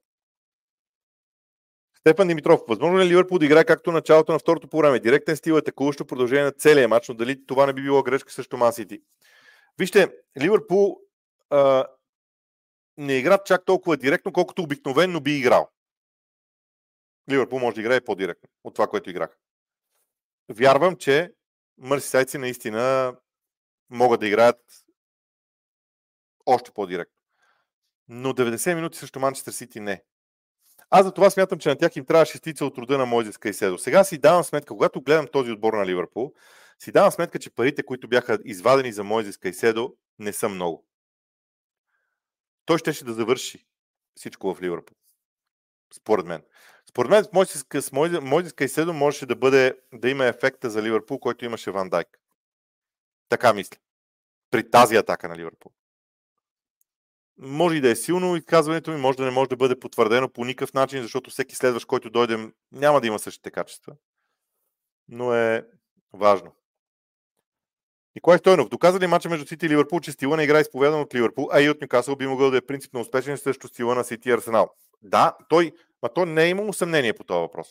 Стефан 1.99 2.27
Димитров, 2.27 2.61
възможно 2.67 2.99
ли 2.99 3.05
Ливърпул 3.05 3.39
да 3.39 3.45
играе 3.45 3.65
както 3.65 3.91
началото 3.91 4.31
на 4.31 4.39
второто 4.39 4.67
по 4.67 4.77
време? 4.77 4.99
Директен 4.99 5.35
стил 5.35 5.53
е 5.53 5.61
такуващо 5.61 6.05
продължение 6.05 6.43
на 6.43 6.51
целия 6.51 6.87
матч, 6.87 7.09
но 7.09 7.15
дали 7.15 7.45
това 7.45 7.65
не 7.65 7.73
би 7.73 7.81
било 7.81 8.03
грешка 8.03 8.31
срещу 8.31 8.57
Масити? 8.57 9.01
Вижте, 9.77 10.13
Ливърпул 10.41 11.01
а, 11.49 11.85
не 12.97 13.17
игра 13.17 13.37
чак 13.45 13.65
толкова 13.65 13.97
директно, 13.97 14.33
колкото 14.33 14.61
обикновено 14.61 15.19
би 15.19 15.37
играл. 15.37 15.69
Ливърпул 17.29 17.59
може 17.59 17.75
да 17.75 17.81
играе 17.81 18.01
по-директно 18.01 18.49
от 18.63 18.75
това, 18.75 18.87
което 18.87 19.09
играх. 19.09 19.37
Вярвам, 20.49 20.95
че 20.95 21.33
мърсисайци 21.77 22.37
наистина 22.37 23.15
могат 23.89 24.19
да 24.19 24.27
играят 24.27 24.61
още 26.45 26.71
по-директно. 26.71 27.17
Но 28.07 28.33
90 28.33 28.75
минути 28.75 28.97
срещу 28.97 29.19
Манчестър 29.19 29.51
Сити 29.51 29.79
не. 29.79 30.03
Аз 30.89 31.05
за 31.05 31.11
това 31.11 31.29
смятам, 31.29 31.59
че 31.59 31.69
на 31.69 31.75
тях 31.75 31.95
им 31.95 32.05
трябва 32.05 32.25
шестица 32.25 32.65
от 32.65 32.77
рода 32.77 32.97
на 32.97 33.05
Мойзес 33.05 33.37
Кайседо. 33.37 33.77
Сега 33.77 34.03
си 34.03 34.17
давам 34.17 34.43
сметка, 34.43 34.73
когато 34.73 35.01
гледам 35.01 35.27
този 35.27 35.51
отбор 35.51 35.73
на 35.73 35.85
Ливърпул, 35.85 36.33
си 36.83 36.91
давам 36.91 37.11
сметка, 37.11 37.39
че 37.39 37.49
парите, 37.49 37.83
които 37.83 38.07
бяха 38.07 38.39
извадени 38.45 38.93
за 38.93 39.03
Мойзес 39.03 39.37
Кайседо, 39.37 39.95
не 40.19 40.33
са 40.33 40.49
много. 40.49 40.87
Той 42.65 42.77
щеше 42.77 43.05
да 43.05 43.13
завърши 43.13 43.65
всичко 44.15 44.55
в 44.55 44.61
Ливърпул. 44.61 44.97
Според 45.93 46.25
мен. 46.25 46.43
Според 46.89 47.09
мен 47.09 47.23
с 47.23 47.91
Мойзес 48.21 48.53
Кайседо 48.53 48.93
можеше 48.93 49.25
да 49.25 49.35
бъде 49.35 49.79
да 49.93 50.09
има 50.09 50.25
ефекта 50.25 50.69
за 50.69 50.81
Ливърпул, 50.81 51.19
който 51.19 51.45
имаше 51.45 51.71
Ван 51.71 51.89
Дайк. 51.89 52.19
Така 53.29 53.53
мисля. 53.53 53.77
При 54.51 54.71
тази 54.71 54.95
атака 54.95 55.29
на 55.29 55.37
Ливърпул. 55.37 55.71
Може 57.37 57.75
и 57.75 57.81
да 57.81 57.89
е 57.89 57.95
силно 57.95 58.35
изказването 58.35 58.91
ми, 58.91 58.97
може 58.97 59.17
да 59.17 59.25
не 59.25 59.31
може 59.31 59.49
да 59.49 59.55
бъде 59.55 59.79
потвърдено 59.79 60.29
по 60.29 60.45
никакъв 60.45 60.73
начин, 60.73 61.01
защото 61.01 61.29
всеки 61.29 61.55
следващ, 61.55 61.85
който 61.85 62.09
дойде, 62.09 62.51
няма 62.71 63.01
да 63.01 63.07
има 63.07 63.19
същите 63.19 63.51
качества. 63.51 63.95
Но 65.07 65.33
е 65.33 65.67
важно. 66.13 66.55
Николай 68.15 68.37
Стойнов. 68.37 68.69
Доказа 68.69 68.99
ли 68.99 69.07
мача 69.07 69.29
между 69.29 69.47
Сити 69.47 69.65
и 69.65 69.69
Ливърпул, 69.69 69.99
че 69.99 70.11
стила 70.11 70.35
на 70.35 70.43
игра 70.43 70.57
е 70.57 70.61
изповедан 70.61 71.01
от 71.01 71.15
Ливърпул, 71.15 71.49
а 71.51 71.61
и 71.61 71.69
от 71.69 71.81
Нюкасъл 71.81 72.15
би 72.15 72.27
могъл 72.27 72.51
да 72.51 72.57
е 72.57 72.61
принципно 72.61 72.99
успешен 72.99 73.37
срещу 73.37 73.67
стила 73.67 73.95
на 73.95 74.03
Сити 74.03 74.29
и 74.29 74.31
Арсенал? 74.31 74.69
Да, 75.01 75.37
той, 75.49 75.71
ма 76.01 76.09
той 76.09 76.25
не 76.25 76.43
е 76.43 76.49
имало 76.49 76.73
съмнение 76.73 77.13
по 77.13 77.23
този 77.23 77.39
въпрос. 77.39 77.67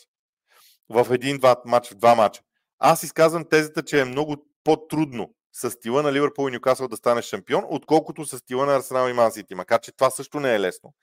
В 0.89 1.13
един-два 1.13 1.55
матч, 1.65 1.91
в 1.91 1.95
два 1.95 2.15
матча. 2.15 2.41
Аз 2.79 3.03
изказвам 3.03 3.45
тезата, 3.45 3.83
че 3.83 4.01
е 4.01 4.05
много 4.05 4.45
по-трудно 4.63 5.33
с 5.53 5.71
стила 5.71 6.03
на 6.03 6.13
Ливърпул 6.13 6.49
и 6.49 6.51
Нюкасъл 6.51 6.87
да 6.87 6.97
стане 6.97 7.21
шампион, 7.21 7.63
отколкото 7.67 8.25
с 8.25 8.37
стила 8.37 8.65
на 8.65 8.75
Арсенал 8.75 9.09
и 9.09 9.13
Мансити. 9.13 9.55
Макар, 9.55 9.79
че 9.79 9.91
това 9.91 10.09
също 10.09 10.39
не 10.39 10.55
е 10.55 10.59
лесно. 10.59 10.93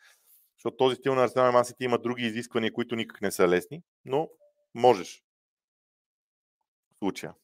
Защото 0.56 0.76
този 0.76 0.96
стил 0.96 1.14
на 1.14 1.24
Арсенал 1.24 1.48
и 1.48 1.52
Мансити 1.52 1.84
има 1.84 1.98
други 1.98 2.22
изисквания, 2.22 2.72
които 2.72 2.96
никак 2.96 3.20
не 3.20 3.30
са 3.30 3.48
лесни, 3.48 3.82
но 4.04 4.28
можеш. 4.74 5.22
Случая. 6.98 7.34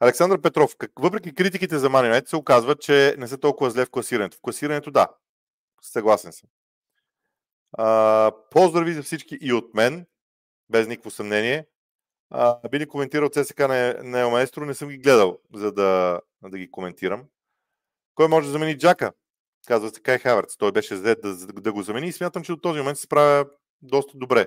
Александър 0.00 0.40
Петров, 0.40 0.76
как, 0.76 0.92
въпреки 0.98 1.34
критиките 1.34 1.78
за 1.78 1.90
Man 1.90 2.28
се 2.28 2.36
оказва, 2.36 2.76
че 2.76 3.14
не 3.18 3.28
са 3.28 3.38
толкова 3.38 3.70
зле 3.70 3.84
в 3.84 3.90
класирането. 3.90 4.36
В 4.36 4.40
класирането 4.40 4.90
да, 4.90 5.08
съгласен 5.82 6.32
съм. 6.32 6.48
А, 7.72 8.32
поздрави 8.50 8.92
за 8.92 9.02
всички 9.02 9.38
и 9.40 9.52
от 9.52 9.74
мен, 9.74 10.06
без 10.70 10.88
никакво 10.88 11.10
съмнение. 11.10 11.66
А, 12.30 12.68
би 12.68 12.80
ли 12.80 12.88
коментирал 12.88 13.28
ЦСК 13.28 13.58
на, 13.58 13.96
на 14.02 14.20
Елмаестро? 14.20 14.64
Не 14.64 14.74
съм 14.74 14.88
ги 14.88 14.98
гледал, 14.98 15.38
за 15.54 15.72
да, 15.72 16.20
да 16.42 16.58
ги 16.58 16.70
коментирам. 16.70 17.24
Кой 18.14 18.28
може 18.28 18.46
да 18.46 18.52
замени 18.52 18.78
Джака? 18.78 19.12
Казва 19.66 19.90
се 19.90 20.00
Кай 20.00 20.18
Хаверц. 20.18 20.56
Той 20.56 20.72
беше 20.72 20.96
зле 20.96 21.14
да, 21.14 21.34
да 21.36 21.72
го 21.72 21.82
замени 21.82 22.08
и 22.08 22.12
смятам, 22.12 22.42
че 22.42 22.52
до 22.52 22.58
този 22.58 22.78
момент 22.78 22.98
се 22.98 23.04
справя 23.04 23.46
доста 23.82 24.18
добре. 24.18 24.46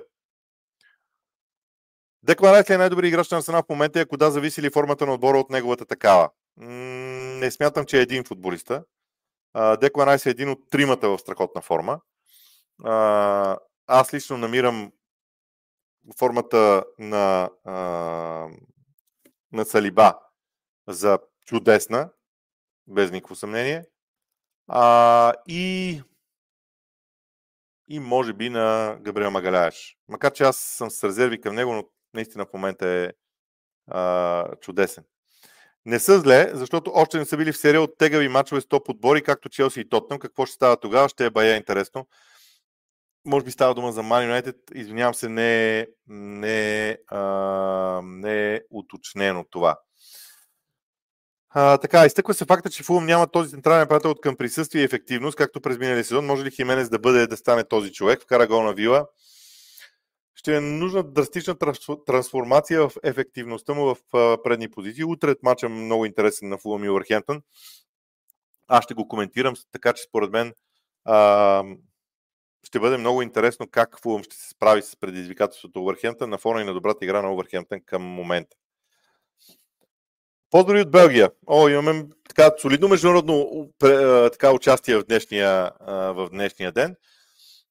Ли 2.28 2.74
е 2.74 2.78
най-добрият 2.78 3.12
играч 3.12 3.30
на 3.30 3.38
Арсенал 3.38 3.62
в 3.62 3.68
момента 3.68 4.00
ако 4.00 4.16
да, 4.16 4.30
зависи 4.30 4.62
ли 4.62 4.70
формата 4.70 5.06
на 5.06 5.14
отбора 5.14 5.38
от 5.38 5.50
неговата 5.50 5.84
такава? 5.84 6.30
не 6.56 7.50
смятам, 7.50 7.86
че 7.86 7.98
е 7.98 8.02
един 8.02 8.24
футболиста. 8.24 8.84
Деклан 9.80 10.08
Райс 10.08 10.26
е 10.26 10.30
един 10.30 10.48
от 10.48 10.70
тримата 10.70 11.08
в 11.08 11.18
страхотна 11.18 11.60
форма. 11.60 12.00
аз 13.86 14.14
лично 14.14 14.38
намирам 14.38 14.92
формата 16.18 16.84
на, 16.98 17.50
на 19.52 19.64
Салиба 19.64 20.18
за 20.88 21.18
чудесна, 21.46 22.10
без 22.86 23.10
никакво 23.10 23.34
съмнение. 23.34 23.84
А, 24.68 25.32
и 25.48 26.02
и 27.88 27.98
може 27.98 28.32
би 28.32 28.50
на 28.50 28.96
Габриел 29.00 29.30
Магаляеш. 29.30 29.96
Макар 30.08 30.32
че 30.32 30.44
аз 30.44 30.56
съм 30.56 30.90
с 30.90 31.04
резерви 31.04 31.40
към 31.40 31.54
него, 31.54 31.72
но 31.72 31.84
наистина 32.14 32.44
в 32.44 32.52
момента 32.52 32.88
е 32.88 33.10
а, 33.90 34.56
чудесен. 34.60 35.04
Не 35.86 35.98
са 35.98 36.20
зле, 36.20 36.50
защото 36.54 36.92
още 36.94 37.18
не 37.18 37.24
са 37.24 37.36
били 37.36 37.52
в 37.52 37.56
серия 37.56 37.82
от 37.82 37.98
тегави 37.98 38.28
мачове 38.28 38.60
с 38.60 38.66
топ 38.66 38.88
отбори, 38.88 39.22
както 39.22 39.48
Челси 39.48 39.80
и 39.80 39.88
Тотнам. 39.88 40.18
Какво 40.18 40.46
ще 40.46 40.54
става 40.54 40.76
тогава? 40.76 41.08
Ще 41.08 41.26
е 41.26 41.30
бая 41.30 41.56
интересно. 41.56 42.06
Може 43.24 43.44
би 43.44 43.50
става 43.50 43.74
дума 43.74 43.92
за 43.92 44.02
Man 44.02 44.42
United. 44.42 44.56
Извинявам 44.74 45.14
се, 45.14 45.28
не 45.28 45.78
е, 45.78 45.86
не, 46.06 46.98
а, 47.08 47.20
не 48.04 48.54
е 48.54 48.60
уточнено 48.70 49.44
това. 49.50 49.78
А, 51.50 51.78
така, 51.78 52.06
изтъква 52.06 52.34
се 52.34 52.44
факта, 52.44 52.70
че 52.70 52.82
Фулм 52.82 53.06
няма 53.06 53.26
този 53.26 53.50
централен 53.50 53.88
прател 53.88 54.10
от 54.10 54.20
към 54.20 54.36
присъствие 54.36 54.82
и 54.82 54.84
ефективност, 54.84 55.36
както 55.36 55.60
през 55.60 55.78
миналия 55.78 56.04
сезон. 56.04 56.26
Може 56.26 56.44
ли 56.44 56.50
Хименес 56.50 56.88
да 56.88 56.98
бъде 56.98 57.26
да 57.26 57.36
стане 57.36 57.64
този 57.64 57.92
човек? 57.92 58.22
Вкара 58.22 58.46
гол 58.46 58.62
на 58.62 58.72
Вила 58.72 59.06
ще 60.44 60.56
е 60.56 60.60
нужна 60.60 61.02
драстична 61.02 61.56
трансформация 62.06 62.88
в 62.88 62.92
ефективността 63.02 63.74
му 63.74 63.94
в 63.94 63.96
предни 64.42 64.70
позиции. 64.70 65.04
Утре 65.04 65.30
е 65.30 65.34
матча 65.42 65.68
много 65.68 66.06
интересен 66.06 66.48
на 66.48 66.58
Фулъм 66.58 66.84
и 66.84 66.88
Уърхемптън. 66.88 67.42
Аз 68.68 68.84
ще 68.84 68.94
го 68.94 69.08
коментирам, 69.08 69.54
така 69.72 69.92
че 69.92 70.02
според 70.02 70.30
мен 70.30 70.54
а, 71.04 71.64
ще 72.62 72.80
бъде 72.80 72.96
много 72.96 73.22
интересно 73.22 73.68
как 73.70 74.00
Фулъм 74.02 74.22
ще 74.22 74.36
се 74.36 74.48
справи 74.48 74.82
с 74.82 74.96
предизвикателството 74.96 75.84
Уърхемптън 75.84 76.30
на 76.30 76.38
фона 76.38 76.60
и 76.60 76.64
на 76.64 76.72
добрата 76.72 77.04
игра 77.04 77.22
на 77.22 77.34
Уърхемптън 77.34 77.80
към 77.86 78.02
момента. 78.02 78.56
Поздрави 80.50 80.80
от 80.80 80.90
Белгия. 80.90 81.30
О, 81.46 81.68
имаме 81.68 82.04
така 82.28 82.50
солидно 82.58 82.88
международно 82.88 83.68
така, 84.32 84.52
участие 84.52 84.96
в 84.96 85.04
днешния, 85.04 85.70
в 85.88 86.28
днешния 86.30 86.72
ден. 86.72 86.96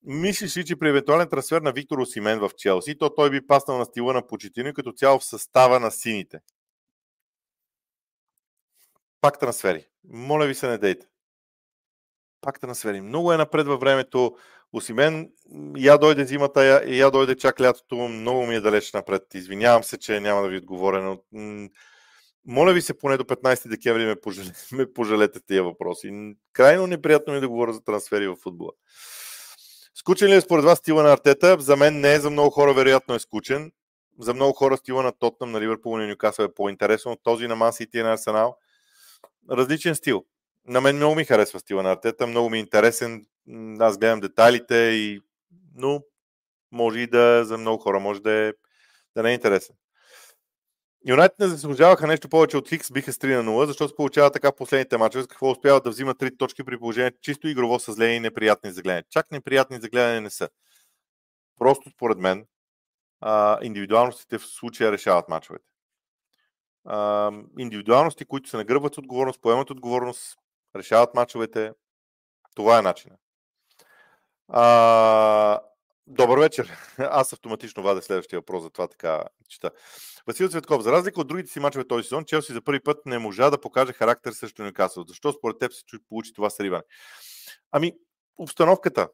Мислиш 0.04 0.58
ли, 0.58 0.66
че 0.66 0.76
при 0.76 0.90
евентуален 0.90 1.30
трансфер 1.30 1.62
на 1.62 1.72
Виктор 1.72 1.98
Осимен 1.98 2.40
в 2.40 2.52
Челси, 2.58 2.98
то 2.98 3.16
той 3.16 3.30
би 3.30 3.48
паснал 3.48 3.78
на 3.78 3.86
стила 3.86 4.14
на 4.14 4.28
Почетино 4.28 4.74
като 4.74 4.92
цяло 4.92 5.20
в 5.20 5.26
състава 5.26 5.80
на 5.80 5.92
сините? 5.92 6.40
Пак 9.22 9.40
трансфери. 9.40 9.88
Моля 10.10 10.46
ви 10.46 10.56
се, 10.56 10.68
не 10.68 10.78
дейте. 10.78 11.06
Пак 12.42 12.60
трансфери. 12.60 13.02
Много 13.02 13.34
е 13.34 13.38
напред 13.38 13.68
във 13.68 13.80
времето. 13.80 14.36
Осимен, 14.74 15.30
я 15.78 15.98
дойде 15.98 16.26
зимата, 16.26 16.64
я, 16.64 16.98
я 16.98 17.12
дойде 17.12 17.36
чак 17.36 17.62
лятото. 17.62 17.96
Много 17.96 18.46
ми 18.46 18.56
е 18.56 18.62
далеч 18.62 18.94
напред. 18.94 19.24
Извинявам 19.34 19.84
се, 19.84 19.98
че 19.98 20.20
няма 20.20 20.42
да 20.42 20.48
ви 20.48 20.58
отговоря, 20.58 21.02
но 21.02 21.20
моля 22.46 22.74
ви 22.74 22.82
се 22.82 22.98
поне 22.98 23.18
до 23.18 23.24
15 23.24 23.70
декември 23.70 24.06
ме, 24.06 24.22
пожалете, 24.22 24.60
ме 24.76 24.94
пожалете 24.94 25.40
тия 25.48 25.64
въпроси. 25.64 26.36
Крайно 26.54 26.88
неприятно 26.88 27.34
ми 27.34 27.38
е 27.38 27.42
да 27.42 27.50
говоря 27.50 27.74
за 27.74 27.84
трансфери 27.84 28.28
в 28.28 28.36
футбола. 28.36 28.72
Скучен 29.96 30.30
ли 30.30 30.36
е 30.36 30.42
според 30.42 30.66
вас 30.66 30.80
стила 30.80 31.04
на 31.04 31.14
Артета? 31.14 31.58
За 31.60 31.76
мен 31.76 32.00
не 32.00 32.14
е, 32.14 32.20
за 32.20 32.30
много 32.30 32.50
хора 32.50 32.74
вероятно 32.74 33.16
е 33.16 33.20
скучен. 33.20 33.72
За 34.20 34.34
много 34.34 34.54
хора 34.54 34.78
стила 34.78 35.04
на 35.04 35.12
Тотнам, 35.12 35.52
на 35.52 35.62
Ливърпул 35.62 36.02
и 36.02 36.08
Нюкасъл 36.08 36.44
е 36.44 36.54
по-интересен 36.54 37.12
от 37.12 37.24
този 37.24 37.48
на 37.48 37.56
Ман 37.56 37.74
Сити 37.74 37.98
и 37.98 38.04
на 38.04 38.14
Арсенал. 38.14 38.58
Различен 39.52 39.96
стил. 39.96 40.26
на 40.68 40.82
мен 40.82 40.96
много 40.96 41.16
ми 41.16 41.26
харесва 41.26 41.60
стила 41.60 41.84
на 41.84 41.92
Артета, 41.92 42.28
много 42.28 42.50
ми 42.50 42.58
е 42.58 42.62
интересен. 42.62 43.26
Аз 43.80 43.98
гледам 43.98 44.20
детайлите, 44.20 44.76
и... 44.76 45.22
но 45.76 46.02
може 46.72 47.00
и 47.00 47.08
да 47.08 47.46
за 47.46 47.58
много 47.58 47.84
хора, 47.84 48.00
може 48.00 48.22
да, 48.22 48.32
е, 48.32 48.54
да 49.16 49.24
не 49.24 49.30
е 49.30 49.34
интересен. 49.34 49.76
Юнайтед 51.08 51.40
не 51.40 51.48
заслужаваха 51.48 52.08
нещо 52.08 52.30
повече 52.30 52.58
от 52.58 52.70
Хикс, 52.70 52.92
биха 52.92 53.14
с 53.14 53.18
3 53.18 53.42
на 53.42 53.52
0, 53.52 53.66
защото 53.66 53.90
се 53.90 53.96
получава 53.96 54.32
така 54.32 54.50
в 54.50 54.56
последните 54.56 54.98
мачове, 54.98 55.24
с 55.24 55.28
какво 55.28 55.52
успяват 55.52 55.84
да 55.84 55.90
взимат 55.90 56.18
3 56.18 56.38
точки 56.38 56.64
при 56.64 56.80
положение 56.80 57.12
чисто 57.22 57.48
игрово 57.48 57.80
са 57.80 57.94
зле 57.94 58.08
и 58.08 58.20
неприятни 58.20 58.72
за 58.72 58.82
гледане. 58.82 59.04
Чак 59.10 59.32
неприятни 59.32 59.80
за 59.82 59.90
гледане 59.90 60.22
не 60.22 60.30
са. 60.30 60.50
Просто 61.60 61.90
според 61.90 62.18
мен 62.18 62.46
индивидуалностите 63.62 64.38
в 64.38 64.46
случая 64.46 64.92
решават 64.92 65.30
мачовете. 65.30 65.66
индивидуалности, 67.58 68.26
които 68.26 68.50
се 68.50 68.58
нагръбват 68.58 68.98
отговорност, 68.98 69.42
поемат 69.42 69.70
отговорност, 69.70 70.38
решават 70.76 71.16
мачовете. 71.16 71.72
Това 72.56 72.78
е 72.78 72.82
начинът. 72.82 73.20
А, 74.48 75.60
добър 76.08 76.40
вечер. 76.40 76.72
Аз 76.98 77.34
автоматично 77.34 77.84
вадя 77.84 78.02
следващия 78.02 78.40
въпрос, 78.40 78.64
за 78.64 78.70
това 78.70 78.88
така 78.88 79.24
чета. 79.50 79.72
Васил 80.28 80.50
Цветков, 80.50 80.82
за 80.82 80.92
разлика 80.92 81.22
от 81.22 81.28
другите 81.28 81.52
си 81.52 81.60
мачове 81.60 81.88
този 81.88 82.04
сезон, 82.04 82.26
Челси 82.26 82.54
за 82.54 82.62
първи 82.62 82.80
път 82.80 83.06
не 83.06 83.20
можа 83.20 83.50
да 83.50 83.62
покаже 83.62 83.94
характер 83.94 84.32
срещу 84.32 84.64
Нюкасъл. 84.64 85.04
Защо 85.08 85.34
според 85.34 85.60
теб 85.60 85.74
се 85.74 85.84
получи 86.10 86.34
това 86.34 86.50
сриване? 86.50 86.84
Ами, 87.72 87.94
обстановката. 88.38 89.10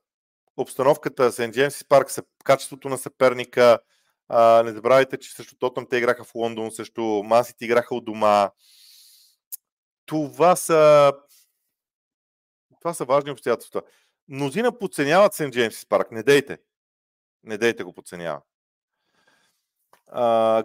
Обстановката, 0.57 1.31
Сент 1.31 1.53
Джеймс 1.53 1.83
Парк, 1.83 2.07
качеството 2.43 2.89
на 2.89 2.97
съперника. 2.97 3.79
А, 4.27 4.63
не 4.63 4.71
забравяйте, 4.71 5.17
че 5.17 5.33
срещу 5.33 5.55
Тотъм 5.55 5.87
те 5.89 5.97
играха 5.97 6.23
в 6.23 6.35
Лондон, 6.35 6.71
срещу 6.71 7.01
Масите 7.01 7.65
играха 7.65 7.95
от 7.95 8.05
дома. 8.05 8.49
Това 10.05 10.55
са 10.55 11.13
това 12.81 12.93
са 12.93 13.05
важни 13.05 13.31
обстоятелства. 13.31 13.81
Мнозина 14.27 14.77
подценяват 14.79 15.33
Сент 15.33 15.53
Джеймс 15.53 15.85
Парк. 15.85 16.11
Не 16.11 16.23
дейте. 16.23 16.57
Не 17.43 17.57
дейте 17.57 17.83
го 17.83 17.93
подценява. 17.93 18.41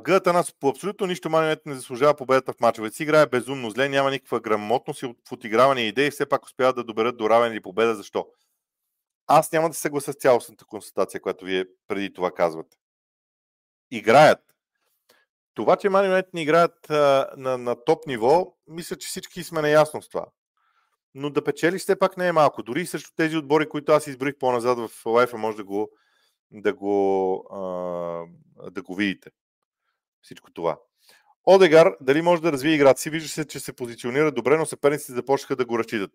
Гъдата 0.02 0.32
нас 0.32 0.54
по 0.60 0.68
абсолютно 0.68 1.06
нищо 1.06 1.30
Манионет 1.30 1.66
не 1.66 1.74
заслужава 1.74 2.14
победата 2.14 2.52
в 2.52 2.60
мачовете 2.60 2.96
си. 2.96 3.02
Играе 3.02 3.26
безумно 3.26 3.70
зле, 3.70 3.88
няма 3.88 4.10
никаква 4.10 4.40
грамотност 4.40 5.02
и 5.02 5.06
в 5.06 5.32
отиграване 5.32 5.80
идеи, 5.80 6.10
все 6.10 6.26
пак 6.26 6.44
успяват 6.44 6.76
да 6.76 6.84
доберат 6.84 7.16
до 7.16 7.30
равен 7.30 7.52
или 7.52 7.60
победа. 7.60 7.94
Защо? 7.94 8.26
Аз 9.26 9.52
няма 9.52 9.68
да 9.68 9.74
се 9.74 9.80
съглася 9.80 10.12
с 10.12 10.16
цялостната 10.16 10.64
констатация, 10.64 11.20
която 11.20 11.44
вие 11.44 11.64
преди 11.88 12.12
това 12.12 12.30
казвате. 12.30 12.76
Играят. 13.90 14.40
Това, 15.54 15.76
че 15.76 15.88
Манионет 15.88 16.34
не 16.34 16.42
играят 16.42 16.90
а, 16.90 17.30
на, 17.36 17.58
на 17.58 17.84
топ 17.84 18.06
ниво, 18.06 18.54
мисля, 18.66 18.96
че 18.96 19.08
всички 19.08 19.42
сме 19.42 19.62
наясно 19.62 20.02
с 20.02 20.08
това 20.08 20.26
но 21.14 21.30
да 21.30 21.44
печелиш 21.44 21.82
все 21.82 21.98
пак 21.98 22.16
не 22.16 22.28
е 22.28 22.32
малко. 22.32 22.62
Дори 22.62 22.86
срещу 22.86 23.10
тези 23.16 23.36
отбори, 23.36 23.68
които 23.68 23.92
аз 23.92 24.06
изброих 24.06 24.34
по-назад 24.38 24.78
в 24.78 25.06
лайфа, 25.06 25.38
може 25.38 25.56
да 25.56 25.64
го, 25.64 25.90
да 26.50 26.74
го, 26.74 27.36
а, 27.50 27.60
да 28.70 28.82
го 28.82 28.94
видите. 28.94 29.30
Всичко 30.22 30.52
това. 30.52 30.78
Одегар, 31.44 31.96
дали 32.00 32.22
може 32.22 32.42
да 32.42 32.52
развие 32.52 32.74
играта 32.74 33.00
си? 33.00 33.10
Вижда 33.10 33.28
се, 33.28 33.44
че 33.44 33.60
се 33.60 33.72
позиционира 33.72 34.32
добре, 34.32 34.56
но 34.56 34.66
съперниците 34.66 35.12
започнаха 35.12 35.56
да 35.56 35.64
го 35.64 35.78
разчитат. 35.78 36.10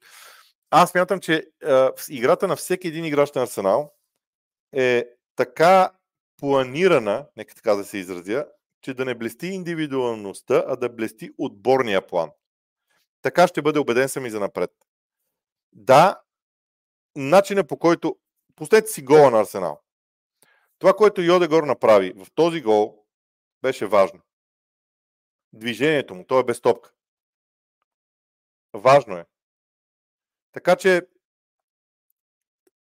Аз 0.69 0.95
мятам, 0.95 1.19
че 1.19 1.45
а, 1.63 1.91
играта 2.09 2.47
на 2.47 2.55
всеки 2.55 2.87
един 2.87 3.05
играч 3.05 3.31
на 3.31 3.43
Арсенал 3.43 3.93
е 4.73 5.05
така 5.35 5.91
планирана, 6.37 7.27
нека 7.37 7.55
така 7.55 7.75
да 7.75 7.83
се 7.83 7.97
изразя, 7.97 8.47
че 8.81 8.93
да 8.93 9.05
не 9.05 9.15
блести 9.15 9.47
индивидуалността, 9.47 10.63
а 10.67 10.75
да 10.75 10.89
блести 10.89 11.29
отборния 11.37 12.07
план. 12.07 12.29
Така 13.21 13.47
ще 13.47 13.61
бъде 13.61 13.79
убеден 13.79 14.09
съм 14.09 14.25
и 14.25 14.29
за 14.29 14.39
напред. 14.39 14.71
Да, 15.73 16.21
начина 17.15 17.63
по 17.63 17.77
който... 17.77 18.17
Пустете 18.55 18.87
си 18.87 19.01
гола 19.01 19.31
на 19.31 19.39
Арсенал. 19.39 19.81
Това, 20.79 20.93
което 20.93 21.21
Йодегор 21.21 21.63
направи 21.63 22.13
в 22.15 22.27
този 22.35 22.61
гол, 22.61 23.05
беше 23.61 23.85
важно. 23.85 24.19
Движението 25.53 26.15
му, 26.15 26.25
то 26.25 26.39
е 26.39 26.43
без 26.43 26.61
топка. 26.61 26.91
Важно 28.73 29.17
е. 29.17 29.25
Така 30.51 30.75
че 30.75 31.01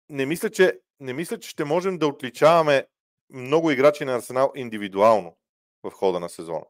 не 0.08 0.26
мисля, 0.26 0.50
че, 0.50 0.80
не 1.00 1.12
мисля, 1.12 1.38
че 1.38 1.48
ще 1.48 1.64
можем 1.64 1.98
да 1.98 2.06
отличаваме 2.06 2.86
много 3.30 3.70
играчи 3.70 4.04
на 4.04 4.14
Арсенал 4.14 4.52
индивидуално 4.54 5.36
в 5.82 5.90
хода 5.90 6.20
на 6.20 6.28
сезона. 6.28 6.66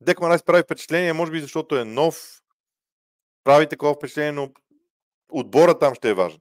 Декман 0.00 0.30
Райс 0.30 0.42
прави 0.42 0.62
впечатление, 0.62 1.12
може 1.12 1.32
би 1.32 1.40
защото 1.40 1.76
е 1.76 1.84
нов, 1.84 2.42
прави 3.44 3.68
такова 3.68 3.94
впечатление, 3.94 4.32
но 4.32 4.52
отбора 5.28 5.78
там 5.78 5.94
ще 5.94 6.10
е 6.10 6.14
важен. 6.14 6.40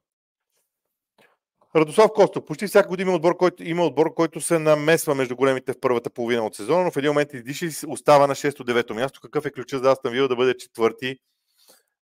Радослав 1.76 2.12
Костов. 2.16 2.46
Почти 2.46 2.68
всяка 2.68 2.90
година 2.90 3.10
има 3.10 3.16
отбор, 3.16 3.38
който, 3.38 3.64
има 3.64 3.86
отбор, 3.86 4.14
който 4.14 4.42
се 4.42 4.60
намесва 4.60 5.16
между 5.16 5.36
големите 5.36 5.74
в 5.74 5.80
първата 5.80 6.10
половина 6.10 6.46
от 6.46 6.56
сезона, 6.56 6.84
но 6.84 6.92
в 6.92 6.98
един 6.98 7.10
момент 7.10 7.34
издиша 7.34 7.66
и 7.66 7.72
остава 7.88 8.28
на 8.28 8.36
6-9 8.36 8.94
място. 8.94 9.22
Какъв 9.22 9.46
е 9.46 9.52
ключът 9.52 9.84
за 9.84 9.92
Астан 9.92 10.12
Вил 10.12 10.28
да 10.28 10.36
бъде 10.36 10.58
четвърти 10.58 11.20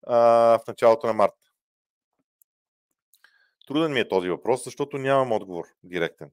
а, 0.07 0.17
в 0.59 0.61
началото 0.69 1.07
на 1.07 1.13
март? 1.13 1.35
Труден 3.67 3.93
ми 3.93 4.01
е 4.01 4.09
този 4.09 4.29
въпрос, 4.29 4.65
защото 4.65 4.99
нямам 4.99 5.33
отговор 5.33 5.65
директен. 5.83 6.31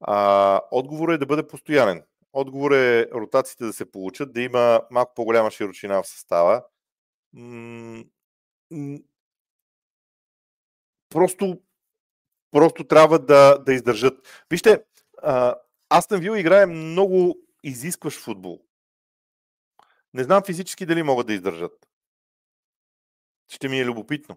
А, 0.00 0.60
отговор 0.70 1.08
е 1.08 1.18
да 1.18 1.26
бъде 1.26 1.46
постоянен. 1.46 2.02
Отговор 2.32 2.70
е 2.70 3.10
ротациите 3.14 3.64
да 3.64 3.72
се 3.72 3.90
получат, 3.90 4.32
да 4.32 4.40
има 4.40 4.80
малко 4.90 5.12
по-голяма 5.14 5.50
широчина 5.50 6.02
в 6.02 6.06
състава, 6.06 6.64
просто, 11.10 11.60
просто 12.50 12.84
трябва 12.84 13.18
да, 13.18 13.58
да 13.58 13.72
издържат. 13.72 14.44
Вижте, 14.50 14.84
Астън 15.88 16.20
Вил 16.20 16.36
играе 16.36 16.66
много 16.66 17.38
изискващ 17.62 18.20
футбол. 18.20 18.60
Не 20.14 20.24
знам 20.24 20.42
физически 20.46 20.86
дали 20.86 21.02
могат 21.02 21.26
да 21.26 21.32
издържат. 21.32 21.88
Ще 23.48 23.68
ми 23.68 23.80
е 23.80 23.84
любопитно. 23.84 24.36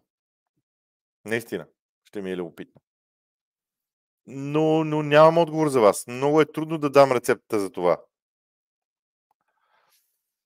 Наистина, 1.25 1.67
ще 2.03 2.21
ми 2.21 2.31
е 2.31 2.37
любопитно. 2.37 2.81
Но, 4.25 4.83
но 4.83 5.03
нямам 5.03 5.37
отговор 5.37 5.69
за 5.69 5.81
вас. 5.81 6.07
Много 6.07 6.41
е 6.41 6.51
трудно 6.51 6.77
да 6.77 6.89
дам 6.89 7.11
рецепта 7.11 7.59
за 7.59 7.69
това. 7.69 8.01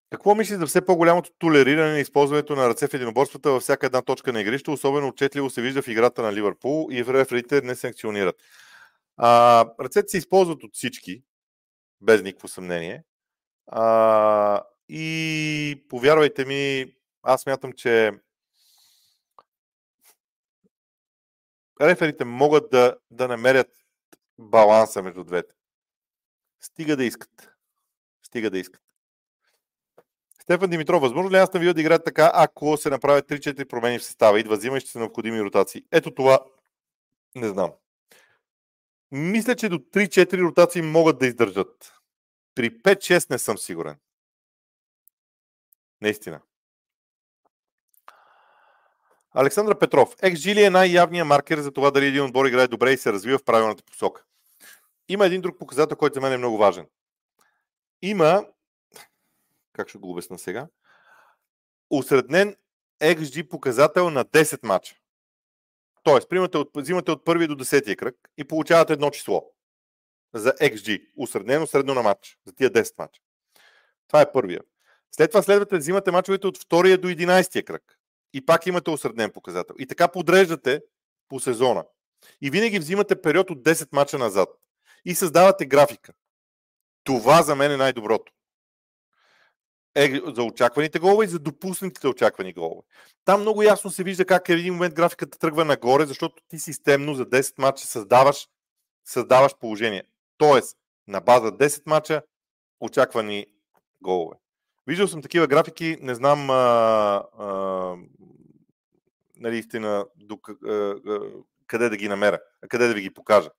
Какво 0.09 0.35
мислиш 0.35 0.57
за 0.57 0.67
все 0.67 0.85
по-голямото 0.85 1.31
толериране 1.37 1.91
на 1.91 1.99
използването 1.99 2.55
на 2.55 2.69
ръце 2.69 2.87
в 2.87 2.93
единоборствата 2.93 3.51
във 3.51 3.63
всяка 3.63 3.85
една 3.85 4.01
точка 4.01 4.33
на 4.33 4.41
игрище? 4.41 4.71
Особено 4.71 5.07
отчетливо 5.07 5.49
се 5.49 5.61
вижда 5.61 5.81
в 5.81 5.87
играта 5.87 6.21
на 6.21 6.33
Ливърпул 6.33 6.87
и 6.91 7.03
в 7.03 7.13
реферите 7.13 7.61
не 7.61 7.75
санкционират. 7.75 8.35
А, 9.17 9.65
ръцете 9.79 10.07
се 10.07 10.17
използват 10.17 10.63
от 10.63 10.75
всички, 10.75 11.23
без 12.01 12.21
никакво 12.21 12.47
съмнение. 12.47 13.03
А, 13.67 14.63
и 14.89 15.85
повярвайте 15.89 16.45
ми, 16.45 16.93
аз 17.23 17.45
мятам, 17.45 17.73
че 17.73 18.11
реферите 21.81 22.25
могат 22.25 22.69
да, 22.69 22.97
да 23.11 23.27
намерят 23.27 23.67
баланса 24.37 25.03
между 25.03 25.23
двете. 25.23 25.53
Стига 26.61 26.97
да 26.97 27.03
искат. 27.03 27.49
Стига 28.23 28.49
да 28.49 28.57
искат. 28.57 28.84
Стефан 30.45 30.69
Димитров, 30.69 31.01
възможно 31.01 31.31
ли 31.31 31.37
аз 31.37 31.49
да 31.49 31.59
ви 31.59 31.73
да 31.73 31.81
играят 31.81 32.05
така, 32.05 32.31
ако 32.33 32.77
се 32.77 32.89
направят 32.89 33.29
3-4 33.29 33.65
промени 33.67 33.99
в 33.99 34.03
състава? 34.03 34.39
Идва 34.39 34.57
зима 34.57 34.77
и 34.77 34.79
ще 34.79 34.89
са 34.89 34.99
необходими 34.99 35.41
ротации. 35.41 35.83
Ето 35.91 36.11
това 36.11 36.39
не 37.35 37.47
знам. 37.47 37.71
Мисля, 39.11 39.55
че 39.55 39.69
до 39.69 39.77
3-4 39.77 40.41
ротации 40.41 40.81
могат 40.81 41.19
да 41.19 41.27
издържат. 41.27 41.93
При 42.55 42.79
5-6 42.79 43.29
не 43.29 43.37
съм 43.37 43.57
сигурен. 43.57 43.95
Наистина. 46.01 46.41
Александър 49.33 49.79
Петров. 49.79 50.15
XG 50.15 50.55
ли 50.55 50.63
е 50.63 50.69
най-явният 50.69 51.27
маркер 51.27 51.59
за 51.59 51.71
това 51.71 51.91
дали 51.91 52.07
един 52.07 52.23
отбор 52.23 52.45
играе 52.45 52.67
добре 52.67 52.91
и 52.91 52.97
се 52.97 53.13
развива 53.13 53.37
в 53.37 53.43
правилната 53.43 53.83
посока? 53.83 54.23
Има 55.09 55.25
един 55.25 55.41
друг 55.41 55.59
показател, 55.59 55.97
който 55.97 56.13
за 56.13 56.21
мен 56.21 56.33
е 56.33 56.37
много 56.37 56.57
важен. 56.57 56.87
Има 58.01 58.45
как 59.75 59.89
ще 59.89 59.97
го 59.97 60.11
обясна 60.11 60.37
сега? 60.37 60.67
Усреднен 61.89 62.55
XG 63.01 63.47
показател 63.49 64.09
на 64.09 64.25
10 64.25 64.59
мача. 64.63 64.95
Тоест, 66.03 66.29
примате 66.29 66.57
от, 66.57 66.69
взимате 66.75 67.11
от 67.11 67.25
първи 67.25 67.47
до 67.47 67.55
10 67.55 67.95
кръг 67.95 68.15
и 68.37 68.43
получавате 68.43 68.93
едно 68.93 69.09
число 69.09 69.51
за 70.33 70.53
XG, 70.53 71.07
усреднено 71.17 71.67
средно 71.67 71.93
на 71.93 72.01
матч, 72.01 72.37
за 72.45 72.53
тия 72.53 72.71
10 72.71 72.93
мача. 72.97 73.21
Това 74.07 74.21
е 74.21 74.31
първия. 74.31 74.61
След 75.11 75.31
това 75.31 75.41
следвате 75.41 75.77
взимате 75.77 76.11
мачовете 76.11 76.47
от 76.47 76.57
втория 76.57 76.97
до 76.97 77.07
11 77.07 77.63
кръг. 77.63 77.99
И 78.33 78.45
пак 78.45 78.67
имате 78.67 78.89
осреднен 78.89 79.31
показател. 79.31 79.75
И 79.79 79.87
така 79.87 80.07
подреждате 80.07 80.81
по 81.29 81.39
сезона. 81.39 81.85
И 82.41 82.49
винаги 82.49 82.79
взимате 82.79 83.21
период 83.21 83.49
от 83.49 83.63
10 83.63 83.87
мача 83.91 84.17
назад. 84.17 84.49
И 85.05 85.15
създавате 85.15 85.65
графика. 85.65 86.13
Това 87.03 87.41
за 87.41 87.55
мен 87.55 87.71
е 87.71 87.77
най-доброто. 87.77 88.33
Е 89.95 90.21
за 90.25 90.43
очакваните 90.43 90.99
голове 90.99 91.25
и 91.25 91.27
за 91.27 91.39
допуснатите 91.39 92.07
очаквани 92.07 92.53
голове. 92.53 92.81
Там 93.25 93.41
много 93.41 93.63
ясно 93.63 93.91
се 93.91 94.03
вижда 94.03 94.25
как 94.25 94.47
в 94.47 94.51
един 94.51 94.73
момент 94.73 94.93
графиката 94.93 95.39
тръгва 95.39 95.65
нагоре, 95.65 96.05
защото 96.05 96.43
ти 96.47 96.59
системно 96.59 97.13
за 97.13 97.25
10 97.25 97.53
мача 97.57 97.87
създаваш, 97.87 98.47
създаваш 99.05 99.55
положение. 99.55 100.03
Тоест, 100.37 100.77
на 101.07 101.21
база 101.21 101.51
10 101.51 101.81
мача 101.85 102.21
очаквани 102.79 103.45
голове. 104.01 104.35
Виждал 104.87 105.07
съм 105.07 105.21
такива 105.21 105.47
графики, 105.47 105.97
не 106.01 106.15
знам 106.15 106.49
а, 106.49 106.55
а, 107.39 107.95
нали, 109.37 109.57
истина, 109.57 110.05
до, 110.15 110.39
а, 110.67 110.71
а, 110.71 111.19
къде 111.67 111.89
да 111.89 111.97
ги 111.97 112.07
намеря, 112.07 112.39
къде 112.69 112.87
да 112.87 112.93
ви 112.93 113.01
ги 113.01 113.13
покажа. 113.13 113.49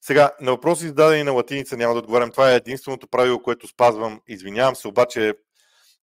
Сега, 0.00 0.30
на 0.40 0.50
въпроси 0.50 0.86
зададени 0.86 1.22
на 1.22 1.32
латиница 1.32 1.76
няма 1.76 1.94
да 1.94 1.98
отговарям. 1.98 2.30
Това 2.30 2.52
е 2.52 2.56
единственото 2.56 3.08
правило, 3.08 3.42
което 3.42 3.68
спазвам. 3.68 4.20
Извинявам 4.28 4.76
се, 4.76 4.88
обаче 4.88 5.34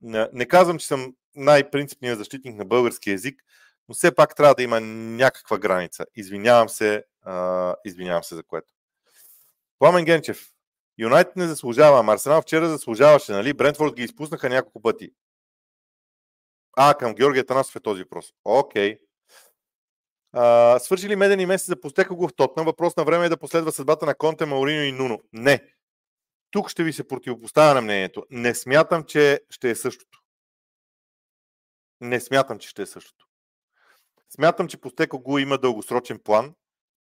не, 0.01 0.47
казвам, 0.47 0.79
че 0.79 0.87
съм 0.87 1.15
най-принципният 1.35 2.19
защитник 2.19 2.57
на 2.57 2.65
български 2.65 3.11
язик, 3.11 3.43
но 3.89 3.95
все 3.95 4.15
пак 4.15 4.35
трябва 4.35 4.55
да 4.55 4.63
има 4.63 4.81
някаква 4.81 5.59
граница. 5.59 6.05
Извинявам 6.15 6.69
се, 6.69 7.05
а, 7.23 7.75
извинявам 7.85 8.25
се 8.25 8.35
за 8.35 8.43
което. 8.43 8.73
Пламен 9.79 10.05
Генчев. 10.05 10.49
Юнайтед 10.99 11.37
не 11.37 11.47
заслужава, 11.47 11.99
ама 11.99 12.13
Арсенал 12.13 12.43
вчера 12.43 12.69
заслужаваше, 12.69 13.33
нали? 13.33 13.53
Брентфорд 13.53 13.95
ги 13.95 14.03
изпуснаха 14.03 14.49
няколко 14.49 14.83
пъти. 14.83 15.11
А, 16.77 16.95
към 16.95 17.15
Георгия 17.15 17.47
Танасов 17.47 17.77
е 17.77 17.81
този 17.81 18.03
въпрос. 18.03 18.33
Окей. 18.45 18.99
А, 20.33 20.79
свърши 20.79 21.09
ли 21.09 21.17
медени 21.17 21.47
месец 21.47 21.67
за 21.67 21.81
постека 21.81 22.15
го 22.15 22.29
в 22.29 22.35
Тотна? 22.37 22.65
Въпрос 22.65 22.97
на 22.97 23.05
време 23.05 23.27
е 23.27 23.29
да 23.29 23.37
последва 23.37 23.73
съдбата 23.73 24.07
на 24.07 24.15
Конте, 24.15 24.47
Маурино 24.47 24.83
и 24.83 24.93
Нуно. 24.93 25.19
Не. 25.33 25.78
Тук 26.51 26.71
ще 26.71 26.85
ви 26.85 26.93
се 26.93 27.09
противопоставя 27.09 27.75
на 27.75 27.81
мнението. 27.81 28.27
Не 28.31 28.55
смятам, 28.55 29.05
че 29.05 29.41
ще 29.51 29.71
е 29.71 29.75
същото. 29.75 30.23
Не 32.01 32.21
смятам, 32.21 32.59
че 32.59 32.69
ще 32.69 32.83
е 32.83 32.87
същото. 32.87 33.27
Смятам, 34.31 34.69
че 34.69 34.81
Постеко 34.81 35.19
го 35.19 35.39
има 35.39 35.59
дългосрочен 35.59 36.19
план 36.19 36.55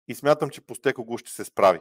и 0.07 0.15
смятам, 0.15 0.49
че 0.49 0.61
Постеко 0.61 1.05
го 1.05 1.17
ще 1.17 1.31
се 1.31 1.45
справи. 1.45 1.79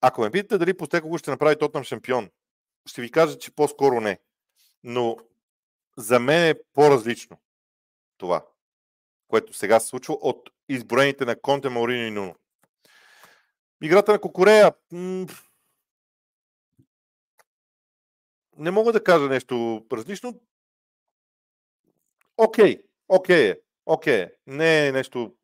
Ако 0.00 0.20
ме 0.20 0.30
питате 0.30 0.58
дали 0.58 0.76
Постеко 0.76 1.08
го 1.08 1.18
ще 1.18 1.30
направи 1.30 1.58
Тотнам 1.58 1.84
шампион, 1.84 2.30
ще 2.86 3.02
ви 3.02 3.10
кажа, 3.10 3.38
че 3.38 3.54
по-скоро 3.54 4.00
не. 4.00 4.18
Но 4.82 5.16
за 5.96 6.20
мен 6.20 6.50
е 6.50 6.60
по-различно 6.72 7.38
това, 8.16 8.46
което 9.28 9.52
сега 9.52 9.80
се 9.80 9.86
случва 9.86 10.14
от 10.14 10.50
изброените 10.68 11.24
на 11.24 11.40
Конте, 11.40 11.68
Маорино 11.68 12.06
и 12.06 12.10
Нуно. 12.10 12.34
Играта 13.82 14.12
на 14.12 14.20
Кокорея. 14.20 14.74
Не 18.58 18.70
мога 18.70 18.92
да 18.92 19.04
кажа 19.04 19.28
нещо 19.28 19.86
различно. 19.92 20.40
Окей, 22.36 22.82
окей 23.08 23.50
е, 23.50 23.60
окей 23.86 24.20
е. 24.20 24.32
Не 24.46 24.86
е 24.86 24.92
нещо 24.92 25.34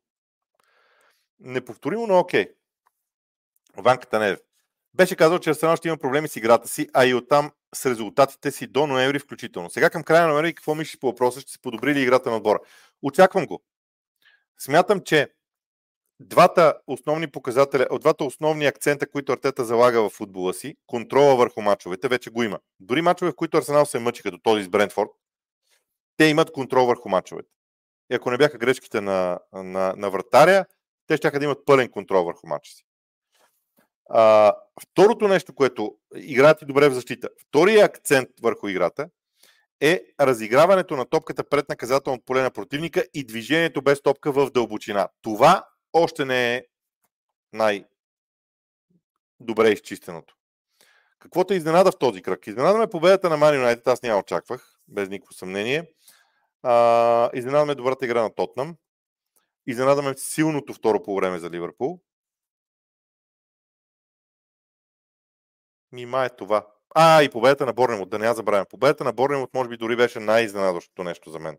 неповторимо, 1.39 2.07
но 2.07 2.19
окей. 2.19 2.47
Ванката 3.77 4.19
не 4.19 4.29
е. 4.29 4.37
Беше 4.93 5.15
казал, 5.15 5.39
че 5.39 5.49
Арсенал 5.49 5.75
ще 5.75 5.87
има 5.87 5.97
проблеми 5.97 6.27
с 6.27 6.35
играта 6.35 6.67
си, 6.67 6.89
а 6.93 7.05
и 7.05 7.13
оттам 7.13 7.51
с 7.75 7.85
резултатите 7.85 8.51
си 8.51 8.67
до 8.67 8.87
ноември 8.87 9.19
включително. 9.19 9.69
Сега 9.69 9.89
към 9.89 10.03
края 10.03 10.27
на 10.27 10.33
ноември 10.33 10.53
какво 10.53 10.75
мислиш 10.75 10.99
по 10.99 11.07
въпроса? 11.07 11.41
Ще 11.41 11.51
се 11.51 11.61
подобри 11.61 11.93
ли 11.93 12.01
играта 12.01 12.29
на 12.29 12.37
отбора? 12.37 12.59
Очаквам 13.01 13.45
го. 13.45 13.63
Смятам, 14.59 15.01
че 15.01 15.33
двата 16.21 16.73
основни 16.87 17.27
показателя, 17.27 17.87
двата 17.99 18.23
основни 18.23 18.65
акцента, 18.65 19.09
които 19.09 19.31
Артета 19.31 19.65
залага 19.65 20.01
в 20.01 20.09
футбола 20.09 20.53
си, 20.53 20.75
контрола 20.87 21.35
върху 21.35 21.61
мачовете, 21.61 22.07
вече 22.07 22.29
го 22.29 22.43
има. 22.43 22.59
Дори 22.79 23.01
мачове, 23.01 23.31
в 23.31 23.35
които 23.35 23.57
Арсенал 23.57 23.85
се 23.85 23.99
мъчи, 23.99 24.23
като 24.23 24.37
този 24.37 24.63
с 24.63 24.69
Брентфорд, 24.69 25.09
те 26.17 26.25
имат 26.25 26.51
контрол 26.51 26.85
върху 26.85 27.09
мачовете. 27.09 27.49
И 28.11 28.15
ако 28.15 28.31
не 28.31 28.37
бяха 28.37 28.57
грешките 28.57 29.01
на, 29.01 29.39
на, 29.53 29.93
на 29.97 30.09
вратаря, 30.09 30.65
те 31.07 31.17
ще 31.17 31.31
да 31.31 31.45
имат 31.45 31.65
пълен 31.65 31.89
контрол 31.89 32.23
върху 32.23 32.47
мача 32.47 32.71
си. 32.71 32.83
А, 34.09 34.53
второто 34.81 35.27
нещо, 35.27 35.53
което 35.53 35.95
играят 36.15 36.61
и 36.61 36.65
добре 36.65 36.89
в 36.89 36.93
защита, 36.93 37.29
втория 37.47 37.85
акцент 37.85 38.29
върху 38.41 38.67
играта 38.67 39.09
е 39.81 40.01
разиграването 40.21 40.95
на 40.95 41.05
топката 41.05 41.43
пред 41.43 41.69
наказателното 41.69 42.25
поле 42.25 42.41
на 42.41 42.51
противника 42.51 43.05
и 43.13 43.23
движението 43.23 43.81
без 43.81 44.01
топка 44.01 44.31
в 44.31 44.51
дълбочина. 44.51 45.07
Това 45.21 45.65
още 45.93 46.25
не 46.25 46.55
е 46.55 46.65
най-добре 47.53 47.89
изчистеното. 49.69 50.35
Какво 51.19 51.43
те 51.43 51.55
изненада 51.55 51.91
в 51.91 51.97
този 51.97 52.21
кръг? 52.21 52.47
Изненада 52.47 52.79
ме 52.79 52.89
победата 52.89 53.29
на 53.29 53.37
Мани 53.37 53.57
Юнайтед, 53.57 53.87
аз 53.87 54.03
няма 54.03 54.19
очаквах, 54.19 54.79
без 54.87 55.09
никакво 55.09 55.33
съмнение. 55.33 55.91
А, 56.63 57.29
изненада 57.33 57.65
ме 57.65 57.75
добрата 57.75 58.05
игра 58.05 58.21
на 58.21 58.35
Тотнам. 58.35 58.75
Изненада 59.67 60.01
ме 60.01 60.17
силното 60.17 60.73
второ 60.73 61.03
по 61.03 61.15
време 61.15 61.39
за 61.39 61.49
Ливърпул. 61.49 61.99
Нима 65.91 66.25
е 66.25 66.29
това. 66.29 66.67
А, 66.95 67.23
и 67.23 67.29
победата 67.29 67.65
на 67.65 67.73
Борнемот, 67.73 68.09
да 68.09 68.19
не 68.19 68.25
я 68.25 68.33
забравям. 68.33 68.65
Победата 68.69 69.03
на 69.03 69.13
Борнемот 69.13 69.53
може 69.53 69.69
би 69.69 69.77
дори 69.77 69.95
беше 69.95 70.19
най-изненадващото 70.19 71.03
нещо 71.03 71.29
за 71.29 71.39
мен. 71.39 71.57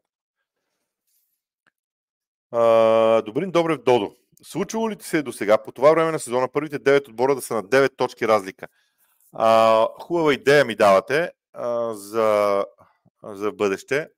А, 2.51 3.23
Добрин 3.23 3.51
Добрев 3.51 3.79
Додо. 3.83 4.17
Случвало 4.45 4.91
ли 4.91 4.97
ти 4.97 5.07
се 5.07 5.23
до 5.23 5.33
сега, 5.33 5.63
по 5.63 5.73
това 5.73 5.91
време 5.91 6.13
на 6.13 6.19
сезона, 6.19 6.49
първите 6.53 6.79
9 6.79 7.09
отбора 7.09 7.35
да 7.35 7.43
са 7.43 7.55
на 7.55 7.65
9 7.65 7.97
точки 7.97 8.29
разлика? 8.29 8.69
А, 9.33 9.87
хубава 10.01 10.35
идея 10.35 10.65
ми 10.65 10.77
давате 10.77 11.31
а, 11.53 11.95
за, 11.95 12.65
за 13.23 13.53
бъдеще. 13.53 14.09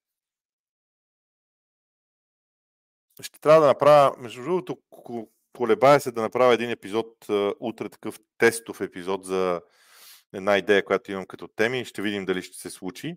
Ще 3.21 3.41
трябва 3.41 3.61
да 3.61 3.67
направя, 3.67 4.15
между 4.19 4.43
другото, 4.43 4.79
колебая 5.53 6.01
се 6.01 6.13
да 6.13 6.23
направя 6.23 6.55
един 6.55 6.71
епизод, 6.71 7.27
утре 7.61 7.89
такъв 7.89 8.19
тестов 8.39 8.81
епизод 8.81 9.25
за 9.25 9.61
една 10.33 10.59
идея, 10.59 10.85
която 10.85 11.13
имам 11.13 11.27
като 11.27 11.49
теми 11.49 11.85
ще 11.85 12.03
видим 12.03 12.25
дали 12.25 12.43
ще 12.43 12.59
се 12.59 12.71
случи. 12.71 13.17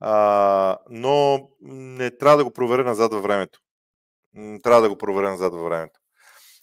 А, 0.00 0.78
но 0.90 1.48
не 1.60 2.16
трябва 2.16 2.36
да 2.36 2.44
го 2.44 2.52
проверя 2.52 2.84
назад 2.84 3.12
във 3.12 3.22
времето. 3.22 3.60
Трябва 4.62 4.82
да 4.82 4.88
го 4.88 4.98
проверя 4.98 5.30
назад 5.30 5.52
във 5.52 5.64
времето. 5.64 6.01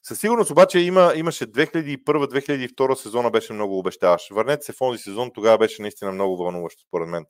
Със 0.04 0.20
сигурност 0.20 0.52
обаче 0.52 0.80
има, 0.80 1.14
имаше 1.16 1.48
2001-2002 1.48 2.94
сезона 2.94 3.32
беше 3.32 3.54
много 3.54 3.80
обещаващ. 3.80 4.30
Върнете 4.30 4.66
се 4.66 4.74
в 4.74 4.78
този 4.78 5.04
сезон, 5.04 5.32
тогава 5.34 5.58
беше 5.58 5.82
наистина 5.82 6.12
много 6.12 6.38
вълнуващо 6.38 6.84
според 6.88 7.10
мен. 7.10 7.26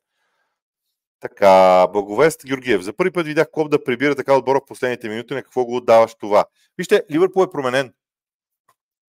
Така, 1.20 1.88
Благовест 1.94 2.46
Георгиев. 2.46 2.82
За 2.82 2.94
първи 2.94 3.12
път 3.12 3.26
видях 3.26 3.48
Клоп 3.52 3.72
да 3.72 3.84
прибира 3.84 4.16
така 4.16 4.38
отбора 4.38 4.60
в 4.60 4.66
последните 4.66 5.10
минути. 5.10 5.34
На 5.34 5.44
какво 5.44 5.66
го 5.66 5.76
отдаваш 5.76 6.16
това? 6.16 6.46
Вижте, 6.78 7.04
Ливърпул 7.12 7.44
е 7.44 7.52
променен. 7.52 7.94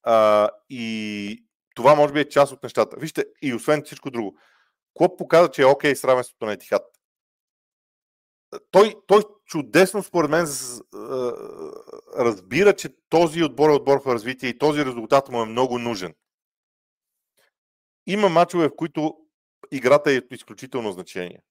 А, 0.02 0.48
и 0.70 1.44
това 1.74 1.94
може 1.94 2.12
би 2.12 2.20
е 2.20 2.28
част 2.28 2.52
от 2.52 2.62
нещата. 2.62 2.96
Вижте, 3.00 3.24
и 3.42 3.54
освен 3.54 3.82
всичко 3.84 4.10
друго. 4.10 4.36
Клоп 4.94 5.18
показа, 5.18 5.48
че 5.48 5.62
е 5.62 5.64
окей 5.64 5.92
okay 5.92 5.94
с 5.94 6.04
равенството 6.04 6.46
на 6.46 6.52
Етихат. 6.52 6.82
Той, 8.70 8.94
той 9.06 9.22
чудесно, 9.50 10.02
според 10.02 10.30
мен, 10.30 10.46
разбира, 12.18 12.76
че 12.76 12.88
този 13.08 13.42
отбор 13.42 13.70
е 13.70 13.72
отбор 13.72 14.02
в 14.02 14.14
развитие 14.14 14.48
и 14.48 14.58
този 14.58 14.84
резултат 14.84 15.28
му 15.28 15.42
е 15.42 15.46
много 15.46 15.78
нужен. 15.78 16.14
Има 18.06 18.28
мачове, 18.28 18.68
в 18.68 18.76
които 18.76 19.16
играта 19.70 20.12
е 20.12 20.22
изключително 20.30 20.92
значение. 20.92 21.42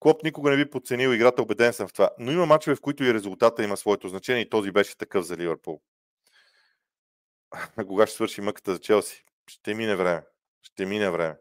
Клоп 0.00 0.22
никога 0.22 0.50
не 0.50 0.56
би 0.56 0.70
подценил 0.70 1.14
играта, 1.14 1.42
убеден 1.42 1.72
съм 1.72 1.88
в 1.88 1.92
това. 1.92 2.10
Но 2.18 2.32
има 2.32 2.46
мачове, 2.46 2.76
в 2.76 2.80
които 2.80 3.04
и 3.04 3.14
резултата 3.14 3.64
има 3.64 3.76
своето 3.76 4.08
значение 4.08 4.42
и 4.42 4.50
този 4.50 4.70
беше 4.70 4.96
такъв 4.96 5.24
за 5.24 5.36
Ливърпул. 5.36 5.80
Кога 7.86 8.06
ще 8.06 8.14
свърши 8.14 8.40
мъката 8.40 8.72
за 8.72 8.80
Челси? 8.80 9.24
Ще 9.46 9.74
мине 9.74 9.96
време. 9.96 10.22
Ще 10.62 10.86
мине 10.86 11.10
време. 11.10 11.36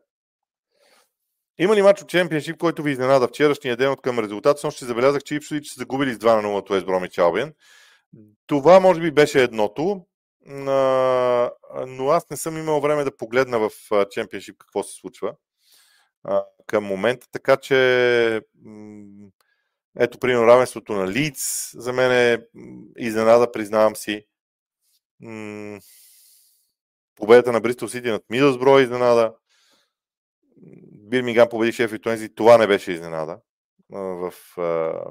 Има 1.62 1.76
ли 1.76 1.82
матч 1.82 2.01
от 2.01 2.09
Чемпионшип, 2.09 2.57
който 2.57 2.84
ви 2.84 2.91
изненада 2.91 3.28
вчерашния 3.28 3.78
ден 3.78 3.91
от 3.91 4.01
към 4.01 4.20
резултат? 4.20 4.59
Само 4.59 4.72
ще 4.72 4.86
забелязах, 4.86 5.24
че 5.24 5.36
Ипсвич 5.36 5.68
са 5.68 5.80
загубили 5.80 6.14
с 6.14 6.18
2 6.18 6.41
на 6.41 6.47
0 6.47 6.57
от 6.57 6.70
Уест 6.70 6.86
Бромич 6.86 7.18
Албиен. 7.18 7.53
Това 8.47 8.80
може 8.80 9.01
би 9.01 9.12
беше 9.12 9.43
едното, 9.43 10.05
но 11.88 12.09
аз 12.09 12.30
не 12.30 12.38
съм 12.38 12.57
имал 12.57 12.82
време 12.82 13.03
да 13.03 13.18
погледна 13.18 13.59
в 13.59 13.72
Чемпионшип 14.09 14.55
какво 14.57 14.84
се 14.84 14.95
случва 14.95 15.34
към 16.66 16.84
момента, 16.84 17.28
така 17.32 17.57
че 17.57 18.41
ето, 19.99 20.20
примерно, 20.20 20.47
равенството 20.47 20.93
на 20.93 21.07
Лиц 21.07 21.72
за 21.76 21.93
мен 21.93 22.12
е 22.12 22.39
изненада, 22.97 23.51
признавам 23.51 23.95
си. 23.95 24.26
Победата 27.16 27.51
на 27.51 27.62
Бристол 27.62 27.88
Сити 27.88 28.09
над 28.09 28.24
Мидълсбро 28.30 28.80
е 28.80 28.84
изненада. 28.84 29.34
Бирмингам 31.12 31.49
победи 31.49 31.72
Шеф 31.72 32.01
Туензи, 32.01 32.36
това 32.36 32.57
не 32.57 32.68
беше 32.68 32.91
изненада 32.91 33.38
в 33.89 34.34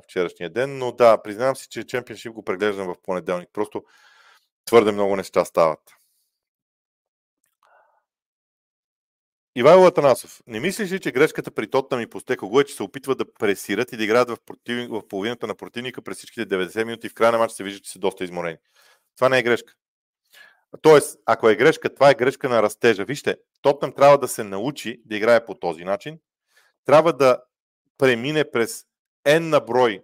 вчерашния 0.04 0.50
ден, 0.50 0.78
но 0.78 0.92
да, 0.92 1.22
признавам 1.22 1.56
си, 1.56 1.68
че 1.70 1.86
Чемпионшип 1.86 2.32
го 2.32 2.44
преглеждам 2.44 2.86
в 2.86 3.02
понеделник. 3.02 3.48
Просто 3.52 3.84
твърде 4.64 4.92
много 4.92 5.16
неща 5.16 5.44
стават. 5.44 5.80
Ивайло 9.56 9.86
Атанасов, 9.86 10.40
не 10.46 10.60
мислиш 10.60 10.92
ли, 10.92 11.00
че 11.00 11.12
грешката 11.12 11.50
при 11.50 11.70
Тотнам 11.70 12.00
и 12.00 12.06
Постеко 12.06 12.48
го 12.48 12.60
е, 12.60 12.64
че 12.64 12.74
се 12.74 12.82
опитват 12.82 13.18
да 13.18 13.32
пресират 13.34 13.92
и 13.92 13.96
да 13.96 14.04
играят 14.04 14.30
в, 14.30 14.36
против... 14.46 14.88
в 14.90 15.08
половината 15.08 15.46
на 15.46 15.54
противника 15.54 16.02
през 16.02 16.16
всичките 16.16 16.56
90 16.56 16.84
минути 16.84 17.06
и 17.06 17.10
в 17.10 17.14
края 17.14 17.32
на 17.32 17.38
матча 17.38 17.56
се 17.56 17.64
вижда, 17.64 17.80
че 17.80 17.90
са 17.90 17.98
доста 17.98 18.24
изморени. 18.24 18.56
Това 19.16 19.28
не 19.28 19.38
е 19.38 19.42
грешка. 19.42 19.74
Тоест, 20.82 21.18
ако 21.26 21.48
е 21.48 21.56
грешка, 21.56 21.94
това 21.94 22.10
е 22.10 22.14
грешка 22.14 22.48
на 22.48 22.62
растежа. 22.62 23.04
Вижте, 23.04 23.36
Тотнам 23.62 23.92
трябва 23.92 24.18
да 24.18 24.28
се 24.28 24.44
научи 24.44 25.02
да 25.04 25.16
играе 25.16 25.44
по 25.44 25.54
този 25.54 25.84
начин. 25.84 26.18
Трябва 26.84 27.12
да 27.12 27.38
премине 27.98 28.50
през 28.50 28.84
N 29.26 29.38
на 29.38 29.60
брой, 29.60 30.02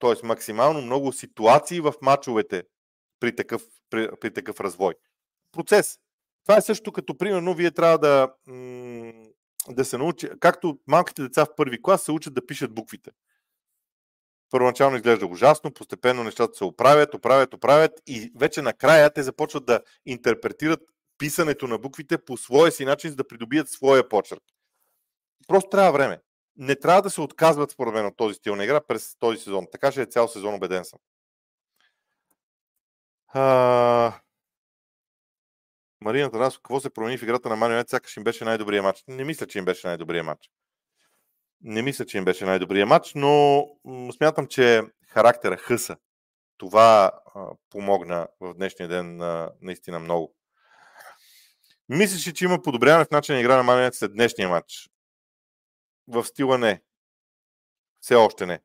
т.е. 0.00 0.26
максимално 0.26 0.82
много 0.82 1.12
ситуации 1.12 1.80
в 1.80 1.94
матчовете 2.02 2.62
при 3.20 3.36
такъв, 3.36 3.62
при, 3.90 4.08
при 4.20 4.32
такъв 4.32 4.60
развой. 4.60 4.94
Процес. 5.52 5.98
Това 6.44 6.56
е 6.56 6.62
също 6.62 6.92
като, 6.92 7.18
примерно, 7.18 7.54
вие 7.54 7.70
трябва 7.70 7.98
да, 7.98 8.34
да 9.68 9.84
се 9.84 9.98
научи, 9.98 10.28
както 10.40 10.78
малките 10.86 11.22
деца 11.22 11.44
в 11.44 11.54
първи 11.56 11.82
клас 11.82 12.02
се 12.02 12.12
учат 12.12 12.34
да 12.34 12.46
пишат 12.46 12.74
буквите. 12.74 13.10
Първоначално 14.54 14.96
изглежда 14.96 15.26
ужасно, 15.26 15.74
постепенно 15.74 16.24
нещата 16.24 16.54
се 16.54 16.64
оправят, 16.64 17.14
оправят, 17.14 17.54
оправят 17.54 17.92
и 18.06 18.32
вече 18.36 18.62
накрая 18.62 19.12
те 19.12 19.22
започват 19.22 19.66
да 19.66 19.80
интерпретират 20.06 20.80
писането 21.18 21.66
на 21.66 21.78
буквите 21.78 22.18
по 22.18 22.36
своя 22.36 22.72
си 22.72 22.84
начин, 22.84 23.10
за 23.10 23.16
да 23.16 23.28
придобият 23.28 23.68
своя 23.68 24.08
почерк. 24.08 24.42
Просто 25.48 25.70
трябва 25.70 25.92
време. 25.92 26.20
Не 26.56 26.76
трябва 26.76 27.02
да 27.02 27.10
се 27.10 27.20
отказват, 27.20 27.70
според 27.70 27.94
мен, 27.94 28.06
от 28.06 28.16
този 28.16 28.34
стил 28.34 28.56
на 28.56 28.64
игра 28.64 28.80
през 28.80 29.16
този 29.18 29.38
сезон. 29.38 29.66
Така 29.72 29.92
ще 29.92 30.02
е 30.02 30.06
цял 30.06 30.28
сезон, 30.28 30.54
убеден 30.54 30.84
съм. 30.84 30.98
А... 33.28 34.20
Марина 36.00 36.30
Тарасов, 36.30 36.58
какво 36.58 36.80
се 36.80 36.90
промени 36.90 37.18
в 37.18 37.22
играта 37.22 37.48
на 37.48 37.56
Манионет, 37.56 37.88
сякаш 37.88 38.16
им 38.16 38.24
беше 38.24 38.44
най-добрия 38.44 38.82
матч. 38.82 39.04
Не 39.08 39.24
мисля, 39.24 39.46
че 39.46 39.58
им 39.58 39.64
беше 39.64 39.86
най-добрия 39.86 40.24
матч. 40.24 40.50
Не 41.64 41.82
мисля, 41.82 42.06
че 42.06 42.18
им 42.18 42.24
беше 42.24 42.44
най-добрия 42.44 42.86
матч, 42.86 43.12
но 43.14 43.66
смятам, 44.16 44.46
че 44.46 44.82
характера, 45.08 45.56
хъса, 45.56 45.96
това 46.56 47.10
помогна 47.70 48.28
в 48.40 48.54
днешния 48.54 48.88
ден 48.88 49.16
наистина 49.60 49.98
много. 49.98 50.34
Мислиш 51.88 52.28
ли, 52.28 52.34
че 52.34 52.44
има 52.44 52.62
подобряване 52.62 53.04
в 53.04 53.10
начин 53.10 53.34
на 53.34 53.40
игра 53.40 53.56
на 53.56 53.62
Манионет 53.62 53.94
след 53.94 54.12
днешния 54.12 54.48
матч? 54.48 54.90
В 56.08 56.24
стила 56.24 56.58
не. 56.58 56.82
Все 58.00 58.14
още 58.14 58.46
не. 58.46 58.60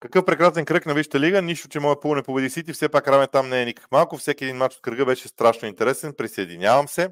Какъв 0.00 0.24
прекрасен 0.24 0.64
кръг 0.64 0.86
на 0.86 0.94
Висшата 0.94 1.20
лига, 1.20 1.42
нищо, 1.42 1.68
че 1.68 1.80
моят 1.80 2.02
пул 2.02 2.14
не 2.14 2.22
победи 2.22 2.50
Сити, 2.50 2.72
все 2.72 2.88
пак 2.88 3.08
равен 3.08 3.28
там 3.32 3.48
не 3.48 3.62
е 3.62 3.64
никак 3.64 3.92
малко. 3.92 4.16
Всеки 4.16 4.44
един 4.44 4.56
матч 4.56 4.74
от 4.74 4.82
кръга 4.82 5.06
беше 5.06 5.28
страшно 5.28 5.68
интересен, 5.68 6.14
присъединявам 6.16 6.88
се. 6.88 7.08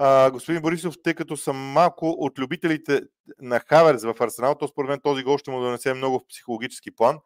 А, 0.00 0.30
господин 0.30 0.62
Борисов, 0.62 0.94
тъй 1.02 1.14
като 1.14 1.36
съм 1.36 1.56
малко 1.56 2.08
от 2.18 2.38
любителите 2.38 3.02
на 3.40 3.60
Хаверс 3.60 4.02
в 4.02 4.14
Арсенал, 4.20 4.54
то 4.54 4.68
според 4.68 4.88
мен 4.88 5.00
този 5.00 5.22
гол 5.22 5.38
ще 5.38 5.50
му 5.50 5.60
донесе 5.60 5.94
много 5.94 6.18
в 6.18 6.28
психологически 6.28 6.90
план. 6.90 7.18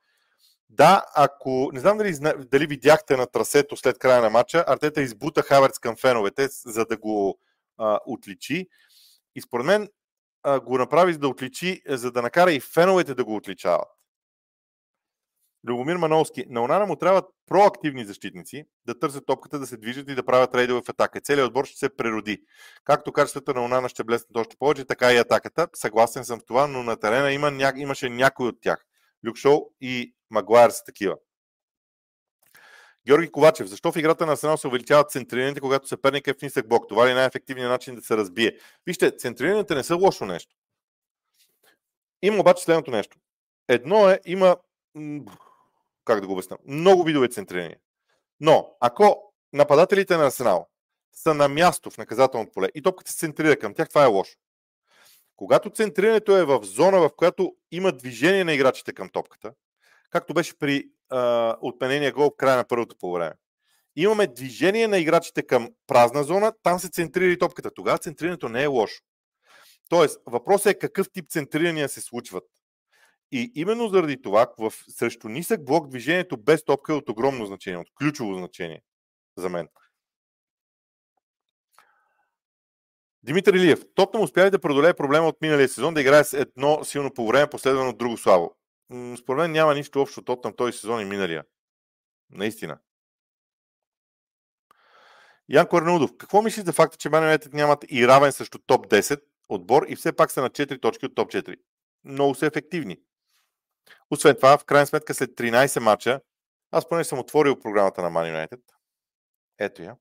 Да, 0.70 1.04
ако... 1.16 1.70
Не 1.72 1.80
знам 1.80 1.98
дали, 1.98 2.14
дали 2.50 2.66
видяхте 2.66 3.16
на 3.16 3.26
трасето 3.26 3.76
след 3.76 3.98
края 3.98 4.22
на 4.22 4.30
матча, 4.30 4.64
Артета 4.66 5.02
избута 5.02 5.42
Хаверс 5.42 5.78
към 5.78 5.96
феновете, 5.96 6.48
за 6.48 6.84
да 6.84 6.96
го 6.96 7.38
а, 7.78 7.98
отличи. 8.06 8.68
И 9.34 9.40
според 9.40 9.66
мен 9.66 9.88
а, 10.42 10.60
го 10.60 10.78
направи 10.78 11.12
за 11.12 11.18
да 11.18 11.28
отличи, 11.28 11.82
за 11.88 12.12
да 12.12 12.22
накара 12.22 12.52
и 12.52 12.60
феновете 12.60 13.14
да 13.14 13.24
го 13.24 13.36
отличават. 13.36 13.88
Любомир 15.68 15.96
Мановски. 15.96 16.44
На 16.48 16.62
Онана 16.62 16.86
му 16.86 16.96
трябват 16.96 17.24
проактивни 17.46 18.04
защитници, 18.04 18.64
да 18.86 18.98
търсят 18.98 19.26
топката, 19.26 19.58
да 19.58 19.66
се 19.66 19.76
движат 19.76 20.10
и 20.10 20.14
да 20.14 20.24
правят 20.24 20.54
рейдове 20.54 20.82
в 20.86 20.88
атака. 20.88 21.20
Целият 21.20 21.48
отбор 21.48 21.64
ще 21.64 21.78
се 21.78 21.96
прероди. 21.96 22.42
Както 22.84 23.12
качествата 23.12 23.54
на 23.54 23.64
Онана 23.64 23.88
ще 23.88 24.04
блеснат 24.04 24.36
още 24.36 24.56
повече, 24.56 24.84
така 24.84 25.12
и 25.12 25.16
атаката. 25.16 25.68
Съгласен 25.74 26.24
съм 26.24 26.40
в 26.40 26.44
това, 26.44 26.66
но 26.66 26.82
на 26.82 26.96
терена 26.96 27.32
има, 27.32 27.50
ня... 27.50 27.72
имаше 27.76 28.08
някой 28.08 28.48
от 28.48 28.60
тях. 28.60 28.86
Люкшоу 29.26 29.60
и 29.80 30.14
Магуайер 30.30 30.70
са 30.70 30.84
такива. 30.84 31.16
Георги 33.06 33.32
Ковачев, 33.32 33.66
защо 33.66 33.92
в 33.92 33.96
играта 33.96 34.26
на 34.26 34.32
Арсенал 34.32 34.56
се 34.56 34.68
увеличават 34.68 35.10
центрираните, 35.10 35.60
когато 35.60 35.88
съперник 35.88 36.26
е 36.26 36.34
в 36.34 36.42
нисък 36.42 36.68
блок? 36.68 36.88
Това 36.88 37.06
ли 37.06 37.10
е 37.10 37.14
най-ефективният 37.14 37.70
начин 37.70 37.94
да 37.94 38.02
се 38.02 38.16
разбие? 38.16 38.52
Вижте, 38.86 39.16
центрираните 39.16 39.74
не 39.74 39.82
са 39.82 39.96
лошо 39.96 40.26
нещо. 40.26 40.56
Има 42.22 42.38
обаче 42.40 42.64
следното 42.64 42.90
нещо. 42.90 43.16
Едно 43.68 44.10
е, 44.10 44.20
има 44.24 44.56
как 46.04 46.20
да 46.20 46.26
го 46.26 46.32
обясня, 46.32 46.56
много 46.66 47.04
видове 47.04 47.28
центрирания. 47.28 47.76
Но, 48.40 48.76
ако 48.80 49.32
нападателите 49.52 50.16
на 50.16 50.26
Арсенал 50.26 50.68
са 51.12 51.34
на 51.34 51.48
място 51.48 51.90
в 51.90 51.98
наказателното 51.98 52.52
поле 52.52 52.68
и 52.74 52.82
топката 52.82 53.12
се 53.12 53.18
центрира 53.18 53.56
към 53.56 53.74
тях, 53.74 53.88
това 53.88 54.02
е 54.02 54.06
лошо. 54.06 54.38
Когато 55.36 55.70
центрирането 55.70 56.36
е 56.36 56.44
в 56.44 56.60
зона, 56.62 57.00
в 57.00 57.10
която 57.16 57.56
има 57.70 57.92
движение 57.92 58.44
на 58.44 58.52
играчите 58.52 58.92
към 58.92 59.08
топката, 59.08 59.52
както 60.10 60.34
беше 60.34 60.58
при 60.58 60.88
а, 61.08 61.56
отменения 61.60 62.12
гол 62.12 62.30
в 62.30 62.36
края 62.36 62.56
на 62.56 62.64
първото 62.64 62.96
по 63.00 63.12
време, 63.12 63.32
имаме 63.96 64.26
движение 64.26 64.88
на 64.88 64.98
играчите 64.98 65.42
към 65.42 65.70
празна 65.86 66.24
зона, 66.24 66.52
там 66.62 66.78
се 66.78 66.88
центрира 66.88 67.32
и 67.32 67.38
топката. 67.38 67.70
Тогава 67.70 67.98
центрирането 67.98 68.48
не 68.48 68.62
е 68.62 68.66
лошо. 68.66 69.02
Тоест, 69.88 70.20
въпросът 70.26 70.66
е 70.66 70.78
какъв 70.78 71.10
тип 71.12 71.28
центрирания 71.28 71.88
се 71.88 72.00
случват. 72.00 72.44
И 73.32 73.52
именно 73.54 73.88
заради 73.88 74.22
това, 74.22 74.46
в 74.58 74.72
срещу 74.88 75.28
нисък 75.28 75.64
блок 75.64 75.88
движението 75.88 76.36
без 76.36 76.64
топка 76.64 76.92
е 76.92 76.96
от 76.96 77.08
огромно 77.08 77.46
значение, 77.46 77.78
от 77.78 77.88
ключово 77.98 78.34
значение 78.34 78.82
за 79.36 79.48
мен. 79.48 79.68
Димитър 83.22 83.54
Илиев. 83.54 83.84
Тотнам 83.94 84.22
успя 84.22 84.50
да 84.50 84.58
преодолее 84.58 84.94
проблема 84.94 85.28
от 85.28 85.40
миналия 85.40 85.68
сезон, 85.68 85.94
да 85.94 86.00
играе 86.00 86.24
с 86.24 86.32
едно 86.32 86.84
силно 86.84 87.14
по 87.14 87.26
време, 87.26 87.50
последвано 87.50 87.90
от 87.90 87.98
друго 87.98 88.16
слабо. 88.16 88.54
Според 89.18 89.38
мен 89.38 89.52
няма 89.52 89.74
нищо 89.74 90.02
общо 90.02 90.22
Тотнам 90.22 90.52
този 90.56 90.78
сезон 90.78 91.00
и 91.00 91.04
миналия. 91.04 91.44
Наистина. 92.30 92.78
Ян 95.48 95.66
Корнеудов. 95.66 96.10
Какво 96.18 96.42
мислиш 96.42 96.64
за 96.64 96.72
факта, 96.72 96.96
че 96.96 97.08
Ман 97.08 97.38
нямат 97.52 97.84
и 97.88 98.08
равен 98.08 98.32
срещу 98.32 98.58
топ 98.58 98.86
10 98.86 99.20
отбор 99.48 99.86
и 99.88 99.96
все 99.96 100.12
пак 100.12 100.30
са 100.30 100.42
на 100.42 100.50
4 100.50 100.80
точки 100.80 101.06
от 101.06 101.14
топ 101.14 101.32
4? 101.32 101.56
Много 102.04 102.34
са 102.34 102.46
ефективни. 102.46 102.98
Освен 104.10 104.36
това, 104.36 104.58
в 104.58 104.64
крайна 104.64 104.86
сметка, 104.86 105.14
след 105.14 105.30
13 105.30 105.80
мача, 105.80 106.20
аз 106.70 106.88
поне 106.88 107.04
съм 107.04 107.18
отворил 107.18 107.60
програмата 107.60 108.02
на 108.02 108.10
Man 108.10 108.48
United. 108.48 108.60
Ето 109.58 109.82
я. 109.82 109.96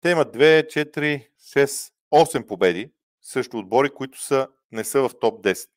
Те 0.00 0.10
имат 0.10 0.36
2, 0.36 0.66
4, 0.66 1.28
6, 1.38 1.92
8 2.12 2.46
победи 2.46 2.92
срещу 3.28 3.58
отбори, 3.58 3.90
които 3.90 4.22
са, 4.22 4.48
не 4.72 4.84
са 4.84 5.08
в 5.08 5.18
топ 5.20 5.44
10. 5.44 5.68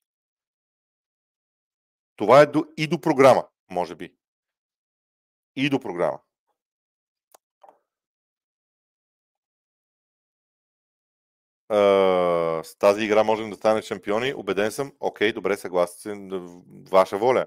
Това 2.15 2.41
е 2.41 2.45
до, 2.45 2.65
и 2.77 2.87
до 2.87 3.01
програма, 3.01 3.47
може 3.69 3.95
би. 3.95 4.15
И 5.55 5.69
до 5.69 5.79
програма. 5.79 6.19
С 11.71 12.75
тази 12.79 13.03
игра 13.03 13.23
можем 13.23 13.49
да 13.49 13.55
станем 13.55 13.83
шампиони. 13.83 14.33
Обеден 14.33 14.71
съм. 14.71 14.93
Окей, 14.99 15.33
добре, 15.33 15.57
съгласен. 15.57 16.29
Ваша 16.91 17.17
воля 17.17 17.45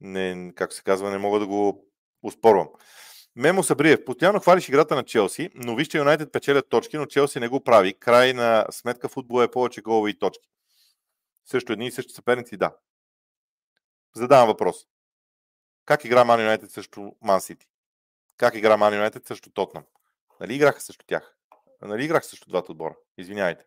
не, 0.00 0.52
как 0.54 0.72
се 0.72 0.82
казва, 0.82 1.10
не 1.10 1.18
мога 1.18 1.38
да 1.38 1.46
го 1.46 1.84
успорвам. 2.22 2.68
Мемо 3.36 3.62
Сабриев, 3.62 4.04
постоянно 4.04 4.40
хвалиш 4.40 4.68
играта 4.68 4.94
на 4.94 5.04
Челси, 5.04 5.50
но 5.54 5.76
вижте 5.76 5.98
Юнайтед 5.98 6.32
печелят 6.32 6.68
точки, 6.68 6.96
но 6.96 7.06
Челси 7.06 7.40
не 7.40 7.48
го 7.48 7.64
прави. 7.64 7.94
Край 7.94 8.32
на 8.32 8.66
сметка 8.70 9.08
футбол 9.08 9.42
е 9.42 9.50
повече 9.50 9.82
голови 9.82 10.10
и 10.10 10.18
точки. 10.18 10.48
Също 11.44 11.72
едни 11.72 11.86
и 11.86 11.92
същи 11.92 12.14
съперници, 12.14 12.56
да. 12.56 12.76
Задавам 14.14 14.48
въпрос. 14.48 14.76
Как 15.84 16.04
игра 16.04 16.24
Ман 16.24 16.40
Юнайтед 16.40 16.70
срещу 16.70 17.10
Ман 17.22 17.40
Сити? 17.40 17.66
Как 18.36 18.54
игра 18.54 18.76
Ман 18.76 18.94
Юнайтед 18.94 19.26
срещу 19.26 19.50
Тотнам? 19.50 19.84
Нали 20.40 20.54
играха 20.54 20.80
срещу 20.80 21.06
тях? 21.06 21.35
Нали 21.82 22.04
играха 22.04 22.26
срещу 22.26 22.48
двата 22.48 22.72
отбора? 22.72 22.96
Извинявайте. 23.18 23.64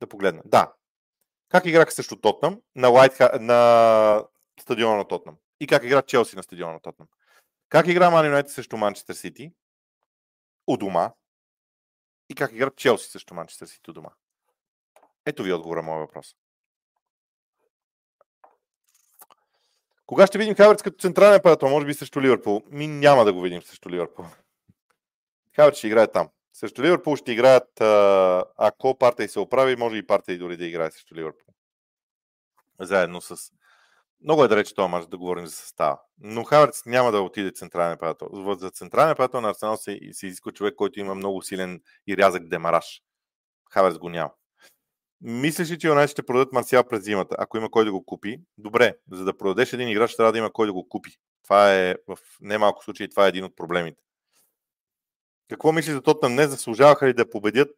Да 0.00 0.06
погледна. 0.06 0.42
Да. 0.44 0.72
Как 1.48 1.66
играха 1.66 1.92
срещу 1.92 2.16
Тотнам 2.16 2.60
на, 2.74 2.90
Уайтха... 2.90 3.38
на 3.40 4.24
стадиона 4.60 4.96
на 4.96 5.08
Тотнам? 5.08 5.36
и 5.62 5.66
как 5.66 5.84
игра 5.84 6.02
Челси 6.02 6.36
на 6.36 6.42
стадиона 6.42 6.72
на 6.72 6.80
Тотнам. 6.80 7.08
Как 7.68 7.86
игра 7.86 8.10
Ман 8.10 8.26
Юнайтед 8.26 8.52
срещу 8.52 8.76
Манчестър 8.76 9.14
Сити 9.14 9.52
у 10.66 10.76
дома 10.76 11.12
и 12.28 12.34
как 12.34 12.52
игра 12.52 12.70
Челси 12.76 13.10
срещу 13.10 13.34
Манчестър 13.34 13.66
Сити 13.66 13.90
у 13.90 13.92
дома. 13.92 14.10
Ето 15.26 15.42
ви 15.42 15.52
отговора 15.52 15.82
моя 15.82 15.98
въпрос. 15.98 16.36
Кога 20.06 20.26
ще 20.26 20.38
видим 20.38 20.54
Хаверц 20.54 20.82
като 20.82 20.98
централен 20.98 21.32
нападател? 21.32 21.68
Може 21.68 21.86
би 21.86 21.94
срещу 21.94 22.20
Ливърпул. 22.20 22.62
Ми 22.70 22.86
няма 22.86 23.24
да 23.24 23.32
го 23.32 23.40
видим 23.40 23.62
срещу 23.62 23.90
Ливърпул. 23.90 24.24
Хаверц 25.56 25.76
ще 25.76 25.86
играе 25.86 26.06
там. 26.06 26.28
Срещу 26.52 26.82
Ливърпул 26.82 27.16
ще 27.16 27.32
играят, 27.32 27.80
ако 28.56 28.98
партия 28.98 29.28
се 29.28 29.40
оправи, 29.40 29.76
може 29.76 29.96
и 29.96 30.06
партия 30.06 30.38
дори 30.38 30.56
да 30.56 30.66
играе 30.66 30.90
срещу 30.90 31.14
Ливърпул. 31.14 31.54
Заедно 32.80 33.20
с 33.20 33.36
много 34.24 34.44
е 34.44 34.48
далеч 34.48 34.72
този 34.72 34.90
мач 34.90 35.06
да 35.06 35.18
говорим 35.18 35.46
за 35.46 35.52
състава. 35.52 36.00
Но 36.18 36.44
Хаверц 36.44 36.82
няма 36.86 37.12
да 37.12 37.20
отиде 37.20 37.50
централен 37.50 37.90
нападател. 37.90 38.56
За 38.58 38.70
централен 38.70 39.08
нападател 39.08 39.40
на 39.40 39.50
Арсенал 39.50 39.76
се, 39.76 39.98
се 40.12 40.26
изисква 40.26 40.52
човек, 40.52 40.74
който 40.74 41.00
има 41.00 41.14
много 41.14 41.42
силен 41.42 41.80
и 42.06 42.16
рязък 42.16 42.48
демараж. 42.48 43.02
Хаверс 43.70 43.98
го 43.98 44.08
няма. 44.08 44.30
Мислиш 45.20 45.70
ли, 45.70 45.78
че 45.78 45.88
Юнайтед 45.88 46.10
ще 46.10 46.22
продадат 46.22 46.52
Марсиал 46.52 46.84
през 46.84 47.02
зимата, 47.02 47.36
ако 47.38 47.56
има 47.56 47.70
кой 47.70 47.84
да 47.84 47.92
го 47.92 48.04
купи? 48.04 48.40
Добре, 48.58 48.96
за 49.12 49.24
да 49.24 49.36
продадеш 49.36 49.72
един 49.72 49.88
играч, 49.88 50.16
трябва 50.16 50.32
да 50.32 50.38
има 50.38 50.52
кой 50.52 50.66
да 50.66 50.72
го 50.72 50.88
купи. 50.88 51.10
Това 51.44 51.74
е 51.74 51.94
в 52.08 52.18
немалко 52.40 52.84
случаи, 52.84 53.10
това 53.10 53.26
е 53.26 53.28
един 53.28 53.44
от 53.44 53.56
проблемите. 53.56 54.02
Какво 55.52 55.72
мислиш 55.72 55.94
за 55.94 56.02
Тотнам? 56.02 56.34
Не 56.34 56.46
заслужаваха 56.46 57.06
ли 57.06 57.12
да 57.12 57.30
победят? 57.30 57.70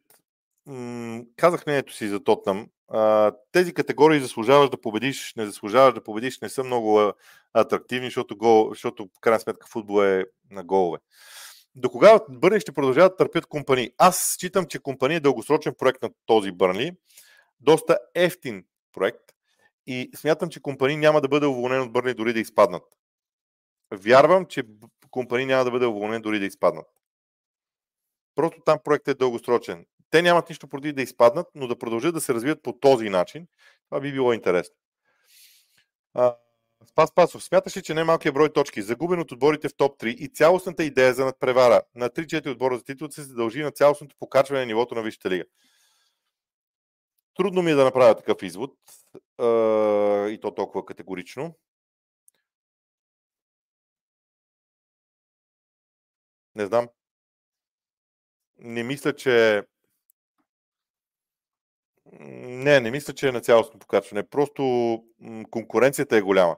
М- 0.65 1.21
казах 1.35 1.65
мнението 1.65 1.93
си 1.93 2.07
за 2.07 2.23
Тотнам. 2.23 2.67
А, 2.87 3.31
тези 3.51 3.73
категории 3.73 4.19
заслужаваш 4.19 4.69
да 4.69 4.81
победиш, 4.81 5.33
не 5.37 5.45
заслужаваш 5.45 5.93
да 5.93 6.03
победиш, 6.03 6.39
не 6.39 6.49
са 6.49 6.63
много 6.63 7.13
атрактивни, 7.53 8.07
защото, 8.07 8.37
гол, 8.37 8.69
защото 8.69 9.09
в 9.17 9.19
крайна 9.21 9.39
сметка 9.39 9.67
футбол 9.67 10.03
е 10.03 10.25
на 10.51 10.63
голове. 10.63 10.97
До 11.75 11.89
кога 11.89 12.19
Бърни 12.29 12.59
ще 12.59 12.71
продължават 12.71 13.11
да 13.11 13.15
търпят 13.15 13.45
компании? 13.45 13.91
Аз 13.97 14.35
считам, 14.37 14.65
че 14.65 14.79
компания 14.79 15.17
е 15.17 15.19
дългосрочен 15.19 15.75
проект 15.77 16.01
на 16.01 16.09
този 16.25 16.51
Бърнли 16.51 16.91
доста 17.59 17.97
ефтин 18.15 18.65
проект 18.93 19.23
и 19.87 20.11
смятам, 20.15 20.49
че 20.49 20.61
компании 20.61 20.97
няма 20.97 21.21
да 21.21 21.27
бъде 21.27 21.45
уволнен 21.45 21.81
от 21.81 21.91
Бърни 21.91 22.13
дори 22.13 22.33
да 22.33 22.39
изпаднат. 22.39 22.83
Вярвам, 23.91 24.45
че 24.45 24.63
компании 25.11 25.45
няма 25.45 25.63
да 25.63 25.71
бъде 25.71 25.85
уволнен 25.85 26.21
дори 26.21 26.39
да 26.39 26.45
изпаднат. 26.45 26.94
Просто 28.35 28.61
там 28.65 28.79
проектът 28.83 29.15
е 29.15 29.17
дългосрочен. 29.17 29.85
Те 30.09 30.21
нямат 30.21 30.49
нищо 30.49 30.67
против 30.67 30.93
да 30.93 31.01
изпаднат, 31.01 31.47
но 31.55 31.67
да 31.67 31.79
продължат 31.79 32.13
да 32.13 32.21
се 32.21 32.33
развият 32.33 32.63
по 32.63 32.73
този 32.73 33.09
начин, 33.09 33.47
това 33.89 34.01
би 34.01 34.11
било 34.11 34.33
интересно. 34.33 34.75
А, 36.13 36.35
Спас 36.89 37.13
Пасов, 37.15 37.43
смяташ 37.43 37.77
ли, 37.77 37.81
че 37.81 37.93
немалкият 37.93 38.35
брой 38.35 38.53
точки, 38.53 38.81
загубен 38.81 39.19
от 39.19 39.31
отборите 39.31 39.69
в 39.69 39.75
топ 39.77 40.01
3 40.01 40.07
и 40.07 40.29
цялостната 40.33 40.83
идея 40.83 41.13
за 41.13 41.25
надпревара 41.25 41.81
на 41.95 42.09
3-4 42.09 42.51
отбора 42.51 42.77
за 42.77 42.83
титул 42.83 43.09
се 43.09 43.25
дължи 43.25 43.63
на 43.63 43.71
цялостното 43.71 44.15
покачване 44.19 44.59
на 44.59 44.65
нивото 44.65 44.95
на 44.95 45.01
Висшата 45.01 45.29
лига? 45.29 45.43
Трудно 47.35 47.61
ми 47.61 47.71
е 47.71 47.75
да 47.75 47.83
направя 47.83 48.15
такъв 48.15 48.43
извод 48.43 48.73
а, 49.37 49.45
и 50.29 50.39
то 50.41 50.51
толкова 50.55 50.85
категорично. 50.85 51.55
Не 56.55 56.65
знам. 56.65 56.87
Не 58.57 58.83
мисля, 58.83 59.15
че. 59.15 59.63
Не, 62.11 62.79
не 62.79 62.91
мисля, 62.91 63.13
че 63.13 63.27
е 63.27 63.31
на 63.31 63.41
цялостно 63.41 63.79
покачване. 63.79 64.29
Просто 64.29 64.63
конкуренцията 65.51 66.17
е 66.17 66.21
голяма. 66.21 66.57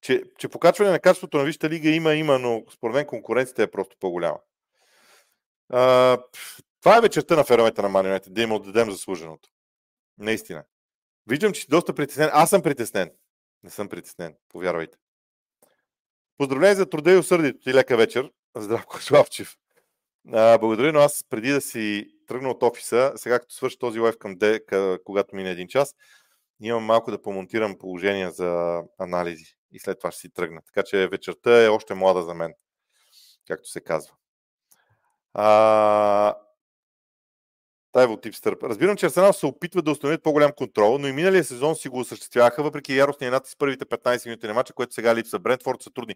Че, 0.00 0.22
че 0.38 0.48
покачване 0.48 0.90
на 0.90 1.00
качеството 1.00 1.36
на 1.36 1.44
Висшата 1.44 1.70
лига 1.70 1.90
има, 1.90 2.14
има, 2.14 2.38
но 2.38 2.64
според 2.70 2.94
мен 2.94 3.06
конкуренцията 3.06 3.62
е 3.62 3.70
просто 3.70 3.96
по-голяма. 4.00 4.38
А, 5.68 6.18
това 6.80 6.98
е 6.98 7.00
вечерта 7.00 7.36
на 7.36 7.44
феровете 7.44 7.82
на 7.82 7.88
Манионете, 7.88 8.30
да 8.30 8.42
им 8.42 8.52
отдадем 8.52 8.90
заслуженото. 8.90 9.48
Наистина. 10.18 10.64
Виждам, 11.26 11.52
че 11.52 11.60
си 11.60 11.66
доста 11.70 11.94
притеснен. 11.94 12.30
Аз 12.32 12.50
съм 12.50 12.62
притеснен. 12.62 13.10
Не 13.62 13.70
съм 13.70 13.88
притеснен, 13.88 14.34
повярвайте. 14.48 14.98
Поздравление 16.38 16.74
за 16.74 16.90
труда 16.90 17.12
и 17.12 17.16
усърдието 17.16 17.58
ти. 17.58 17.74
Лека 17.74 17.96
вечер. 17.96 18.30
Здравко 18.56 19.02
Славчев. 19.02 19.56
А, 20.32 20.58
благодаря, 20.58 20.92
но 20.92 21.00
аз 21.00 21.24
преди 21.30 21.50
да 21.50 21.60
си 21.60 22.06
тръгна 22.26 22.50
от 22.50 22.62
офиса, 22.62 23.12
сега 23.16 23.38
като 23.38 23.54
свърши 23.54 23.78
този 23.78 24.00
лайф 24.00 24.18
към 24.18 24.34
де, 24.36 24.60
когато 25.04 25.36
мине 25.36 25.50
един 25.50 25.68
час, 25.68 25.94
имам 26.60 26.84
малко 26.84 27.10
да 27.10 27.22
помонтирам 27.22 27.78
положения 27.78 28.30
за 28.30 28.82
анализи 28.98 29.56
и 29.72 29.78
след 29.78 29.98
това 29.98 30.10
ще 30.10 30.20
си 30.20 30.30
тръгна. 30.30 30.60
Така 30.66 30.82
че 30.82 31.08
вечерта 31.08 31.64
е 31.64 31.68
още 31.68 31.94
млада 31.94 32.22
за 32.22 32.34
мен, 32.34 32.54
както 33.46 33.68
се 33.68 33.80
казва. 33.80 34.14
А, 35.34 36.34
Тайво 37.92 38.16
Типстър. 38.16 38.56
Разбирам, 38.62 38.96
че 38.96 39.06
Арсенал 39.06 39.32
се 39.32 39.46
опитва 39.46 39.82
да 39.82 39.90
установят 39.90 40.22
по-голям 40.22 40.52
контрол, 40.52 40.98
но 40.98 41.08
и 41.08 41.12
миналия 41.12 41.44
сезон 41.44 41.76
си 41.76 41.88
го 41.88 41.98
осъществяваха, 41.98 42.62
въпреки 42.62 42.96
яростния 42.96 43.30
натиск 43.30 43.58
първите 43.58 43.84
15 43.84 44.26
минути 44.26 44.46
на 44.46 44.54
матча, 44.54 44.72
което 44.72 44.94
сега 44.94 45.14
липсва. 45.14 45.38
Брентфорд 45.38 45.82
са 45.82 45.90
трудни. 45.90 46.14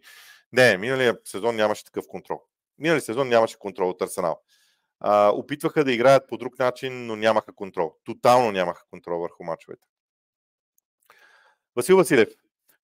Не, 0.52 0.76
миналия 0.76 1.18
сезон 1.24 1.56
нямаше 1.56 1.84
такъв 1.84 2.04
контрол. 2.08 2.42
Миналия 2.78 3.00
сезон 3.00 3.28
нямаше 3.28 3.58
контрол 3.58 3.90
от 3.90 4.02
Арсенал. 4.02 4.42
А, 5.00 5.28
опитваха 5.28 5.84
да 5.84 5.92
играят 5.92 6.28
по 6.28 6.36
друг 6.36 6.58
начин, 6.58 7.06
но 7.06 7.16
нямаха 7.16 7.54
контрол. 7.54 7.94
Тотално 8.04 8.52
нямаха 8.52 8.82
контрол 8.90 9.20
върху 9.20 9.44
мачовете. 9.44 9.86
Васил 11.76 11.96
Василев. 11.96 12.28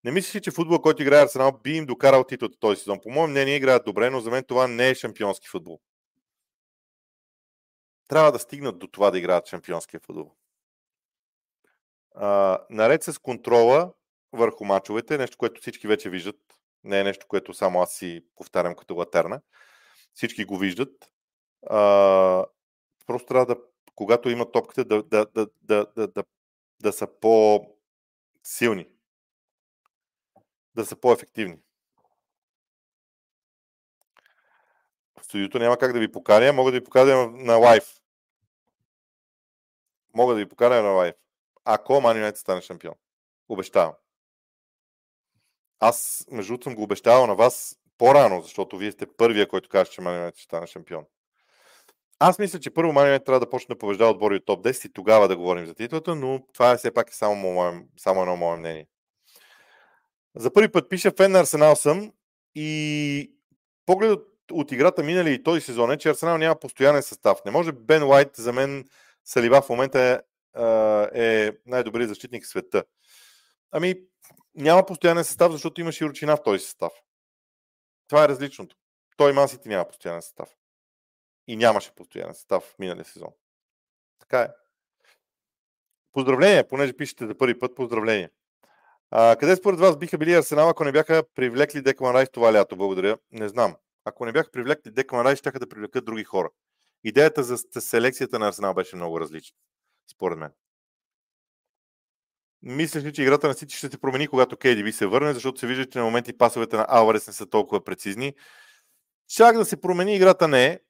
Не 0.04 0.10
мислиш 0.10 0.34
ли, 0.34 0.40
че 0.40 0.50
футбол, 0.50 0.80
който 0.80 1.02
играе 1.02 1.22
Арсенал, 1.22 1.60
би 1.62 1.76
им 1.76 1.86
докарал 1.86 2.24
титлата 2.24 2.58
този 2.60 2.80
сезон? 2.80 3.00
По 3.02 3.10
моем 3.10 3.30
мнение 3.30 3.56
играят 3.56 3.84
добре, 3.84 4.10
но 4.10 4.20
за 4.20 4.30
мен 4.30 4.44
това 4.44 4.68
не 4.68 4.88
е 4.90 4.94
шампионски 4.94 5.48
футбол 5.48 5.80
трябва 8.08 8.32
да 8.32 8.38
стигнат 8.38 8.78
до 8.78 8.86
това 8.86 9.10
да 9.10 9.18
играят 9.18 9.48
шампионския 9.48 10.00
футбол. 10.00 10.34
А, 12.14 12.58
наред 12.70 13.02
с 13.02 13.18
контрола 13.18 13.92
върху 14.32 14.64
мачовете, 14.64 15.18
нещо, 15.18 15.36
което 15.38 15.60
всички 15.60 15.86
вече 15.86 16.10
виждат, 16.10 16.36
не 16.84 17.00
е 17.00 17.04
нещо, 17.04 17.26
което 17.28 17.54
само 17.54 17.82
аз 17.82 17.94
си 17.94 18.24
повтарям 18.36 18.74
като 18.74 18.94
латерна, 18.94 19.40
всички 20.14 20.44
го 20.44 20.58
виждат. 20.58 21.12
А, 21.70 22.46
просто 23.06 23.26
трябва 23.26 23.46
да, 23.46 23.56
когато 23.94 24.30
имат 24.30 24.52
топката, 24.52 24.84
да, 24.84 25.02
да, 25.02 25.26
да, 25.34 25.46
да, 25.62 25.86
да, 25.96 26.08
да, 26.08 26.24
да 26.80 26.92
са 26.92 27.06
по-силни, 27.20 28.88
да 30.74 30.86
са 30.86 30.96
по-ефективни. 30.96 31.58
студиото 35.24 35.58
няма 35.58 35.76
как 35.76 35.92
да 35.92 35.98
ви 35.98 36.12
поканя, 36.12 36.52
мога 36.52 36.72
да 36.72 36.78
ви 36.78 36.84
поканя 36.84 37.30
на 37.30 37.56
лайв. 37.56 38.00
Мога 40.14 40.34
да 40.34 40.38
ви 40.38 40.48
поканя 40.48 40.82
на 40.82 40.90
лайв. 40.90 41.14
Ако 41.64 42.00
Ман 42.00 42.16
Юнайтед 42.16 42.40
стане 42.40 42.62
шампион. 42.62 42.94
Обещавам. 43.48 43.94
Аз, 45.80 46.26
между 46.30 46.50
другото, 46.50 46.64
съм 46.64 46.74
го 46.74 46.82
обещавал 46.82 47.26
на 47.26 47.34
вас 47.34 47.78
по-рано, 47.98 48.42
защото 48.42 48.78
вие 48.78 48.92
сте 48.92 49.06
първия, 49.16 49.48
който 49.48 49.68
каже, 49.68 49.90
че 49.90 50.00
Ман 50.00 50.14
Юнайтед 50.14 50.38
ще 50.38 50.44
стане 50.44 50.66
шампион. 50.66 51.04
Аз 52.18 52.38
мисля, 52.38 52.60
че 52.60 52.70
първо 52.70 52.92
Ман 52.92 53.04
Юнайтед 53.04 53.26
трябва 53.26 53.40
да 53.40 53.50
почне 53.50 53.74
да 53.74 53.78
побеждава 53.78 54.10
отбори 54.10 54.36
от 54.36 54.44
топ 54.44 54.64
10 54.64 54.86
и 54.86 54.92
тогава 54.92 55.28
да 55.28 55.36
говорим 55.36 55.66
за 55.66 55.74
титлата, 55.74 56.14
но 56.14 56.40
това 56.52 56.70
е 56.70 56.76
все 56.76 56.94
пак 56.94 57.14
само, 57.14 57.52
мое, 57.52 57.84
само 57.96 58.20
едно 58.22 58.36
мое 58.36 58.56
мнение. 58.56 58.86
За 60.36 60.52
първи 60.52 60.72
път 60.72 60.88
пиша 60.88 61.12
фен 61.16 61.32
на 61.32 61.40
Арсенал 61.40 61.76
съм 61.76 62.12
и 62.54 63.32
погледът 63.86 64.28
от 64.52 64.72
играта 64.72 65.02
минали 65.02 65.32
и 65.32 65.42
този 65.42 65.60
сезон 65.60 65.92
е, 65.92 65.98
че 65.98 66.10
Арсенал 66.10 66.38
няма 66.38 66.56
постоянен 66.60 67.02
състав. 67.02 67.38
Не 67.44 67.50
може 67.50 67.72
Бен 67.72 68.02
Уайт, 68.02 68.36
за 68.36 68.52
мен 68.52 68.84
Салива 69.24 69.62
в 69.62 69.68
момента 69.68 70.22
е, 71.14 71.44
е 71.46 71.52
най-добрият 71.66 72.08
защитник 72.08 72.44
в 72.44 72.48
света. 72.48 72.84
Ами, 73.72 73.94
няма 74.54 74.86
постоянен 74.86 75.24
състав, 75.24 75.52
защото 75.52 75.80
имаш 75.80 76.00
и 76.00 76.04
ручина 76.04 76.36
в 76.36 76.42
този 76.42 76.64
състав. 76.64 76.92
Това 78.14 78.24
е 78.24 78.28
различното. 78.28 78.76
Той 79.16 79.32
Мансити 79.32 79.68
няма 79.68 79.88
постоянен 79.88 80.22
състав. 80.22 80.48
И 81.46 81.56
нямаше 81.56 81.94
постоянен 81.94 82.34
състав 82.34 82.62
в 82.62 82.78
миналия 82.78 83.04
сезон. 83.04 83.30
Така 84.20 84.40
е. 84.40 84.48
Поздравления, 86.12 86.68
понеже 86.68 86.96
пишете 86.96 87.26
за 87.26 87.38
първи 87.38 87.58
път, 87.58 87.74
поздравления. 87.74 88.30
А, 89.10 89.36
къде 89.36 89.56
според 89.56 89.80
вас 89.80 89.96
биха 89.96 90.18
били 90.18 90.34
Арсенал, 90.34 90.68
ако 90.68 90.84
не 90.84 90.92
бяха 90.92 91.24
привлекли 91.34 91.82
Деклан 91.82 92.14
Райс 92.14 92.30
това 92.30 92.52
лято? 92.52 92.76
Благодаря. 92.76 93.18
Не 93.32 93.48
знам 93.48 93.76
ако 94.04 94.26
не 94.26 94.32
бяха 94.32 94.50
привлекли 94.50 94.90
Деклан 94.90 95.26
Райс, 95.26 95.38
ще 95.38 95.50
да 95.50 95.68
привлекат 95.68 96.04
други 96.04 96.24
хора. 96.24 96.50
Идеята 97.04 97.42
за 97.42 97.58
селекцията 97.80 98.38
на 98.38 98.48
Арсенал 98.48 98.74
беше 98.74 98.96
много 98.96 99.20
различна, 99.20 99.56
според 100.12 100.38
мен. 100.38 100.52
Мислиш 102.66 103.04
ли, 103.04 103.12
че 103.12 103.22
играта 103.22 103.48
на 103.48 103.54
Сити 103.54 103.76
ще 103.76 103.88
се 103.88 103.98
промени, 103.98 104.28
когато 104.28 104.56
KDB 104.56 104.90
се 104.90 105.06
върне, 105.06 105.32
защото 105.32 105.60
се 105.60 105.66
вижда, 105.66 105.86
че 105.86 105.98
на 105.98 106.04
моменти 106.04 106.38
пасовете 106.38 106.76
на 106.76 106.86
Алварес 106.88 107.26
не 107.26 107.32
са 107.32 107.46
толкова 107.46 107.84
прецизни. 107.84 108.32
Чак 109.28 109.56
да 109.58 109.64
се 109.64 109.80
промени 109.80 110.16
играта 110.16 110.48
не 110.48 110.66
е. 110.66 110.80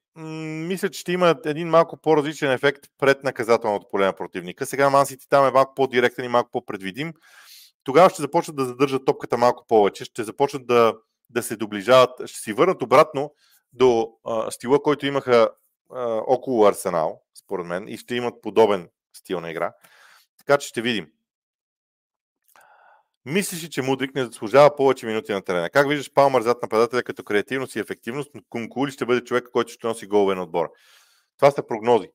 Мисля, 0.67 0.89
че 0.89 0.99
ще 0.99 1.11
има 1.11 1.35
един 1.45 1.69
малко 1.69 1.97
по-различен 1.97 2.51
ефект 2.51 2.85
пред 2.97 3.23
наказателното 3.23 3.87
поле 3.87 4.05
на 4.05 4.13
противника. 4.13 4.65
Сега 4.65 4.89
Мансити 4.89 5.29
там 5.29 5.47
е 5.47 5.51
малко 5.51 5.75
по-директен 5.75 6.25
и 6.25 6.27
малко 6.27 6.51
по-предвидим. 6.51 7.13
Тогава 7.83 8.09
ще 8.09 8.21
започнат 8.21 8.57
да 8.57 8.65
задържат 8.65 9.05
топката 9.05 9.37
малко 9.37 9.65
повече, 9.67 10.05
ще 10.05 10.23
започнат 10.23 10.67
да 10.67 10.93
да 11.29 11.43
се 11.43 11.55
доближават, 11.55 12.27
ще 12.27 12.39
си 12.39 12.53
върнат 12.53 12.81
обратно 12.81 13.33
до 13.73 14.11
а, 14.25 14.51
стила, 14.51 14.83
който 14.83 15.05
имаха 15.05 15.49
а, 15.93 16.21
около 16.27 16.65
Арсенал, 16.65 17.21
според 17.43 17.65
мен, 17.65 17.87
и 17.87 17.97
ще 17.97 18.15
имат 18.15 18.41
подобен 18.41 18.89
стил 19.13 19.39
на 19.39 19.51
игра. 19.51 19.73
Така 20.37 20.57
че 20.57 20.67
ще 20.67 20.81
видим. 20.81 21.07
Мислиш 23.25 23.63
ли, 23.63 23.69
че 23.69 23.81
Мудрик 23.81 24.15
не 24.15 24.25
заслужава 24.25 24.75
повече 24.75 25.05
минути 25.05 25.31
на 25.31 25.41
терена? 25.41 25.69
Как 25.69 25.89
виждаш 25.89 26.13
Палмър 26.13 26.41
зад 26.41 26.61
нападателя 26.61 27.03
като 27.03 27.23
креативност 27.23 27.75
и 27.75 27.79
ефективност, 27.79 28.31
но 28.33 28.41
Кункули 28.49 28.91
ще 28.91 29.05
бъде 29.05 29.23
човек, 29.23 29.49
който 29.51 29.71
ще 29.71 29.87
носи 29.87 30.07
голове 30.07 30.35
на 30.35 30.43
отбора? 30.43 30.69
Това 31.37 31.51
са 31.51 31.67
прогнози. 31.67 32.09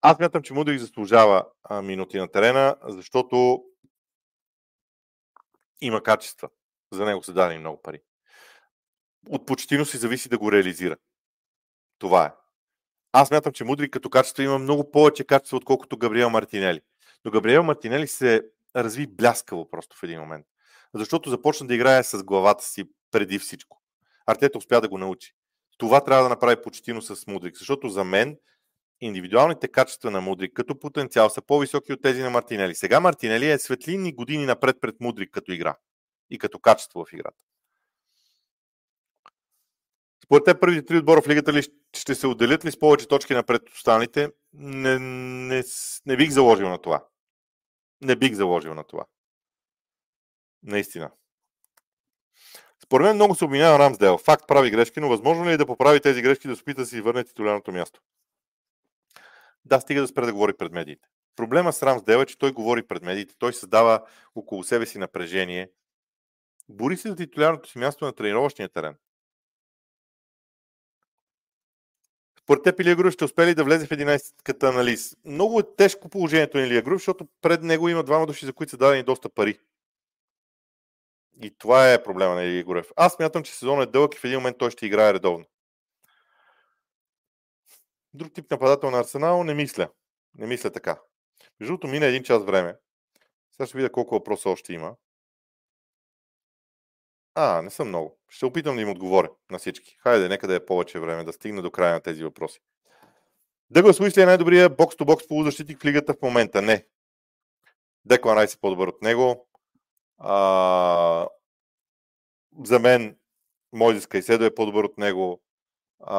Аз 0.00 0.18
мятам, 0.18 0.42
че 0.42 0.54
Мудрик 0.54 0.80
заслужава 0.80 1.44
минути 1.82 2.18
на 2.18 2.28
терена, 2.28 2.76
защото 2.88 3.64
има 5.80 6.02
качества. 6.02 6.48
За 6.92 7.04
него 7.04 7.22
са 7.22 7.32
дадени 7.32 7.58
много 7.58 7.82
пари 7.82 8.00
от 9.28 9.46
почтино 9.46 9.84
си 9.84 9.96
зависи 9.96 10.28
да 10.28 10.38
го 10.38 10.52
реализира. 10.52 10.96
Това 11.98 12.26
е. 12.26 12.32
Аз 13.12 13.30
мятам, 13.30 13.52
че 13.52 13.64
Мудрик 13.64 13.92
като 13.92 14.10
качество 14.10 14.42
има 14.42 14.58
много 14.58 14.90
повече 14.90 15.24
качество, 15.24 15.56
отколкото 15.56 15.98
Габриел 15.98 16.30
Мартинели. 16.30 16.80
Но 17.24 17.30
Габриел 17.30 17.62
Мартинели 17.62 18.06
се 18.06 18.42
разви 18.76 19.06
бляскаво 19.06 19.70
просто 19.70 19.96
в 19.96 20.02
един 20.02 20.20
момент. 20.20 20.46
Защото 20.94 21.30
започна 21.30 21.66
да 21.66 21.74
играе 21.74 22.04
с 22.04 22.24
главата 22.24 22.64
си 22.64 22.84
преди 23.10 23.38
всичко. 23.38 23.82
Артета 24.26 24.58
успя 24.58 24.80
да 24.80 24.88
го 24.88 24.98
научи. 24.98 25.34
Това 25.78 26.04
трябва 26.04 26.22
да 26.22 26.28
направи 26.28 26.62
почтино 26.62 27.02
с 27.02 27.26
Мудрик, 27.26 27.58
защото 27.58 27.88
за 27.88 28.04
мен 28.04 28.38
индивидуалните 29.00 29.68
качества 29.68 30.10
на 30.10 30.20
Мудрик 30.20 30.52
като 30.54 30.78
потенциал 30.78 31.30
са 31.30 31.42
по-високи 31.42 31.92
от 31.92 32.02
тези 32.02 32.22
на 32.22 32.30
Мартинели. 32.30 32.74
Сега 32.74 33.00
Мартинели 33.00 33.50
е 33.50 33.58
светлинни 33.58 34.14
години 34.14 34.46
напред 34.46 34.76
пред 34.80 35.00
Мудрик 35.00 35.30
като 35.30 35.52
игра 35.52 35.76
и 36.30 36.38
като 36.38 36.58
качество 36.58 37.04
в 37.04 37.12
играта. 37.12 37.36
Според 40.24 40.44
те 40.44 40.60
първите 40.60 40.86
три 40.86 40.98
отбора 40.98 41.22
в 41.22 41.28
лигата 41.28 41.52
ли 41.52 41.62
ще 41.96 42.14
се 42.14 42.26
отделят 42.26 42.64
ли 42.64 42.70
с 42.70 42.78
повече 42.78 43.08
точки 43.08 43.34
напред 43.34 43.62
останалите? 43.70 44.30
Не, 44.52 44.98
не, 44.98 45.62
не 46.06 46.16
бих 46.16 46.30
заложил 46.30 46.68
на 46.68 46.78
това. 46.78 47.04
Не 48.02 48.16
бих 48.16 48.34
заложил 48.34 48.74
на 48.74 48.84
това. 48.84 49.04
Наистина. 50.62 51.10
Според 52.84 53.04
мен 53.04 53.14
много 53.14 53.34
се 53.34 53.44
обвинява 53.44 53.78
Рамсдел. 53.78 54.18
Факт 54.18 54.48
прави 54.48 54.70
грешки, 54.70 55.00
но 55.00 55.08
възможно 55.08 55.46
ли 55.46 55.52
е 55.52 55.56
да 55.56 55.66
поправи 55.66 56.00
тези 56.00 56.22
грешки 56.22 56.48
да 56.48 56.56
се 56.56 56.62
опита 56.62 56.80
да 56.80 56.86
си 56.86 57.00
върне 57.00 57.24
титулярното 57.24 57.72
място? 57.72 58.00
Да, 59.64 59.80
стига 59.80 60.00
да 60.00 60.08
спре 60.08 60.26
да 60.26 60.32
говори 60.32 60.52
пред 60.56 60.72
медиите. 60.72 61.08
Проблема 61.36 61.72
с 61.72 61.82
Рамсдел 61.82 62.18
е, 62.18 62.26
че 62.26 62.38
той 62.38 62.52
говори 62.52 62.86
пред 62.86 63.02
медиите, 63.02 63.34
той 63.38 63.52
създава 63.52 64.06
около 64.34 64.64
себе 64.64 64.86
си 64.86 64.98
напрежение. 64.98 65.70
Бори 66.68 66.96
се 66.96 67.08
за 67.08 67.16
титулярното 67.16 67.70
си 67.70 67.78
място 67.78 68.04
на 68.04 68.12
тренировъчния 68.12 68.68
терен. 68.68 68.96
Според 72.44 72.62
теб 72.62 72.80
Илия 72.80 72.96
Груев 72.96 73.14
ще 73.14 73.24
успели 73.24 73.54
да 73.54 73.64
влезе 73.64 73.86
в 73.86 73.90
11-ката 73.90 74.68
анализ. 74.68 75.16
Много 75.24 75.60
е 75.60 75.76
тежко 75.76 76.08
положението 76.08 76.58
на 76.58 76.66
Илия 76.66 76.82
Груев, 76.82 76.98
защото 76.98 77.28
пред 77.42 77.62
него 77.62 77.88
има 77.88 78.02
двама 78.02 78.26
души, 78.26 78.46
за 78.46 78.52
които 78.52 78.70
са 78.70 78.76
дадени 78.76 79.02
доста 79.02 79.28
пари. 79.28 79.58
И 81.42 81.58
това 81.58 81.92
е 81.92 82.02
проблема 82.02 82.34
на 82.34 82.44
Илия 82.44 82.64
Груев. 82.64 82.90
Аз 82.96 83.18
мятам, 83.18 83.42
че 83.42 83.54
сезонът 83.54 83.88
е 83.88 83.92
дълъг 83.92 84.14
и 84.14 84.18
в 84.18 84.24
един 84.24 84.38
момент 84.38 84.58
той 84.58 84.70
ще 84.70 84.86
играе 84.86 85.14
редовно. 85.14 85.44
Друг 88.14 88.32
тип 88.32 88.50
нападател 88.50 88.90
на 88.90 88.98
Арсенал 88.98 89.44
не 89.44 89.54
мисля. 89.54 89.88
Не 90.38 90.46
мисля 90.46 90.70
така. 90.70 91.00
Между 91.60 91.72
другото, 91.72 91.88
мина 91.88 92.06
един 92.06 92.22
час 92.22 92.44
време. 92.44 92.76
Сега 93.52 93.66
ще 93.66 93.76
видя 93.76 93.92
колко 93.92 94.14
въпроса 94.14 94.50
още 94.50 94.72
има. 94.72 94.94
А, 97.34 97.62
не 97.62 97.70
съм 97.70 97.88
много. 97.88 98.18
Ще 98.28 98.46
опитам 98.46 98.76
да 98.76 98.82
им 98.82 98.90
отговоря 98.90 99.30
на 99.50 99.58
всички. 99.58 99.96
Хайде, 99.98 100.28
нека 100.28 100.46
да 100.46 100.54
е 100.54 100.64
повече 100.66 101.00
време, 101.00 101.24
да 101.24 101.32
стигна 101.32 101.62
до 101.62 101.70
края 101.70 101.94
на 101.94 102.00
тези 102.00 102.24
въпроси. 102.24 102.60
Дъглас 103.70 104.00
Уисли 104.00 104.22
е 104.22 104.26
най-добрия 104.26 104.70
бокс-то-бокс 104.70 105.28
полузащитник 105.28 105.80
в 105.80 105.84
лигата 105.84 106.14
в 106.14 106.22
момента? 106.22 106.62
Не. 106.62 106.86
Деклан 108.04 108.38
Райс 108.38 108.54
е 108.54 108.60
по-добър 108.60 108.88
от 108.88 109.02
него. 109.02 109.48
А, 110.18 111.28
за 112.64 112.78
мен 112.78 113.16
Мойзес 113.72 114.06
Кайседо 114.06 114.44
е 114.44 114.54
по-добър 114.54 114.84
от 114.84 114.98
него. 114.98 115.42
А, 116.00 116.14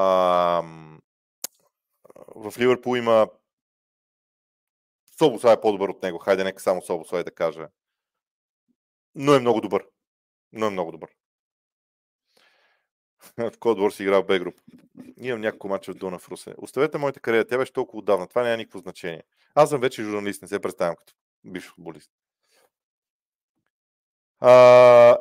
в 2.36 2.53
Ливърпул 2.59 2.97
има 2.97 3.28
Собоса 5.20 5.51
е 5.51 5.61
по-добър 5.61 5.89
от 5.89 6.03
него. 6.03 6.18
Хайде, 6.20 6.43
нека 6.43 6.61
само 6.61 6.82
Собоса 6.82 7.24
да 7.24 7.32
каже. 7.32 7.66
Но 9.16 9.34
е 9.34 9.39
много 9.39 9.61
добър 9.61 9.86
но 10.54 10.66
е 10.66 10.70
много 10.70 10.91
добър. 10.91 11.10
в 13.38 13.58
кой 13.60 13.76
двор 13.76 13.91
си 13.91 14.04
играл 14.04 14.24
в 14.24 14.26
Б-груп? 14.26 14.56
Имам 15.18 15.41
няколко 15.41 15.68
мача 15.68 15.93
Дуна 15.93 16.20
в 16.20 16.30
Русе. 16.30 16.54
Оставете 16.58 16.97
моята 16.97 17.20
кариера, 17.20 17.47
тя 17.47 17.58
беше 17.58 17.74
толкова 17.74 17.99
отдавна. 17.99 18.28
Това 18.28 18.43
няма 18.43 18.58
никакво 18.58 18.80
значение. 18.80 19.24
Аз 19.56 19.70
съм 19.70 19.82
вече 19.82 20.04
журналист, 20.04 20.41
не 20.41 20.47
се 20.47 20.60
представям 20.60 20.95
като 20.95 21.14
бивш 21.45 21.68
футболист. 21.68 22.12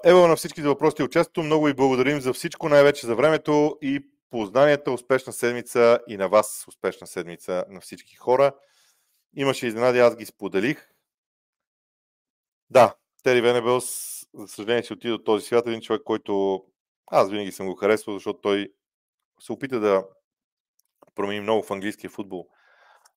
Ево 0.04 0.26
на 0.28 0.36
всички 0.36 0.62
за 0.62 0.68
въпросите 0.68 1.02
и 1.02 1.04
участието. 1.04 1.42
Много 1.42 1.64
ви 1.64 1.74
благодарим 1.74 2.20
за 2.20 2.32
всичко, 2.32 2.68
най-вече 2.68 3.06
за 3.06 3.14
времето 3.14 3.78
и 3.82 4.06
познанията. 4.30 4.92
Успешна 4.92 5.32
седмица 5.32 5.98
и 6.08 6.16
на 6.16 6.28
вас 6.28 6.64
успешна 6.68 7.06
седмица 7.06 7.64
на 7.68 7.80
всички 7.80 8.16
хора. 8.16 8.52
Имаше 9.36 9.66
изненади, 9.66 9.98
аз 9.98 10.16
ги 10.16 10.26
споделих. 10.26 10.88
Да, 12.70 12.94
Тери 13.22 13.40
Венебелс 13.40 14.11
за 14.34 14.48
съжаление, 14.48 14.82
си 14.82 14.92
отида 14.92 15.14
от 15.14 15.24
този 15.24 15.46
свят. 15.46 15.66
Един 15.66 15.80
човек, 15.80 16.02
който 16.02 16.64
аз 17.06 17.30
винаги 17.30 17.52
съм 17.52 17.66
го 17.66 17.74
харесвал, 17.74 18.16
защото 18.16 18.40
той 18.40 18.72
се 19.40 19.52
опита 19.52 19.80
да 19.80 20.04
промени 21.14 21.40
много 21.40 21.62
в 21.62 21.70
английския 21.70 22.10
футбол. 22.10 22.48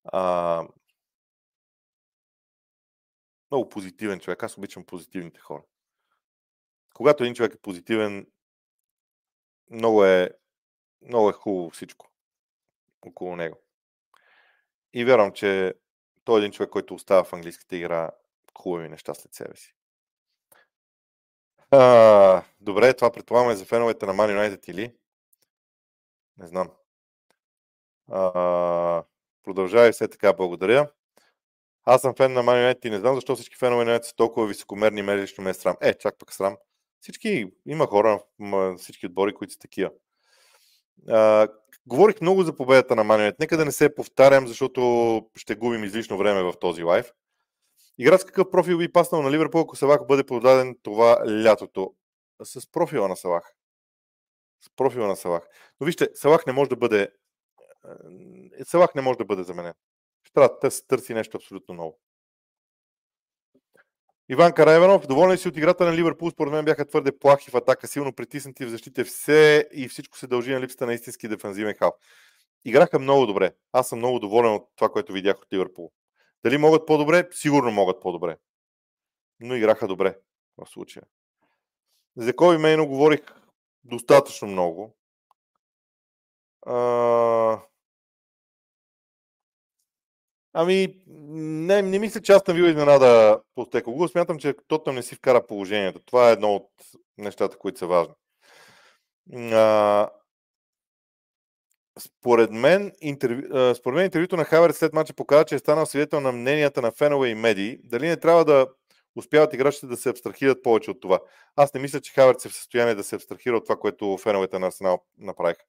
А, 0.04 0.68
много 3.52 3.70
позитивен 3.70 4.20
човек. 4.20 4.44
Аз 4.44 4.58
обичам 4.58 4.86
позитивните 4.86 5.40
хора. 5.40 5.64
Когато 6.94 7.24
един 7.24 7.36
човек 7.36 7.54
е 7.54 7.62
позитивен, 7.62 8.28
много 9.72 10.06
е, 10.06 10.30
много 11.02 11.30
е 11.30 11.34
хубаво 11.34 11.70
всичко 11.70 12.12
около 13.02 13.36
него. 13.36 13.62
И 14.94 15.06
вярвам, 15.06 15.32
че 15.32 15.74
той 16.24 16.40
е 16.40 16.40
един 16.40 16.52
човек, 16.52 16.70
който 16.70 16.94
остава 16.94 17.24
в 17.24 17.34
английската 17.34 17.76
игра 17.76 18.12
хубави 18.58 18.90
неща 18.90 19.14
след 19.14 19.34
себе 19.34 19.56
си. 19.56 19.76
А, 21.78 22.44
добре, 22.62 22.94
това 22.94 23.12
предполагаме 23.12 23.56
за 23.56 23.66
феновете 23.66 24.06
на 24.06 24.14
Man 24.14 24.40
United 24.40 24.70
или? 24.70 24.94
Не 26.38 26.48
знам. 26.48 26.70
А, 28.12 29.04
продължавай 29.44 29.92
все 29.92 30.08
така, 30.08 30.34
благодаря. 30.34 30.90
Аз 31.84 32.02
съм 32.02 32.16
фен 32.16 32.34
на 32.34 32.44
Man 32.44 32.74
United 32.74 32.86
и 32.86 32.90
не 32.90 33.00
знам 33.00 33.16
защо 33.16 33.36
всички 33.36 33.56
фенове 33.56 33.86
на 33.86 34.04
са 34.04 34.16
толкова 34.16 34.48
високомерни 34.48 35.00
и 35.00 35.04
ме 35.04 35.18
лично 35.18 35.44
ме 35.44 35.50
е 35.50 35.54
срам. 35.54 35.76
Е, 35.82 35.94
чак 35.94 36.16
пък 36.20 36.34
срам. 36.34 36.58
Всички, 37.02 37.46
има 37.66 37.88
хора, 37.88 38.24
всички 38.78 39.06
отбори, 39.06 39.34
които 39.34 39.54
са 39.54 39.60
такива. 39.60 39.92
А, 41.10 41.48
говорих 41.88 42.22
много 42.22 42.44
за 42.44 42.56
победата 42.56 42.96
на 42.96 43.06
Man 43.06 43.30
United. 43.30 43.36
Нека 43.40 43.58
да 43.58 43.66
не 43.66 43.72
се 43.72 43.96
повтарям, 43.96 44.48
защото 44.48 45.22
ще 45.36 45.56
губим 45.56 45.84
излишно 45.84 46.18
време 46.18 46.44
в 46.44 46.54
този 46.60 46.84
лайф. 46.84 47.12
Играч 47.98 48.24
какъв 48.24 48.52
профил 48.52 48.78
би 48.78 48.92
паснал 48.92 49.22
на 49.22 49.32
Ливърпул, 49.32 49.62
ако 49.62 49.76
Салах 49.76 50.08
бъде 50.08 50.24
продаден 50.24 50.78
това 50.84 51.24
лятото? 51.44 51.94
С 52.44 52.72
профила 52.72 53.08
на 53.08 53.16
Салах. 53.16 53.54
С 54.62 54.70
профила 54.76 55.08
на 55.08 55.16
Салах. 55.16 55.48
Но 55.80 55.86
вижте, 55.86 56.10
Салах 56.14 56.46
не 56.46 56.54
може 56.54 56.70
да 56.70 56.76
бъде 56.76 57.12
е, 58.60 58.66
Салах 58.66 58.96
не 58.96 59.02
може 59.02 59.18
да 59.18 59.26
бъде 59.26 59.44
заменен. 59.44 59.74
Ще 60.24 60.34
трябва 60.34 60.58
да 60.62 60.70
търси 60.88 61.14
нещо 61.14 61.38
абсолютно 61.38 61.76
ново. 61.76 62.00
Иван 64.30 64.54
Карайванов, 64.54 65.08
доволен 65.08 65.38
си 65.38 65.48
от 65.48 65.58
играта 65.58 65.86
на 65.86 65.96
Ливърпул, 65.96 66.32
според 66.32 66.54
мен 66.54 66.66
бяха 66.66 66.86
твърде 66.86 67.20
плахи 67.20 67.52
в 67.52 67.56
атака, 67.56 67.88
силно 67.88 68.14
притиснати 68.14 68.66
в 68.66 68.70
защита. 68.70 69.06
Все 69.06 69.70
и 69.74 69.88
всичко 69.88 70.18
се 70.18 70.28
дължи 70.28 70.52
на 70.52 70.62
липсата 70.62 70.86
на 70.86 70.94
истински 70.94 71.28
дефанзивен 71.28 71.76
хал. 71.76 71.94
Играха 72.66 73.00
много 73.00 73.26
добре. 73.26 73.54
Аз 73.72 73.90
съм 73.90 74.00
много 74.00 74.20
доволен 74.20 74.54
от 74.54 74.70
това, 74.76 74.90
което 74.90 75.14
видях 75.14 75.38
от 75.42 75.54
Ливърпул. 75.54 75.92
Дали 76.46 76.58
могат 76.58 76.86
по-добре? 76.86 77.30
Сигурно 77.32 77.72
могат 77.72 78.02
по-добре. 78.02 78.38
Но 79.40 79.56
играха 79.56 79.88
добре 79.88 80.18
в 80.58 80.70
случая. 80.70 81.04
За 82.18 82.36
Коби 82.36 82.58
Мейно 82.58 82.88
говорих 82.88 83.22
достатъчно 83.84 84.48
много. 84.48 84.96
А... 86.66 87.62
Ами, 90.54 91.04
не, 91.08 91.82
не 91.82 92.00
мисля, 92.00 92.22
че 92.22 92.32
аз 92.32 92.44
съм 92.46 92.56
бил 92.56 92.64
изненада 92.64 93.42
по 93.56 93.66
Стекогу. 93.66 94.08
Смятам, 94.08 94.40
че 94.40 94.56
Тотъм 94.68 94.96
не 94.96 95.04
си 95.04 95.16
вкара 95.16 95.48
положението. 95.48 96.00
Това 96.00 96.30
е 96.30 96.34
едно 96.34 96.56
от 96.56 96.72
нещата, 97.18 97.58
които 97.58 97.80
са 97.80 97.88
важни. 97.88 98.14
А, 99.34 100.10
според 102.00 102.52
мен, 102.52 102.92
интервю, 103.02 103.74
според 103.76 103.96
мен 103.96 104.06
интервюто 104.06 104.38
на 104.38 104.46
Хаверт 104.46 104.76
след 104.76 104.94
мача 104.94 105.14
показва, 105.14 105.46
че 105.46 105.56
е 105.56 105.60
станал 105.60 105.86
свидетел 105.86 106.20
на 106.20 106.32
мненията 106.32 106.82
на 106.82 106.92
фенове 106.92 107.30
и 107.30 107.36
медии. 107.36 107.80
Дали 107.84 108.08
не 108.08 108.18
трябва 108.18 108.46
да 108.46 108.68
успяват 109.16 109.54
играчите 109.54 109.88
да 109.88 109.98
се 109.98 110.10
абстрахират 110.10 110.64
повече 110.64 110.92
от 110.92 111.02
това? 111.02 111.20
Аз 111.56 111.74
не 111.74 111.80
мисля, 111.80 112.02
че 112.02 112.14
Хаверт 112.14 112.46
е 112.46 112.50
в 112.50 112.56
състояние 112.56 112.96
да 112.96 113.04
се 113.04 113.16
абстрахира 113.16 113.58
от 113.58 113.66
това, 113.66 113.76
което 113.76 114.18
феновете 114.18 114.60
на 114.60 114.68
Арсенал 114.68 115.04
направиха. 115.18 115.64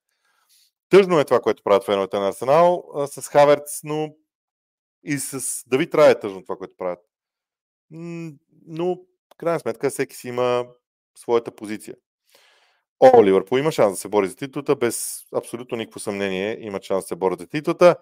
Тъжно 0.89 1.19
е 1.19 1.25
това, 1.25 1.39
което 1.39 1.63
правят 1.63 1.85
феновете 1.85 2.19
на 2.19 2.27
Арсенал 2.27 2.83
с 3.05 3.27
Хаверц, 3.27 3.83
но 3.83 4.15
и 5.03 5.17
с 5.17 5.63
Давид 5.67 5.95
Рая 5.95 6.11
е 6.11 6.19
тъжно 6.19 6.43
това, 6.43 6.55
което 6.55 6.77
правят. 6.77 6.99
Но, 8.67 8.99
крайна 9.37 9.59
сметка, 9.59 9.89
всеки 9.89 10.15
си 10.15 10.27
има 10.27 10.67
своята 11.17 11.51
позиция. 11.51 11.95
О, 12.99 13.23
Ливърпул 13.23 13.57
има 13.57 13.71
шанс 13.71 13.93
да 13.93 13.97
се 13.97 14.07
бори 14.07 14.27
за 14.27 14.35
титлата, 14.35 14.75
без 14.75 15.23
абсолютно 15.35 15.77
никакво 15.77 15.99
съмнение 15.99 16.57
има 16.61 16.79
шанс 16.81 17.03
да 17.03 17.07
се 17.07 17.15
борят 17.15 17.39
за 17.39 17.47
титлата. 17.47 17.95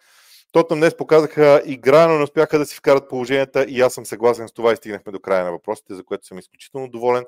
Тотнам 0.52 0.80
днес 0.80 0.98
показаха 0.98 1.62
игра, 1.66 2.08
но 2.08 2.18
не 2.18 2.24
успяха 2.24 2.60
да 2.60 2.66
си 2.66 2.76
вкарат 2.76 3.10
положенията 3.10 3.64
и 3.64 3.82
аз 3.82 3.93
съм 3.93 4.06
съгласен 4.06 4.48
с 4.48 4.54
това 4.54 4.74
и 4.74 4.76
стигнахме 4.76 5.12
до 5.12 5.20
края 5.20 5.43
на 5.43 5.52
въпросите, 5.52 5.96
за 5.96 6.04
което 6.04 6.26
съм 6.28 6.39
изключително 6.39 6.89
доволен. 6.89 7.26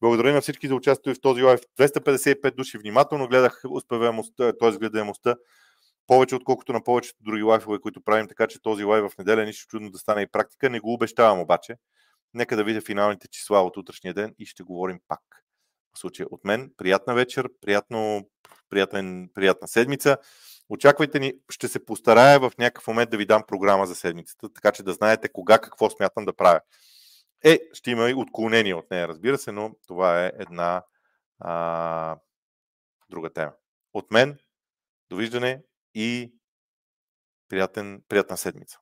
Благодаря 0.00 0.32
на 0.32 0.40
всички 0.40 0.68
за 0.68 0.74
участието 0.74 1.18
в 1.18 1.20
този 1.20 1.42
лайф. 1.42 1.60
255 1.78 2.54
души 2.56 2.78
внимателно 2.78 3.28
гледах 3.28 3.62
успеваемостта, 3.70 4.52
т.е. 4.52 4.70
гледаемостта. 4.70 5.36
повече, 6.06 6.34
отколкото 6.34 6.72
на 6.72 6.84
повечето 6.84 7.18
други 7.20 7.42
лайфове, 7.42 7.78
които 7.78 8.00
правим, 8.00 8.28
така 8.28 8.46
че 8.46 8.62
този 8.62 8.84
лайв 8.84 9.04
в 9.04 9.18
неделя 9.18 9.44
нищо 9.44 9.66
чудно 9.68 9.90
да 9.90 9.98
стане 9.98 10.22
и 10.22 10.26
практика. 10.26 10.70
Не 10.70 10.80
го 10.80 10.94
обещавам 10.94 11.40
обаче. 11.40 11.74
Нека 12.34 12.56
да 12.56 12.64
видя 12.64 12.80
финалните 12.80 13.28
числа 13.28 13.62
от 13.62 13.76
утрешния 13.76 14.14
ден 14.14 14.34
и 14.38 14.46
ще 14.46 14.62
говорим 14.62 15.00
пак. 15.08 15.20
В 15.94 15.98
случая 15.98 16.26
от 16.30 16.44
мен, 16.44 16.72
приятна 16.76 17.14
вечер, 17.14 17.48
приятно, 17.60 18.28
приятен, 18.70 19.30
приятна 19.34 19.68
седмица. 19.68 20.16
Очаквайте 20.68 21.18
ни, 21.20 21.32
ще 21.50 21.68
се 21.68 21.84
постарая 21.84 22.40
в 22.40 22.52
някакъв 22.58 22.86
момент 22.86 23.10
да 23.10 23.16
ви 23.16 23.26
дам 23.26 23.44
програма 23.46 23.86
за 23.86 23.94
седмицата, 23.94 24.52
така 24.52 24.72
че 24.72 24.82
да 24.82 24.92
знаете 24.92 25.28
кога 25.28 25.58
какво 25.58 25.90
смятам 25.90 26.24
да 26.24 26.32
правя. 26.32 26.60
Е, 27.44 27.60
ще 27.72 27.90
има 27.90 28.10
и 28.10 28.14
отклонение 28.14 28.74
от 28.74 28.90
нея, 28.90 29.08
разбира 29.08 29.38
се, 29.38 29.52
но 29.52 29.70
това 29.86 30.26
е 30.26 30.32
една 30.38 30.82
а, 31.38 32.16
друга 33.10 33.32
тема. 33.32 33.52
От 33.92 34.10
мен, 34.10 34.38
довиждане 35.10 35.62
и 35.94 36.32
приятен, 37.48 38.02
приятна 38.08 38.36
седмица. 38.36 38.78